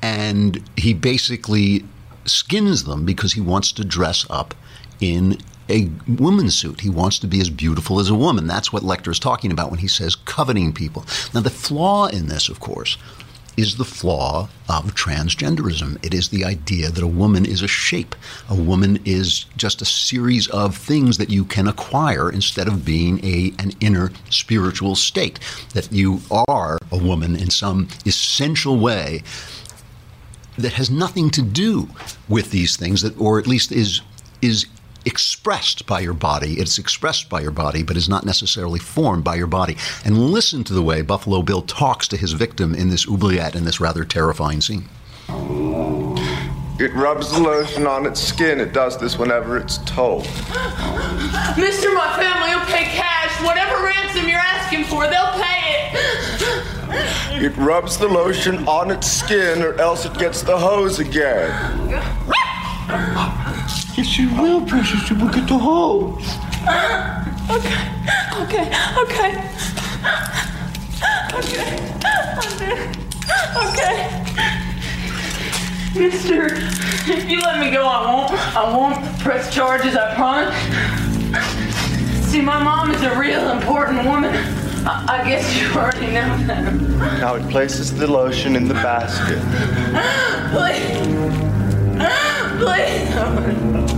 and 0.02 0.62
he 0.76 0.92
basically 0.92 1.84
skins 2.26 2.84
them 2.84 3.04
because 3.04 3.32
he 3.32 3.40
wants 3.40 3.72
to 3.72 3.84
dress 3.84 4.26
up 4.30 4.54
in 5.00 5.38
a 5.68 5.88
woman's 6.06 6.56
suit. 6.56 6.80
He 6.80 6.90
wants 6.90 7.18
to 7.20 7.26
be 7.26 7.40
as 7.40 7.48
beautiful 7.48 7.98
as 7.98 8.10
a 8.10 8.14
woman. 8.14 8.46
That's 8.46 8.72
what 8.72 8.82
Lecter 8.82 9.10
is 9.10 9.18
talking 9.18 9.50
about 9.50 9.70
when 9.70 9.80
he 9.80 9.88
says 9.88 10.14
coveting 10.14 10.72
people. 10.72 11.06
Now, 11.32 11.40
the 11.40 11.50
flaw 11.50 12.06
in 12.06 12.26
this, 12.26 12.48
of 12.48 12.60
course, 12.60 12.98
is 13.56 13.76
the 13.76 13.84
flaw 13.84 14.48
of 14.68 14.94
transgenderism. 14.94 16.04
It 16.04 16.14
is 16.14 16.28
the 16.28 16.44
idea 16.44 16.90
that 16.90 17.02
a 17.02 17.08
woman 17.08 17.44
is 17.44 17.62
a 17.62 17.68
shape. 17.68 18.14
A 18.48 18.54
woman 18.54 18.98
is 19.04 19.46
just 19.56 19.82
a 19.82 19.86
series 19.86 20.48
of 20.48 20.76
things 20.76 21.18
that 21.18 21.30
you 21.30 21.44
can 21.44 21.68
acquire 21.68 22.30
instead 22.30 22.68
of 22.68 22.84
being 22.84 23.24
a 23.24 23.52
an 23.58 23.72
inner 23.80 24.10
spiritual 24.30 24.94
state. 24.94 25.38
That 25.74 25.92
you 25.92 26.20
are 26.48 26.78
a 26.90 26.96
woman 26.96 27.36
in 27.36 27.50
some 27.50 27.88
essential 28.06 28.78
way 28.78 29.22
that 30.58 30.74
has 30.74 30.90
nothing 30.90 31.30
to 31.30 31.42
do 31.42 31.88
with 32.28 32.50
these 32.50 32.76
things 32.76 33.02
that 33.02 33.18
or 33.18 33.38
at 33.38 33.46
least 33.46 33.72
is 33.72 34.00
is 34.40 34.66
expressed 35.04 35.86
by 35.86 36.00
your 36.00 36.14
body. 36.14 36.54
It's 36.54 36.78
expressed 36.78 37.28
by 37.28 37.40
your 37.40 37.50
body, 37.50 37.82
but 37.82 37.96
is 37.96 38.08
not 38.08 38.24
necessarily 38.24 38.78
formed 38.78 39.24
by 39.24 39.34
your 39.36 39.46
body. 39.46 39.76
And 40.04 40.30
listen 40.30 40.64
to 40.64 40.74
the 40.74 40.82
way 40.82 41.02
Buffalo 41.02 41.42
Bill 41.42 41.62
talks 41.62 42.08
to 42.08 42.16
his 42.16 42.32
victim 42.32 42.74
in 42.74 42.90
this 42.90 43.06
oubliette 43.08 43.54
in 43.54 43.64
this 43.64 43.80
rather 43.80 44.04
terrifying 44.04 44.60
scene. 44.60 44.88
It 46.78 46.92
rubs 46.94 47.30
the 47.30 47.38
lotion 47.38 47.86
on 47.86 48.06
its 48.06 48.20
skin. 48.20 48.58
It 48.58 48.72
does 48.72 48.98
this 48.98 49.18
whenever 49.18 49.56
it's 49.56 49.78
told. 49.78 50.24
Mister, 51.56 51.92
my 51.94 52.16
family 52.18 52.54
will 52.54 52.66
pay 52.66 52.84
cash. 52.84 53.44
Whatever 53.44 53.84
ransom 53.84 54.28
you're 54.28 54.38
asking 54.38 54.84
for, 54.84 55.06
they'll 55.06 55.32
pay 55.40 55.90
it. 55.92 57.42
It 57.42 57.56
rubs 57.56 57.98
the 57.98 58.08
lotion 58.08 58.66
on 58.66 58.90
its 58.90 59.10
skin, 59.10 59.62
or 59.62 59.74
else 59.80 60.04
it 60.04 60.14
gets 60.18 60.42
the 60.42 60.58
hose 60.58 60.98
again. 60.98 61.50
Yes, 64.02 64.18
you 64.18 64.34
will, 64.34 64.60
precious. 64.66 65.08
You 65.08 65.14
will 65.14 65.28
get 65.28 65.46
the 65.46 65.56
hose. 65.56 66.36
Okay, 67.48 67.88
okay, 68.42 68.66
okay. 68.98 69.30
Okay, 71.32 71.78
okay. 73.56 73.94
Mister, 75.94 76.46
if 77.12 77.30
you 77.30 77.42
let 77.42 77.60
me 77.60 77.70
go, 77.70 77.86
I 77.86 78.12
won't. 78.12 78.32
I 78.56 78.76
won't 78.76 79.20
press 79.20 79.54
charges. 79.54 79.94
I 79.94 80.12
promise. 80.16 80.52
See, 82.26 82.40
my 82.40 82.60
mom 82.60 82.90
is 82.90 83.02
a 83.02 83.16
real 83.16 83.50
important 83.50 84.04
woman. 84.04 84.34
I, 84.84 85.20
I 85.20 85.24
guess 85.24 85.56
you 85.56 85.68
already 85.78 86.08
know 86.08 86.38
that. 86.48 86.74
Now 87.20 87.36
it 87.36 87.48
places 87.48 87.96
the 87.96 88.08
lotion 88.08 88.56
in 88.56 88.66
the 88.66 88.74
basket. 88.74 89.38
Please. 90.50 90.98
please. 92.58 93.91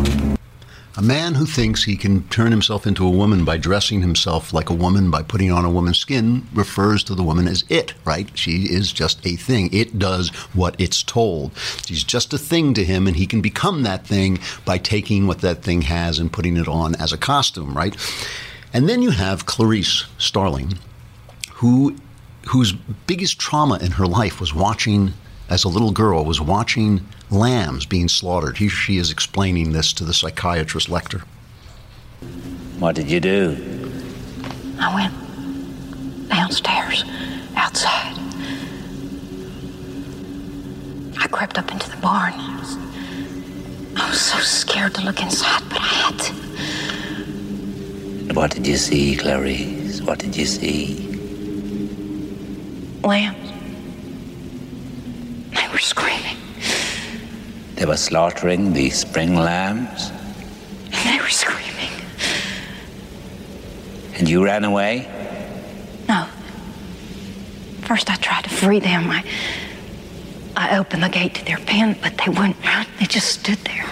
A 0.97 1.03
man 1.03 1.35
who 1.35 1.45
thinks 1.45 1.83
he 1.83 1.97
can 1.97 2.23
turn 2.29 2.53
himself 2.53 2.87
into 2.87 3.05
a 3.05 3.11
woman 3.11 3.45
by 3.45 3.57
dressing 3.57 4.01
himself 4.01 4.53
like 4.53 4.71
a 4.71 4.75
woman 4.75 5.11
by 5.11 5.25
putting 5.25 5.51
on 5.51 5.65
a 5.65 5.71
woman's 5.71 5.99
skin 5.99 6.47
refers 6.55 7.03
to 7.05 7.17
the 7.17 7.23
woman 7.25 7.49
as 7.49 7.65
it, 7.69 7.95
right? 8.05 8.31
She 8.39 8.67
is 8.73 8.93
just 8.93 9.27
a 9.27 9.35
thing. 9.35 9.71
It 9.73 9.99
does 9.99 10.29
what 10.53 10.77
it's 10.79 11.03
told. 11.03 11.51
She's 11.85 12.05
just 12.05 12.33
a 12.33 12.39
thing 12.39 12.75
to 12.75 12.85
him, 12.85 13.09
and 13.09 13.17
he 13.17 13.27
can 13.27 13.41
become 13.41 13.83
that 13.83 14.07
thing 14.07 14.39
by 14.65 14.79
taking 14.79 15.27
what 15.27 15.41
that 15.41 15.65
thing 15.65 15.83
has 15.83 16.21
and 16.21 16.33
putting 16.33 16.57
it 16.57 16.69
on 16.69 16.95
as 16.95 17.13
a 17.13 17.19
costume, 17.19 17.77
right? 17.77 17.97
And 18.73 18.89
then 18.89 19.03
you 19.03 19.11
have 19.11 19.47
Clarice 19.47 20.05
Starling, 20.19 20.79
who 21.55 21.97
whose 22.49 22.73
biggest 23.07 23.41
trauma 23.41 23.79
in 23.79 23.93
her 23.93 24.07
life 24.07 24.39
was 24.39 24.55
watching 24.55 25.13
as 25.49 25.65
a 25.65 25.69
little 25.69 25.91
girl 25.91 26.25
was 26.25 26.41
watching 26.41 27.07
lambs 27.31 27.87
being 27.87 28.09
slaughtered. 28.09 28.59
He, 28.59 28.69
she 28.69 28.99
is 28.99 29.11
explaining 29.11 29.73
this 29.73 29.93
to 29.95 30.05
the 30.05 30.15
psychiatrist 30.15 30.89
Lecter. 30.89 31.23
What 32.79 32.95
did 32.95 33.11
you 33.11 33.21
do? 33.21 33.57
I 34.79 34.95
went 34.95 35.15
downstairs, 36.29 37.05
outside. 37.57 38.15
I 41.19 41.27
crept 41.29 41.59
up 41.59 41.71
into 41.71 41.91
the 41.91 41.97
barn. 41.99 42.33
I 42.35 42.59
was, 42.59 42.77
I 43.97 44.09
was 44.11 44.21
so 44.21 44.39
scared 44.39 44.95
to 44.95 45.03
look 45.03 45.21
inside, 45.23 45.63
but 45.69 45.79
I 45.79 45.85
had 45.85 46.19
to. 46.19 46.35
What 48.35 48.51
did 48.51 48.67
you 48.67 48.77
see, 48.77 49.17
Clarice? 49.17 50.03
What 50.03 50.19
did 50.19 50.37
you 50.37 50.47
see? 50.47 51.01
Lambs. 53.03 53.44
They 55.75 55.79
were 55.79 55.83
screaming. 55.83 56.37
They 57.75 57.85
were 57.85 57.97
slaughtering 57.97 58.75
the 58.75 58.91
spring 58.91 59.35
lambs, 59.35 60.11
And 60.93 61.19
they 61.19 61.21
were 61.21 61.29
screaming. 61.29 61.91
and 64.17 64.29
you 64.29 64.45
ran 64.45 64.63
away? 64.63 65.09
No. 66.09 66.29
First, 67.81 68.09
I 68.09 68.15
tried 68.15 68.45
to 68.45 68.51
free 68.51 68.79
them. 68.79 69.11
I, 69.11 69.25
I 70.55 70.79
opened 70.79 71.03
the 71.03 71.09
gate 71.09 71.35
to 71.35 71.45
their 71.45 71.59
pen, 71.59 71.97
but 72.01 72.17
they 72.19 72.29
wouldn't 72.31 72.65
run. 72.65 72.87
They 73.01 73.07
just 73.07 73.41
stood 73.41 73.59
there, 73.65 73.87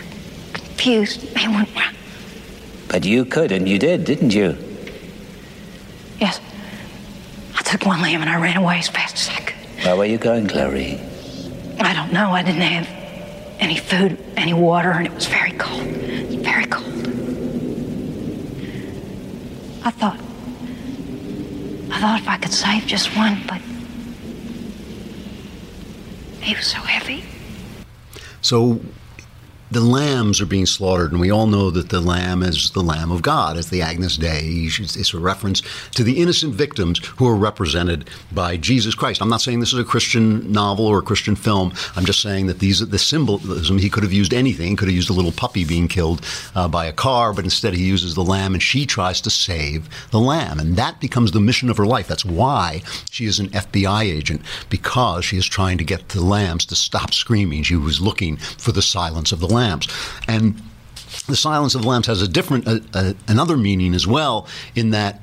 confused. 0.53 1.35
They 1.35 1.49
wouldn't 1.49 1.75
run. 1.75 1.97
But 2.87 3.05
you 3.05 3.25
could, 3.25 3.51
and 3.51 3.69
you 3.69 3.81
did, 3.81 4.05
didn't 4.05 4.33
you? 4.33 4.57
Yes. 6.21 6.41
I 7.59 7.63
took 7.63 7.85
one 7.85 8.01
lamb 8.03 8.21
and 8.21 8.31
I 8.31 8.41
ran 8.41 8.57
away 8.57 8.79
as 8.79 8.87
fast 8.87 9.17
as 9.17 9.37
I 9.37 9.41
could. 9.41 9.85
Where 9.85 9.97
were 9.97 10.05
you 10.05 10.19
going, 10.19 10.47
Clarice? 10.47 11.09
I 11.87 11.95
don't 11.95 12.13
know. 12.13 12.33
I 12.33 12.43
didn't 12.43 12.63
have 12.63 12.89
any 13.61 13.77
food, 13.77 14.19
any 14.37 14.55
water, 14.55 14.91
and 14.91 15.07
it 15.07 15.13
was 15.13 15.27
very 15.27 15.53
cold. 15.53 15.85
Was 15.87 16.35
very 16.37 16.67
cold. 16.67 17.07
I 19.85 19.91
thought, 19.91 20.19
I 21.91 22.01
thought 22.01 22.21
if 22.21 22.29
I 22.29 22.39
could 22.39 22.53
save 22.53 22.87
just 22.87 23.17
one, 23.17 23.43
but 23.49 23.61
he 26.41 26.55
was 26.55 26.67
so 26.67 26.79
heavy. 26.79 27.25
So 28.41 28.81
the 29.73 29.81
lambs 29.81 30.41
are 30.41 30.47
being 30.47 30.67
slaughtered, 30.67 31.13
and 31.13 31.21
we 31.21 31.31
all 31.31 31.47
know 31.47 31.71
that 31.71 31.89
the 31.89 32.01
lamb 32.01 32.43
is 32.43 32.71
the 32.73 32.83
Lamb 32.83 33.11
of 33.11 33.23
God, 33.23 33.57
it's 33.57 33.71
the 33.71 33.81
Agnus 33.81 34.19
Dei. 34.19 34.69
It's 34.79 35.15
a 35.15 35.19
reference 35.19 35.63
to 35.93 36.05
the 36.05 36.21
innocent 36.21 36.55
victims 36.55 36.99
who 37.17 37.27
are 37.27 37.35
represented 37.35 38.11
by 38.33 38.59
Jesus 38.59 38.95
Christ. 38.95 39.23
I'm 39.23 39.31
not 39.31 39.41
saying 39.41 39.61
this 39.61 39.73
is 39.73 39.79
a 39.79 39.85
Christian 39.85 40.53
novel 40.53 40.87
or 40.87 40.99
a 40.99 41.03
Christian 41.03 41.37
film. 41.37 41.73
I'm 41.97 42.05
just 42.05 42.21
saying 42.21 42.49
that 42.49 42.59
these 42.59 42.87
the 42.87 42.99
symbolism. 42.99 43.79
He 43.79 43.89
could 43.89 44.03
have 44.03 44.13
used 44.13 44.35
anything. 44.35 44.71
He 44.71 44.77
could 44.77 44.89
have 44.89 44.95
used 44.95 45.11
a 45.11 45.15
little 45.15 45.33
puppy 45.33 45.65
being 45.65 45.89
killed 45.89 46.25
uh, 46.55 46.69
by 46.69 46.85
a 46.85 46.93
car, 46.93 47.33
but 47.33 47.45
instead 47.45 47.73
he 47.73 47.85
uses 47.85 48.15
the 48.15 48.25
lamb, 48.25 48.53
and 48.53 48.63
she 48.63 48.85
tries 48.85 49.23
to 49.23 49.31
save 49.31 49.89
the 50.11 50.21
lamb, 50.21 50.59
and 50.59 50.77
that 50.77 51.01
becomes 51.01 51.33
the 51.33 51.41
mission 51.41 51.71
of 51.71 51.79
her 51.79 51.87
life. 51.87 52.09
That's 52.09 52.25
why 52.25 52.83
she 53.11 53.25
is 53.25 53.39
an 53.39 53.49
FBI 53.49 54.03
agent 54.03 54.43
because 54.69 55.25
she 55.25 55.39
is 55.39 55.47
trying 55.47 55.79
to 55.79 55.85
get 55.85 56.11
the 56.11 56.21
lambs 56.21 56.67
to 56.67 56.77
stop 56.77 57.15
screaming. 57.15 57.63
She 57.63 57.77
was 57.77 58.03
looking 58.03 58.37
for 58.37 58.73
the 58.73 58.83
silence 58.83 59.33
of 59.33 59.41
the 59.41 59.49
lambs, 59.63 59.87
and 60.27 60.61
the 61.27 61.37
silence 61.37 61.75
of 61.77 61.83
the 61.83 61.89
lambs 61.89 62.07
has 62.07 62.23
a 62.23 62.29
different, 62.29 62.67
uh, 62.67 62.81
uh, 62.95 63.13
another 63.29 63.57
meaning 63.57 63.95
as 63.95 64.07
well, 64.07 64.47
in 64.75 64.91
that 64.91 65.21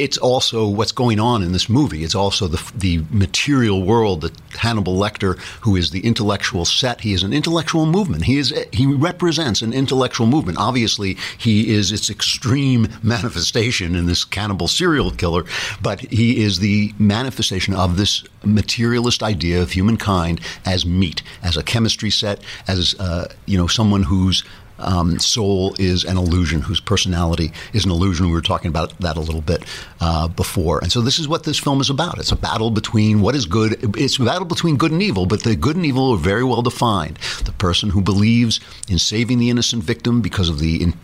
it's 0.00 0.16
also 0.18 0.66
what's 0.66 0.92
going 0.92 1.20
on 1.20 1.42
in 1.42 1.52
this 1.52 1.68
movie. 1.68 2.02
It's 2.04 2.14
also 2.14 2.48
the 2.48 2.60
the 2.74 3.04
material 3.10 3.82
world 3.82 4.22
that 4.22 4.32
Hannibal 4.52 4.96
Lecter, 4.96 5.38
who 5.60 5.76
is 5.76 5.90
the 5.90 6.00
intellectual 6.00 6.64
set, 6.64 7.02
he 7.02 7.12
is 7.12 7.22
an 7.22 7.32
intellectual 7.32 7.86
movement. 7.86 8.24
He 8.24 8.38
is 8.38 8.54
he 8.72 8.86
represents 8.86 9.62
an 9.62 9.72
intellectual 9.72 10.26
movement. 10.26 10.58
Obviously, 10.58 11.16
he 11.38 11.74
is 11.74 11.92
its 11.92 12.08
extreme 12.08 12.88
manifestation 13.02 13.94
in 13.94 14.06
this 14.06 14.24
cannibal 14.24 14.68
serial 14.68 15.10
killer, 15.10 15.44
but 15.82 16.00
he 16.00 16.42
is 16.42 16.58
the 16.58 16.94
manifestation 16.98 17.74
of 17.74 17.96
this 17.96 18.24
materialist 18.42 19.22
idea 19.22 19.60
of 19.60 19.72
humankind 19.72 20.40
as 20.64 20.86
meat, 20.86 21.22
as 21.42 21.56
a 21.56 21.62
chemistry 21.62 22.10
set, 22.10 22.40
as 22.66 22.94
uh, 22.98 23.28
you 23.46 23.58
know, 23.58 23.66
someone 23.66 24.04
who's 24.04 24.44
um, 24.80 25.18
soul 25.18 25.74
is 25.78 26.04
an 26.04 26.16
illusion, 26.16 26.62
whose 26.62 26.80
personality 26.80 27.52
is 27.72 27.84
an 27.84 27.90
illusion. 27.90 28.26
We 28.26 28.32
were 28.32 28.40
talking 28.40 28.68
about 28.68 28.98
that 29.00 29.16
a 29.16 29.20
little 29.20 29.40
bit 29.40 29.64
uh, 30.00 30.28
before. 30.28 30.80
And 30.80 30.90
so 30.90 31.00
this 31.00 31.18
is 31.18 31.28
what 31.28 31.44
this 31.44 31.58
film 31.58 31.80
is 31.80 31.90
about. 31.90 32.18
It's 32.18 32.32
a 32.32 32.36
battle 32.36 32.70
between 32.70 33.20
what 33.20 33.34
is 33.34 33.46
good, 33.46 33.96
it's 33.96 34.18
a 34.18 34.24
battle 34.24 34.46
between 34.46 34.76
good 34.76 34.92
and 34.92 35.02
evil, 35.02 35.26
but 35.26 35.42
the 35.42 35.56
good 35.56 35.76
and 35.76 35.86
evil 35.86 36.12
are 36.12 36.18
very 36.18 36.44
well 36.44 36.62
defined. 36.62 37.18
The 37.44 37.52
person 37.52 37.90
who 37.90 38.00
believes 38.00 38.60
in 38.88 38.98
saving 38.98 39.38
the 39.38 39.50
innocent 39.50 39.84
victim 39.84 40.20
because 40.20 40.48
of 40.48 40.58
the 40.58 40.82
in- 40.82 40.94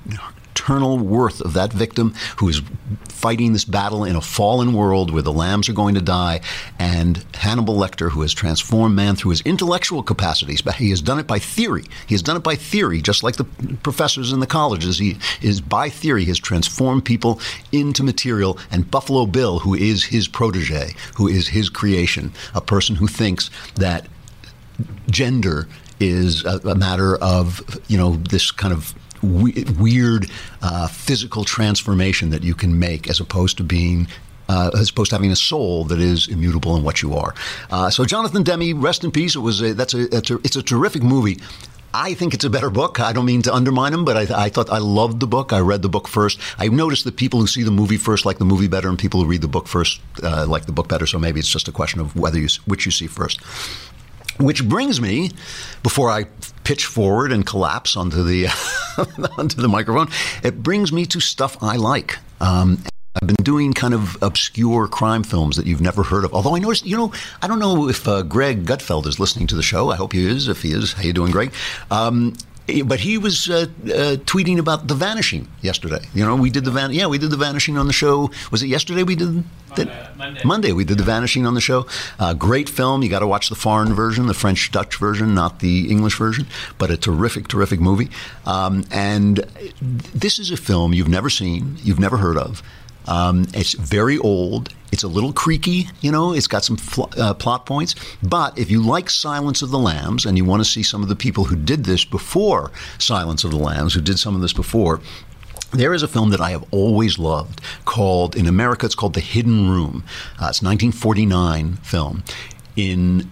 eternal 0.57 0.99
worth 0.99 1.41
of 1.43 1.53
that 1.53 1.73
victim 1.73 2.15
who 2.39 2.49
is 2.49 2.63
fighting 3.09 3.53
this 3.53 3.65
battle 3.65 4.05
in 4.05 4.17
a 4.17 4.21
fallen 4.21 4.73
world 4.73 5.11
where 5.11 5.23
the 5.23 5.33
lambs 5.33 5.69
are 5.69 5.75
going 5.75 5.95
to 5.95 6.01
die, 6.01 6.41
and 6.79 7.25
Hannibal 7.35 7.77
Lecter, 7.77 8.11
who 8.11 8.23
has 8.23 8.33
transformed 8.33 8.95
man 8.95 9.17
through 9.17 9.31
his 9.31 9.43
intellectual 9.43 10.03
capacities, 10.03 10.63
but 10.63 10.77
he 10.77 10.91
has 10.91 11.03
done 11.03 11.19
it 11.19 11.27
by 11.27 11.39
theory. 11.39 11.85
He 12.07 12.15
has 12.15 12.23
done 12.23 12.37
it 12.37 12.43
by 12.43 12.57
theory, 12.57 13.03
just 13.03 13.23
like 13.23 13.37
the 13.37 13.45
professors 13.83 14.33
in 14.33 14.41
the 14.41 14.47
colleges. 14.47 14.99
He 14.99 15.19
is 15.43 15.61
by 15.61 15.89
theory 15.89 16.25
has 16.27 16.39
transformed 16.39 17.05
people 17.05 17.41
into 17.73 18.03
material, 18.03 18.59
and 18.71 18.91
Buffalo 18.91 19.27
Bill, 19.27 19.59
who 19.59 19.75
is 19.75 20.05
his 20.05 20.27
protege, 20.27 20.95
who 21.17 21.29
is 21.29 21.49
his 21.49 21.69
creation, 21.69 22.33
a 22.55 22.61
person 22.61 22.97
who 22.97 23.07
thinks 23.07 23.51
that 23.75 24.07
gender 25.11 25.69
is 25.99 26.45
a, 26.45 26.59
a 26.69 26.75
matter 26.75 27.17
of 27.17 27.81
you 27.89 27.97
know 27.97 28.17
this 28.17 28.51
kind 28.51 28.73
of 28.73 28.95
we- 29.23 29.65
weird 29.79 30.31
uh, 30.63 30.89
physical 30.89 31.45
transformation 31.45 32.31
that 32.31 32.43
you 32.43 32.55
can 32.55 32.79
make 32.79 33.09
as 33.09 33.21
opposed 33.21 33.57
to 33.59 33.65
being 33.65 34.09
uh, 34.49 34.71
as 34.79 34.91
opposed 34.91 35.11
to 35.11 35.17
having 35.17 35.33
a 35.33 35.37
soul 35.37 35.85
that 35.85 35.99
is 35.99 36.29
immutable 36.29 36.77
in 36.77 36.85
what 36.85 37.03
you 37.03 37.15
are. 37.15 37.35
Uh, 37.71 37.91
so, 37.91 38.05
Jonathan 38.05 38.43
Demme, 38.45 38.81
rest 38.81 39.03
in 39.03 39.11
peace. 39.11 39.35
It 39.35 39.41
was 39.41 39.61
a, 39.61 39.75
that's 39.75 39.95
a, 39.95 40.17
it's 40.17 40.31
a 40.31 40.37
it's 40.45 40.57
a 40.57 40.63
terrific 40.63 41.03
movie. 41.03 41.39
I 41.95 42.13
think 42.13 42.35
it's 42.35 42.45
a 42.45 42.51
better 42.51 42.69
book. 42.69 43.01
I 43.01 43.13
don't 43.15 43.25
mean 43.25 43.41
to 43.43 43.55
undermine 43.55 43.95
him, 43.95 44.05
but 44.05 44.17
I, 44.17 44.45
I 44.45 44.49
thought 44.51 44.69
I 44.69 44.79
loved 44.79 45.19
the 45.19 45.27
book. 45.27 45.53
I 45.53 45.61
read 45.61 45.81
the 45.81 45.89
book 45.89 46.09
first. 46.09 46.39
I 46.59 46.69
noticed 46.69 47.05
that 47.05 47.17
people 47.17 47.41
who 47.41 47.47
see 47.47 47.63
the 47.63 47.71
movie 47.71 47.97
first 47.97 48.27
like 48.27 48.37
the 48.37 48.45
movie 48.45 48.69
better, 48.69 48.89
and 48.89 48.99
people 48.99 49.23
who 49.23 49.27
read 49.27 49.41
the 49.41 49.49
book 49.49 49.67
first 49.67 50.01
uh, 50.23 50.47
like 50.47 50.67
the 50.67 50.73
book 50.73 50.89
better. 50.89 51.07
So 51.07 51.19
maybe 51.19 51.41
it's 51.41 51.49
just 51.49 51.69
a 51.69 51.73
question 51.73 52.01
of 52.01 52.15
whether 52.15 52.39
you 52.39 52.49
which 52.67 52.85
you 52.85 52.93
see 52.93 53.07
first. 53.07 53.41
Which 54.39 54.69
brings 54.69 55.01
me, 55.01 55.31
before 55.83 56.11
I 56.11 56.25
pitch 56.65 56.87
forward 56.87 57.33
and 57.33 57.47
collapse 57.47 57.97
onto 57.97 58.23
the 58.23 58.47
onto 59.39 59.61
the 59.61 59.69
microphone, 59.69 60.09
it 60.43 60.63
brings 60.63 60.93
me 60.93 61.07
to 61.07 61.21
stuff 61.21 61.63
I 61.63 61.77
like. 61.77 62.19
Um, 62.41 62.83
I've 63.21 63.27
been 63.27 63.43
doing 63.43 63.73
kind 63.73 63.95
of 63.95 64.23
obscure 64.23 64.89
crime 64.89 65.23
films 65.23 65.57
that 65.57 65.67
you've 65.67 65.81
never 65.81 66.03
heard 66.03 66.25
of. 66.25 66.35
Although 66.35 66.55
I 66.55 66.59
noticed, 66.59 66.85
you 66.85 66.97
know, 66.97 67.13
I 67.41 67.49
don't 67.49 67.59
know 67.59 67.89
if 67.89 68.07
uh, 68.07 68.23
Greg 68.23 68.67
Gutfeld 68.67 69.07
is 69.07 69.19
listening 69.19 69.47
to 69.47 69.55
the 69.55 69.63
show. 69.63 69.91
I 69.91 69.97
hope 69.97 70.13
he 70.13 70.27
is. 70.27 70.49
If 70.49 70.61
he 70.61 70.73
is, 70.73 70.93
how 70.93 71.03
you 71.03 71.15
doing, 71.15 71.33
Greg? 71.33 71.55
Um, 71.91 72.35
but 72.85 73.01
he 73.01 73.19
was 73.19 73.49
uh, 73.49 73.67
uh, 73.85 74.17
tweeting 74.25 74.59
about 74.59 74.89
the 74.89 74.95
vanishing 74.95 75.49
yesterday. 75.61 76.01
You 76.15 76.25
know, 76.25 76.35
we 76.37 76.51
did 76.51 76.65
the 76.65 76.71
van. 76.71 76.93
Yeah, 76.93 77.07
we 77.07 77.19
did 77.19 77.31
the 77.31 77.37
vanishing 77.37 77.79
on 77.79 77.87
the 77.87 77.93
show. 77.93 78.31
Was 78.51 78.63
it 78.63 78.67
yesterday? 78.67 79.03
We 79.03 79.15
did 79.15 79.45
that? 79.77 80.17
Monday. 80.17 80.41
Monday 80.45 80.73
we 80.73 80.85
did 80.85 80.99
the 80.99 81.05
vanishing 81.05 81.47
on 81.47 81.55
the 81.55 81.61
show. 81.61 81.87
Uh, 82.19 82.35
great 82.35 82.69
film. 82.69 83.03
You 83.03 83.09
got 83.09 83.21
to 83.21 83.27
watch 83.27 83.49
the 83.49 83.55
foreign 83.55 83.95
version, 83.95 84.27
the 84.27 84.35
French 84.35 84.71
Dutch 84.73 84.97
version, 84.97 85.35
not 85.35 85.61
the 85.61 85.91
English 85.91 86.17
version. 86.17 86.47
But 86.79 86.91
a 86.91 86.97
terrific, 86.97 87.49
terrific 87.49 87.81
movie. 87.81 88.11
Um, 88.45 88.85
and 88.91 89.39
this 89.81 90.39
is 90.39 90.51
a 90.51 90.57
film 90.57 90.93
you've 90.93 91.09
never 91.09 91.31
seen, 91.31 91.77
you've 91.83 92.01
never 92.01 92.17
heard 92.17 92.37
of. 92.37 92.63
Um, 93.07 93.47
it's 93.55 93.75
very 93.75 94.19
old. 94.19 94.75
It's 94.93 95.03
a 95.03 95.09
little 95.09 95.33
creaky, 95.33 95.89
you 96.01 96.11
know. 96.11 96.33
It's 96.33 96.47
got 96.47 96.65
some 96.65 96.77
fl- 96.77 97.05
uh, 97.19 97.35
plot 97.35 97.67
points. 97.67 97.95
But 98.23 98.59
if 98.59 98.71
you 98.71 98.83
like 98.83 99.11
Silence 99.11 99.63
of 99.63 99.71
the 99.71 99.79
Lambs 99.79 100.25
and 100.25 100.37
you 100.37 100.45
want 100.45 100.65
to 100.65 100.69
see 100.69 100.83
some 100.83 101.03
of 101.03 101.09
the 101.09 101.17
people 101.17 101.45
who 101.45 101.57
did 101.57 101.85
this 101.85 102.05
before 102.05 102.71
Silence 102.99 103.45
of 103.45 103.51
the 103.51 103.59
Lambs, 103.59 103.95
who 103.95 104.01
did 104.01 104.19
some 104.19 104.35
of 104.35 104.41
this 104.41 104.53
before, 104.53 105.01
there 105.73 105.93
is 105.93 106.03
a 106.03 106.09
film 106.09 106.31
that 106.31 106.41
I 106.41 106.51
have 106.51 106.65
always 106.71 107.19
loved 107.19 107.61
called, 107.85 108.37
in 108.37 108.47
America, 108.47 108.87
it's 108.87 108.95
called 108.95 109.15
The 109.15 109.21
Hidden 109.21 109.69
Room. 109.69 110.05
Uh, 110.41 110.49
it's 110.51 110.63
a 110.63 110.65
1949 110.65 111.75
film. 111.77 112.23
In 112.77 113.29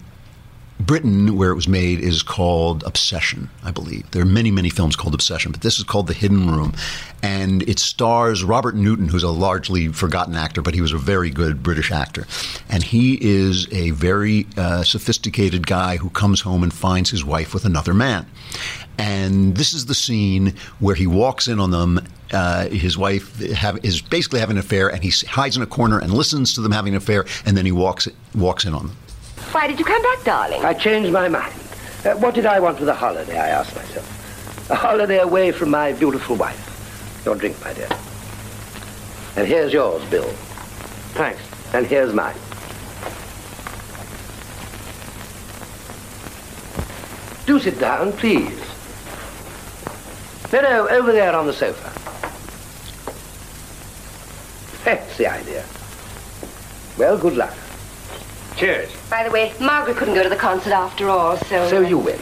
Britain, 0.79 1.37
where 1.37 1.51
it 1.51 1.55
was 1.55 1.67
made, 1.67 2.01
is 2.01 2.21
called 2.21 2.83
Obsession, 2.83 3.49
I 3.63 3.71
believe. 3.71 4.09
There 4.11 4.21
are 4.21 4.25
many, 4.25 4.51
many 4.51 4.69
films 4.69 4.95
called 4.95 5.13
Obsession, 5.13 5.51
but 5.51 5.61
this 5.61 5.77
is 5.77 5.85
called 5.85 6.07
The 6.07 6.13
Hidden 6.13 6.51
Room. 6.51 6.73
And 7.23 7.63
it 7.63 7.79
stars 7.79 8.43
Robert 8.43 8.75
Newton, 8.75 9.07
who's 9.07 9.23
a 9.23 9.29
largely 9.29 9.87
forgotten 9.87 10.35
actor, 10.35 10.61
but 10.61 10.73
he 10.73 10.81
was 10.81 10.91
a 10.91 10.97
very 10.97 11.29
good 11.29 11.63
British 11.63 11.91
actor. 11.91 12.27
And 12.69 12.83
he 12.83 13.17
is 13.21 13.71
a 13.71 13.91
very 13.91 14.47
uh, 14.57 14.83
sophisticated 14.83 15.65
guy 15.65 15.95
who 15.95 16.09
comes 16.09 16.41
home 16.41 16.61
and 16.61 16.73
finds 16.73 17.09
his 17.09 17.23
wife 17.23 17.53
with 17.53 17.63
another 17.63 17.93
man. 17.93 18.27
And 18.97 19.55
this 19.55 19.73
is 19.73 19.85
the 19.85 19.95
scene 19.95 20.55
where 20.79 20.95
he 20.95 21.07
walks 21.07 21.47
in 21.47 21.59
on 21.59 21.71
them. 21.71 22.05
Uh, 22.33 22.67
his 22.67 22.97
wife 22.97 23.39
have, 23.51 23.83
is 23.83 24.01
basically 24.01 24.39
having 24.41 24.57
an 24.57 24.59
affair, 24.59 24.89
and 24.89 25.03
he 25.03 25.11
hides 25.27 25.55
in 25.55 25.63
a 25.63 25.67
corner 25.67 25.99
and 25.99 26.13
listens 26.13 26.53
to 26.55 26.61
them 26.61 26.71
having 26.71 26.93
an 26.93 26.97
affair, 26.97 27.25
and 27.45 27.55
then 27.55 27.65
he 27.65 27.71
walks 27.71 28.07
walks 28.33 28.65
in 28.65 28.73
on 28.73 28.87
them. 28.87 28.97
Why 29.55 29.67
did 29.67 29.79
you 29.79 29.85
come 29.85 30.01
back, 30.01 30.21
darling? 30.25 30.65
I 30.65 30.73
changed 30.73 31.13
my 31.13 31.29
mind. 31.29 31.53
Uh, 32.03 32.13
what 32.15 32.35
did 32.35 32.45
I 32.45 32.59
want 32.59 32.77
with 32.77 32.89
a 32.89 32.93
holiday, 32.93 33.39
I 33.39 33.47
asked 33.47 33.73
myself. 33.73 34.69
A 34.69 34.75
holiday 34.75 35.19
away 35.19 35.53
from 35.53 35.69
my 35.69 35.93
beautiful 35.93 36.35
wife. 36.35 37.21
Your 37.23 37.35
drink, 37.35 37.55
my 37.63 37.71
dear. 37.71 37.87
And 39.37 39.47
here's 39.47 39.71
yours, 39.71 40.03
Bill. 40.09 40.27
Thanks. 41.15 41.41
And 41.73 41.87
here's 41.87 42.13
mine. 42.13 42.35
Do 47.45 47.57
sit 47.57 47.79
down, 47.79 48.11
please. 48.11 48.59
No, 50.51 50.59
no, 50.59 50.89
over 50.89 51.13
there 51.13 51.33
on 51.33 51.47
the 51.47 51.53
sofa. 51.53 51.93
That's 54.83 55.17
the 55.17 55.27
idea. 55.27 55.63
Well, 56.97 57.17
good 57.17 57.37
luck. 57.37 57.55
Cheers. 58.57 58.89
By 59.09 59.23
the 59.23 59.31
way, 59.31 59.53
Margaret 59.59 59.97
couldn't 59.97 60.13
go 60.13 60.23
to 60.23 60.29
the 60.29 60.35
concert 60.35 60.71
after 60.71 61.09
all, 61.09 61.37
so... 61.37 61.67
So 61.67 61.81
you 61.81 61.97
went? 61.97 62.21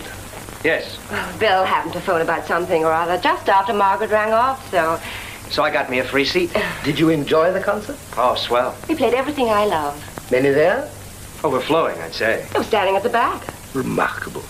Yes. 0.63 0.97
Well, 1.11 1.37
Bill 1.37 1.65
happened 1.65 1.93
to 1.93 2.01
phone 2.01 2.21
about 2.21 2.45
something 2.45 2.83
or 2.83 2.91
other 2.91 3.17
just 3.19 3.49
after 3.49 3.73
Margaret 3.73 4.09
rang 4.09 4.33
off, 4.33 4.69
so... 4.71 4.99
So 5.49 5.61
I 5.61 5.69
got 5.69 5.91
me 5.91 5.99
a 5.99 6.03
free 6.03 6.25
seat. 6.25 6.55
Did 6.83 6.97
you 6.97 7.09
enjoy 7.09 7.53
the 7.53 7.59
concert? 7.59 7.97
Oh, 8.17 8.33
swell. 8.35 8.75
He 8.87 8.95
played 8.95 9.13
everything 9.13 9.49
I 9.49 9.65
love. 9.65 10.31
Many 10.31 10.49
there? 10.49 10.89
Overflowing, 11.43 11.99
I'd 11.99 12.13
say. 12.13 12.47
I 12.55 12.57
was 12.57 12.67
standing 12.67 12.95
at 12.95 13.03
the 13.03 13.09
back. 13.09 13.43
Remarkable. 13.75 14.41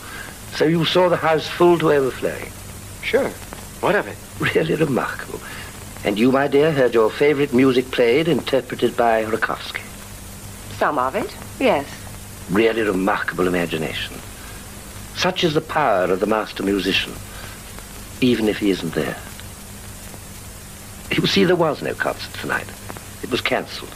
So 0.55 0.65
you 0.65 0.85
saw 0.85 1.09
the 1.09 1.17
house 1.17 1.47
full 1.47 1.77
to 1.79 1.91
overflowing? 1.91 2.51
Sure. 3.01 3.29
What 3.81 3.95
of 3.95 4.07
it? 4.07 4.15
Really 4.55 4.75
remarkable. 4.75 5.41
And 6.05 6.17
you, 6.17 6.31
my 6.31 6.47
dear, 6.47 6.71
heard 6.71 6.93
your 6.93 7.09
favorite 7.09 7.53
music 7.53 7.91
played, 7.91 8.27
interpreted 8.27 8.95
by 8.95 9.23
Rakowski. 9.25 9.81
Some 10.77 10.99
of 10.99 11.15
it, 11.15 11.35
yes. 11.63 11.87
Really 12.51 12.81
remarkable 12.81 13.47
imagination. 13.47 14.17
Such 15.15 15.45
is 15.45 15.53
the 15.53 15.61
power 15.61 16.11
of 16.11 16.19
the 16.19 16.25
master 16.25 16.61
musician, 16.61 17.13
even 18.19 18.49
if 18.49 18.57
he 18.57 18.69
isn't 18.69 18.93
there. 18.93 19.17
You 21.11 21.25
see, 21.25 21.45
there 21.45 21.55
was 21.55 21.81
no 21.81 21.93
concert 21.93 22.33
tonight. 22.33 22.67
It 23.21 23.31
was 23.31 23.39
cancelled. 23.39 23.91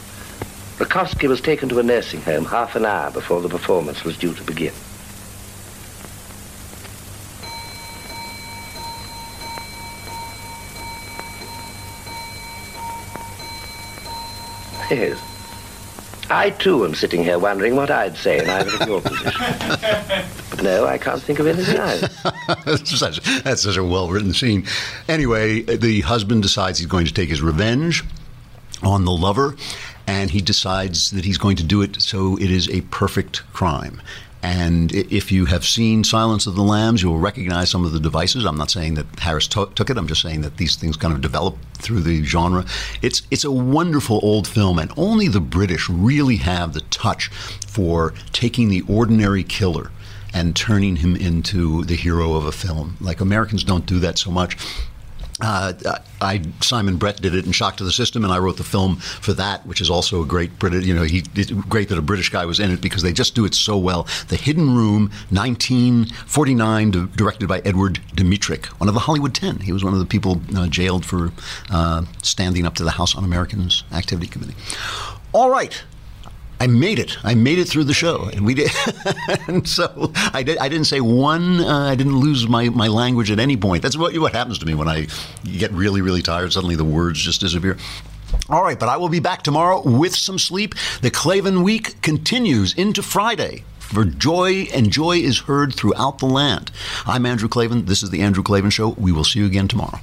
Rakowski 0.78 1.28
was 1.28 1.42
taken 1.42 1.68
to 1.68 1.78
a 1.78 1.82
nursing 1.82 2.22
home 2.22 2.46
half 2.46 2.74
an 2.74 2.86
hour 2.86 3.10
before 3.10 3.42
the 3.42 3.48
performance 3.48 4.02
was 4.02 4.16
due 4.16 4.32
to 4.32 4.42
begin. 4.44 4.72
Yes. 14.90 15.37
I, 16.30 16.50
too, 16.50 16.84
am 16.84 16.94
sitting 16.94 17.24
here 17.24 17.38
wondering 17.38 17.76
what 17.76 17.90
I'd 17.90 18.16
say 18.16 18.38
in 18.38 18.48
either 18.48 18.82
of 18.82 18.88
your 18.88 19.00
positions. 19.00 19.34
but 20.50 20.62
no, 20.62 20.86
I 20.86 20.98
can't 20.98 21.22
think 21.22 21.38
of 21.38 21.46
anything 21.46 21.78
either. 21.78 22.08
that's, 22.64 22.98
such, 22.98 23.20
that's 23.42 23.62
such 23.62 23.76
a 23.76 23.84
well 23.84 24.08
written 24.08 24.34
scene. 24.34 24.66
Anyway, 25.08 25.62
the 25.62 26.02
husband 26.02 26.42
decides 26.42 26.78
he's 26.78 26.88
going 26.88 27.06
to 27.06 27.14
take 27.14 27.28
his 27.28 27.40
revenge 27.40 28.04
on 28.82 29.04
the 29.04 29.12
lover, 29.12 29.56
and 30.06 30.30
he 30.30 30.40
decides 30.40 31.10
that 31.12 31.24
he's 31.24 31.38
going 31.38 31.56
to 31.56 31.64
do 31.64 31.82
it 31.82 32.00
so 32.00 32.36
it 32.36 32.50
is 32.50 32.68
a 32.70 32.82
perfect 32.82 33.42
crime. 33.52 34.00
And 34.42 34.92
if 34.92 35.32
you 35.32 35.46
have 35.46 35.64
seen 35.64 36.04
Silence 36.04 36.46
of 36.46 36.54
the 36.54 36.62
Lambs, 36.62 37.02
you 37.02 37.08
will 37.08 37.18
recognize 37.18 37.70
some 37.70 37.84
of 37.84 37.92
the 37.92 37.98
devices. 37.98 38.44
I'm 38.44 38.56
not 38.56 38.70
saying 38.70 38.94
that 38.94 39.06
Harris 39.18 39.48
took 39.48 39.90
it. 39.90 39.96
I'm 39.96 40.06
just 40.06 40.22
saying 40.22 40.42
that 40.42 40.58
these 40.58 40.76
things 40.76 40.96
kind 40.96 41.12
of 41.12 41.20
develop 41.20 41.56
through 41.74 42.00
the 42.00 42.22
genre. 42.22 42.64
It's 43.02 43.22
it's 43.30 43.44
a 43.44 43.50
wonderful 43.50 44.20
old 44.22 44.46
film, 44.46 44.78
and 44.78 44.92
only 44.96 45.26
the 45.28 45.40
British 45.40 45.88
really 45.88 46.36
have 46.36 46.72
the 46.72 46.82
touch 46.82 47.28
for 47.66 48.14
taking 48.32 48.68
the 48.68 48.82
ordinary 48.82 49.42
killer 49.42 49.90
and 50.32 50.54
turning 50.54 50.96
him 50.96 51.16
into 51.16 51.84
the 51.84 51.96
hero 51.96 52.34
of 52.34 52.44
a 52.44 52.52
film. 52.52 52.96
Like 53.00 53.20
Americans 53.20 53.64
don't 53.64 53.86
do 53.86 53.98
that 54.00 54.18
so 54.18 54.30
much. 54.30 54.56
Uh, 55.40 55.72
I 56.20 56.42
Simon 56.60 56.96
Brett 56.96 57.20
did 57.20 57.34
it 57.34 57.46
in 57.46 57.52
Shock 57.52 57.76
to 57.76 57.84
the 57.84 57.92
System, 57.92 58.24
and 58.24 58.32
I 58.32 58.38
wrote 58.38 58.56
the 58.56 58.64
film 58.64 58.96
for 58.96 59.32
that, 59.34 59.64
which 59.66 59.80
is 59.80 59.88
also 59.88 60.22
a 60.22 60.26
great 60.26 60.58
British. 60.58 60.84
You 60.84 60.94
know, 60.94 61.04
he 61.04 61.22
great 61.68 61.88
that 61.90 61.98
a 61.98 62.02
British 62.02 62.30
guy 62.30 62.44
was 62.44 62.58
in 62.58 62.70
it 62.70 62.80
because 62.80 63.02
they 63.02 63.12
just 63.12 63.34
do 63.34 63.44
it 63.44 63.54
so 63.54 63.78
well. 63.78 64.06
The 64.28 64.36
Hidden 64.36 64.74
Room, 64.74 65.10
1949, 65.30 67.10
directed 67.14 67.48
by 67.48 67.60
Edward 67.64 68.00
Dmytryk, 68.14 68.66
one 68.80 68.88
of 68.88 68.94
the 68.94 69.00
Hollywood 69.00 69.34
Ten. 69.34 69.60
He 69.60 69.72
was 69.72 69.84
one 69.84 69.92
of 69.92 70.00
the 70.00 70.06
people 70.06 70.40
uh, 70.56 70.66
jailed 70.66 71.04
for 71.04 71.30
uh, 71.70 72.04
standing 72.22 72.66
up 72.66 72.74
to 72.76 72.84
the 72.84 72.92
House 72.92 73.16
Un-Americans 73.16 73.84
Activity 73.92 74.26
Committee. 74.26 74.56
All 75.32 75.50
right. 75.50 75.82
I 76.60 76.66
made 76.66 76.98
it. 76.98 77.16
I 77.24 77.34
made 77.34 77.58
it 77.58 77.68
through 77.68 77.84
the 77.84 77.94
show, 77.94 78.28
and 78.32 78.44
we 78.44 78.54
did. 78.54 78.70
and 79.46 79.66
so 79.68 80.12
I 80.32 80.42
did. 80.42 80.58
I 80.58 80.68
didn't 80.68 80.86
say 80.86 81.00
one. 81.00 81.60
Uh, 81.60 81.88
I 81.90 81.94
didn't 81.94 82.16
lose 82.18 82.48
my, 82.48 82.68
my 82.68 82.88
language 82.88 83.30
at 83.30 83.38
any 83.38 83.56
point. 83.56 83.82
That's 83.82 83.96
what 83.96 84.16
what 84.18 84.32
happens 84.32 84.58
to 84.58 84.66
me 84.66 84.74
when 84.74 84.88
I 84.88 85.06
get 85.44 85.70
really 85.72 86.00
really 86.00 86.22
tired. 86.22 86.52
Suddenly 86.52 86.76
the 86.76 86.84
words 86.84 87.20
just 87.20 87.40
disappear. 87.40 87.76
All 88.50 88.62
right, 88.62 88.78
but 88.78 88.88
I 88.88 88.96
will 88.96 89.08
be 89.08 89.20
back 89.20 89.42
tomorrow 89.42 89.82
with 89.82 90.14
some 90.14 90.38
sleep. 90.38 90.74
The 91.00 91.10
Klavan 91.10 91.62
week 91.62 92.00
continues 92.02 92.74
into 92.74 93.02
Friday. 93.02 93.64
For 93.78 94.04
joy 94.04 94.68
and 94.74 94.90
joy 94.90 95.18
is 95.18 95.40
heard 95.40 95.74
throughout 95.74 96.18
the 96.18 96.26
land. 96.26 96.70
I'm 97.06 97.24
Andrew 97.24 97.48
Klavan. 97.48 97.86
This 97.86 98.02
is 98.02 98.10
the 98.10 98.20
Andrew 98.20 98.42
Klavan 98.42 98.70
Show. 98.70 98.90
We 98.90 99.12
will 99.12 99.24
see 99.24 99.38
you 99.38 99.46
again 99.46 99.66
tomorrow. 99.66 100.00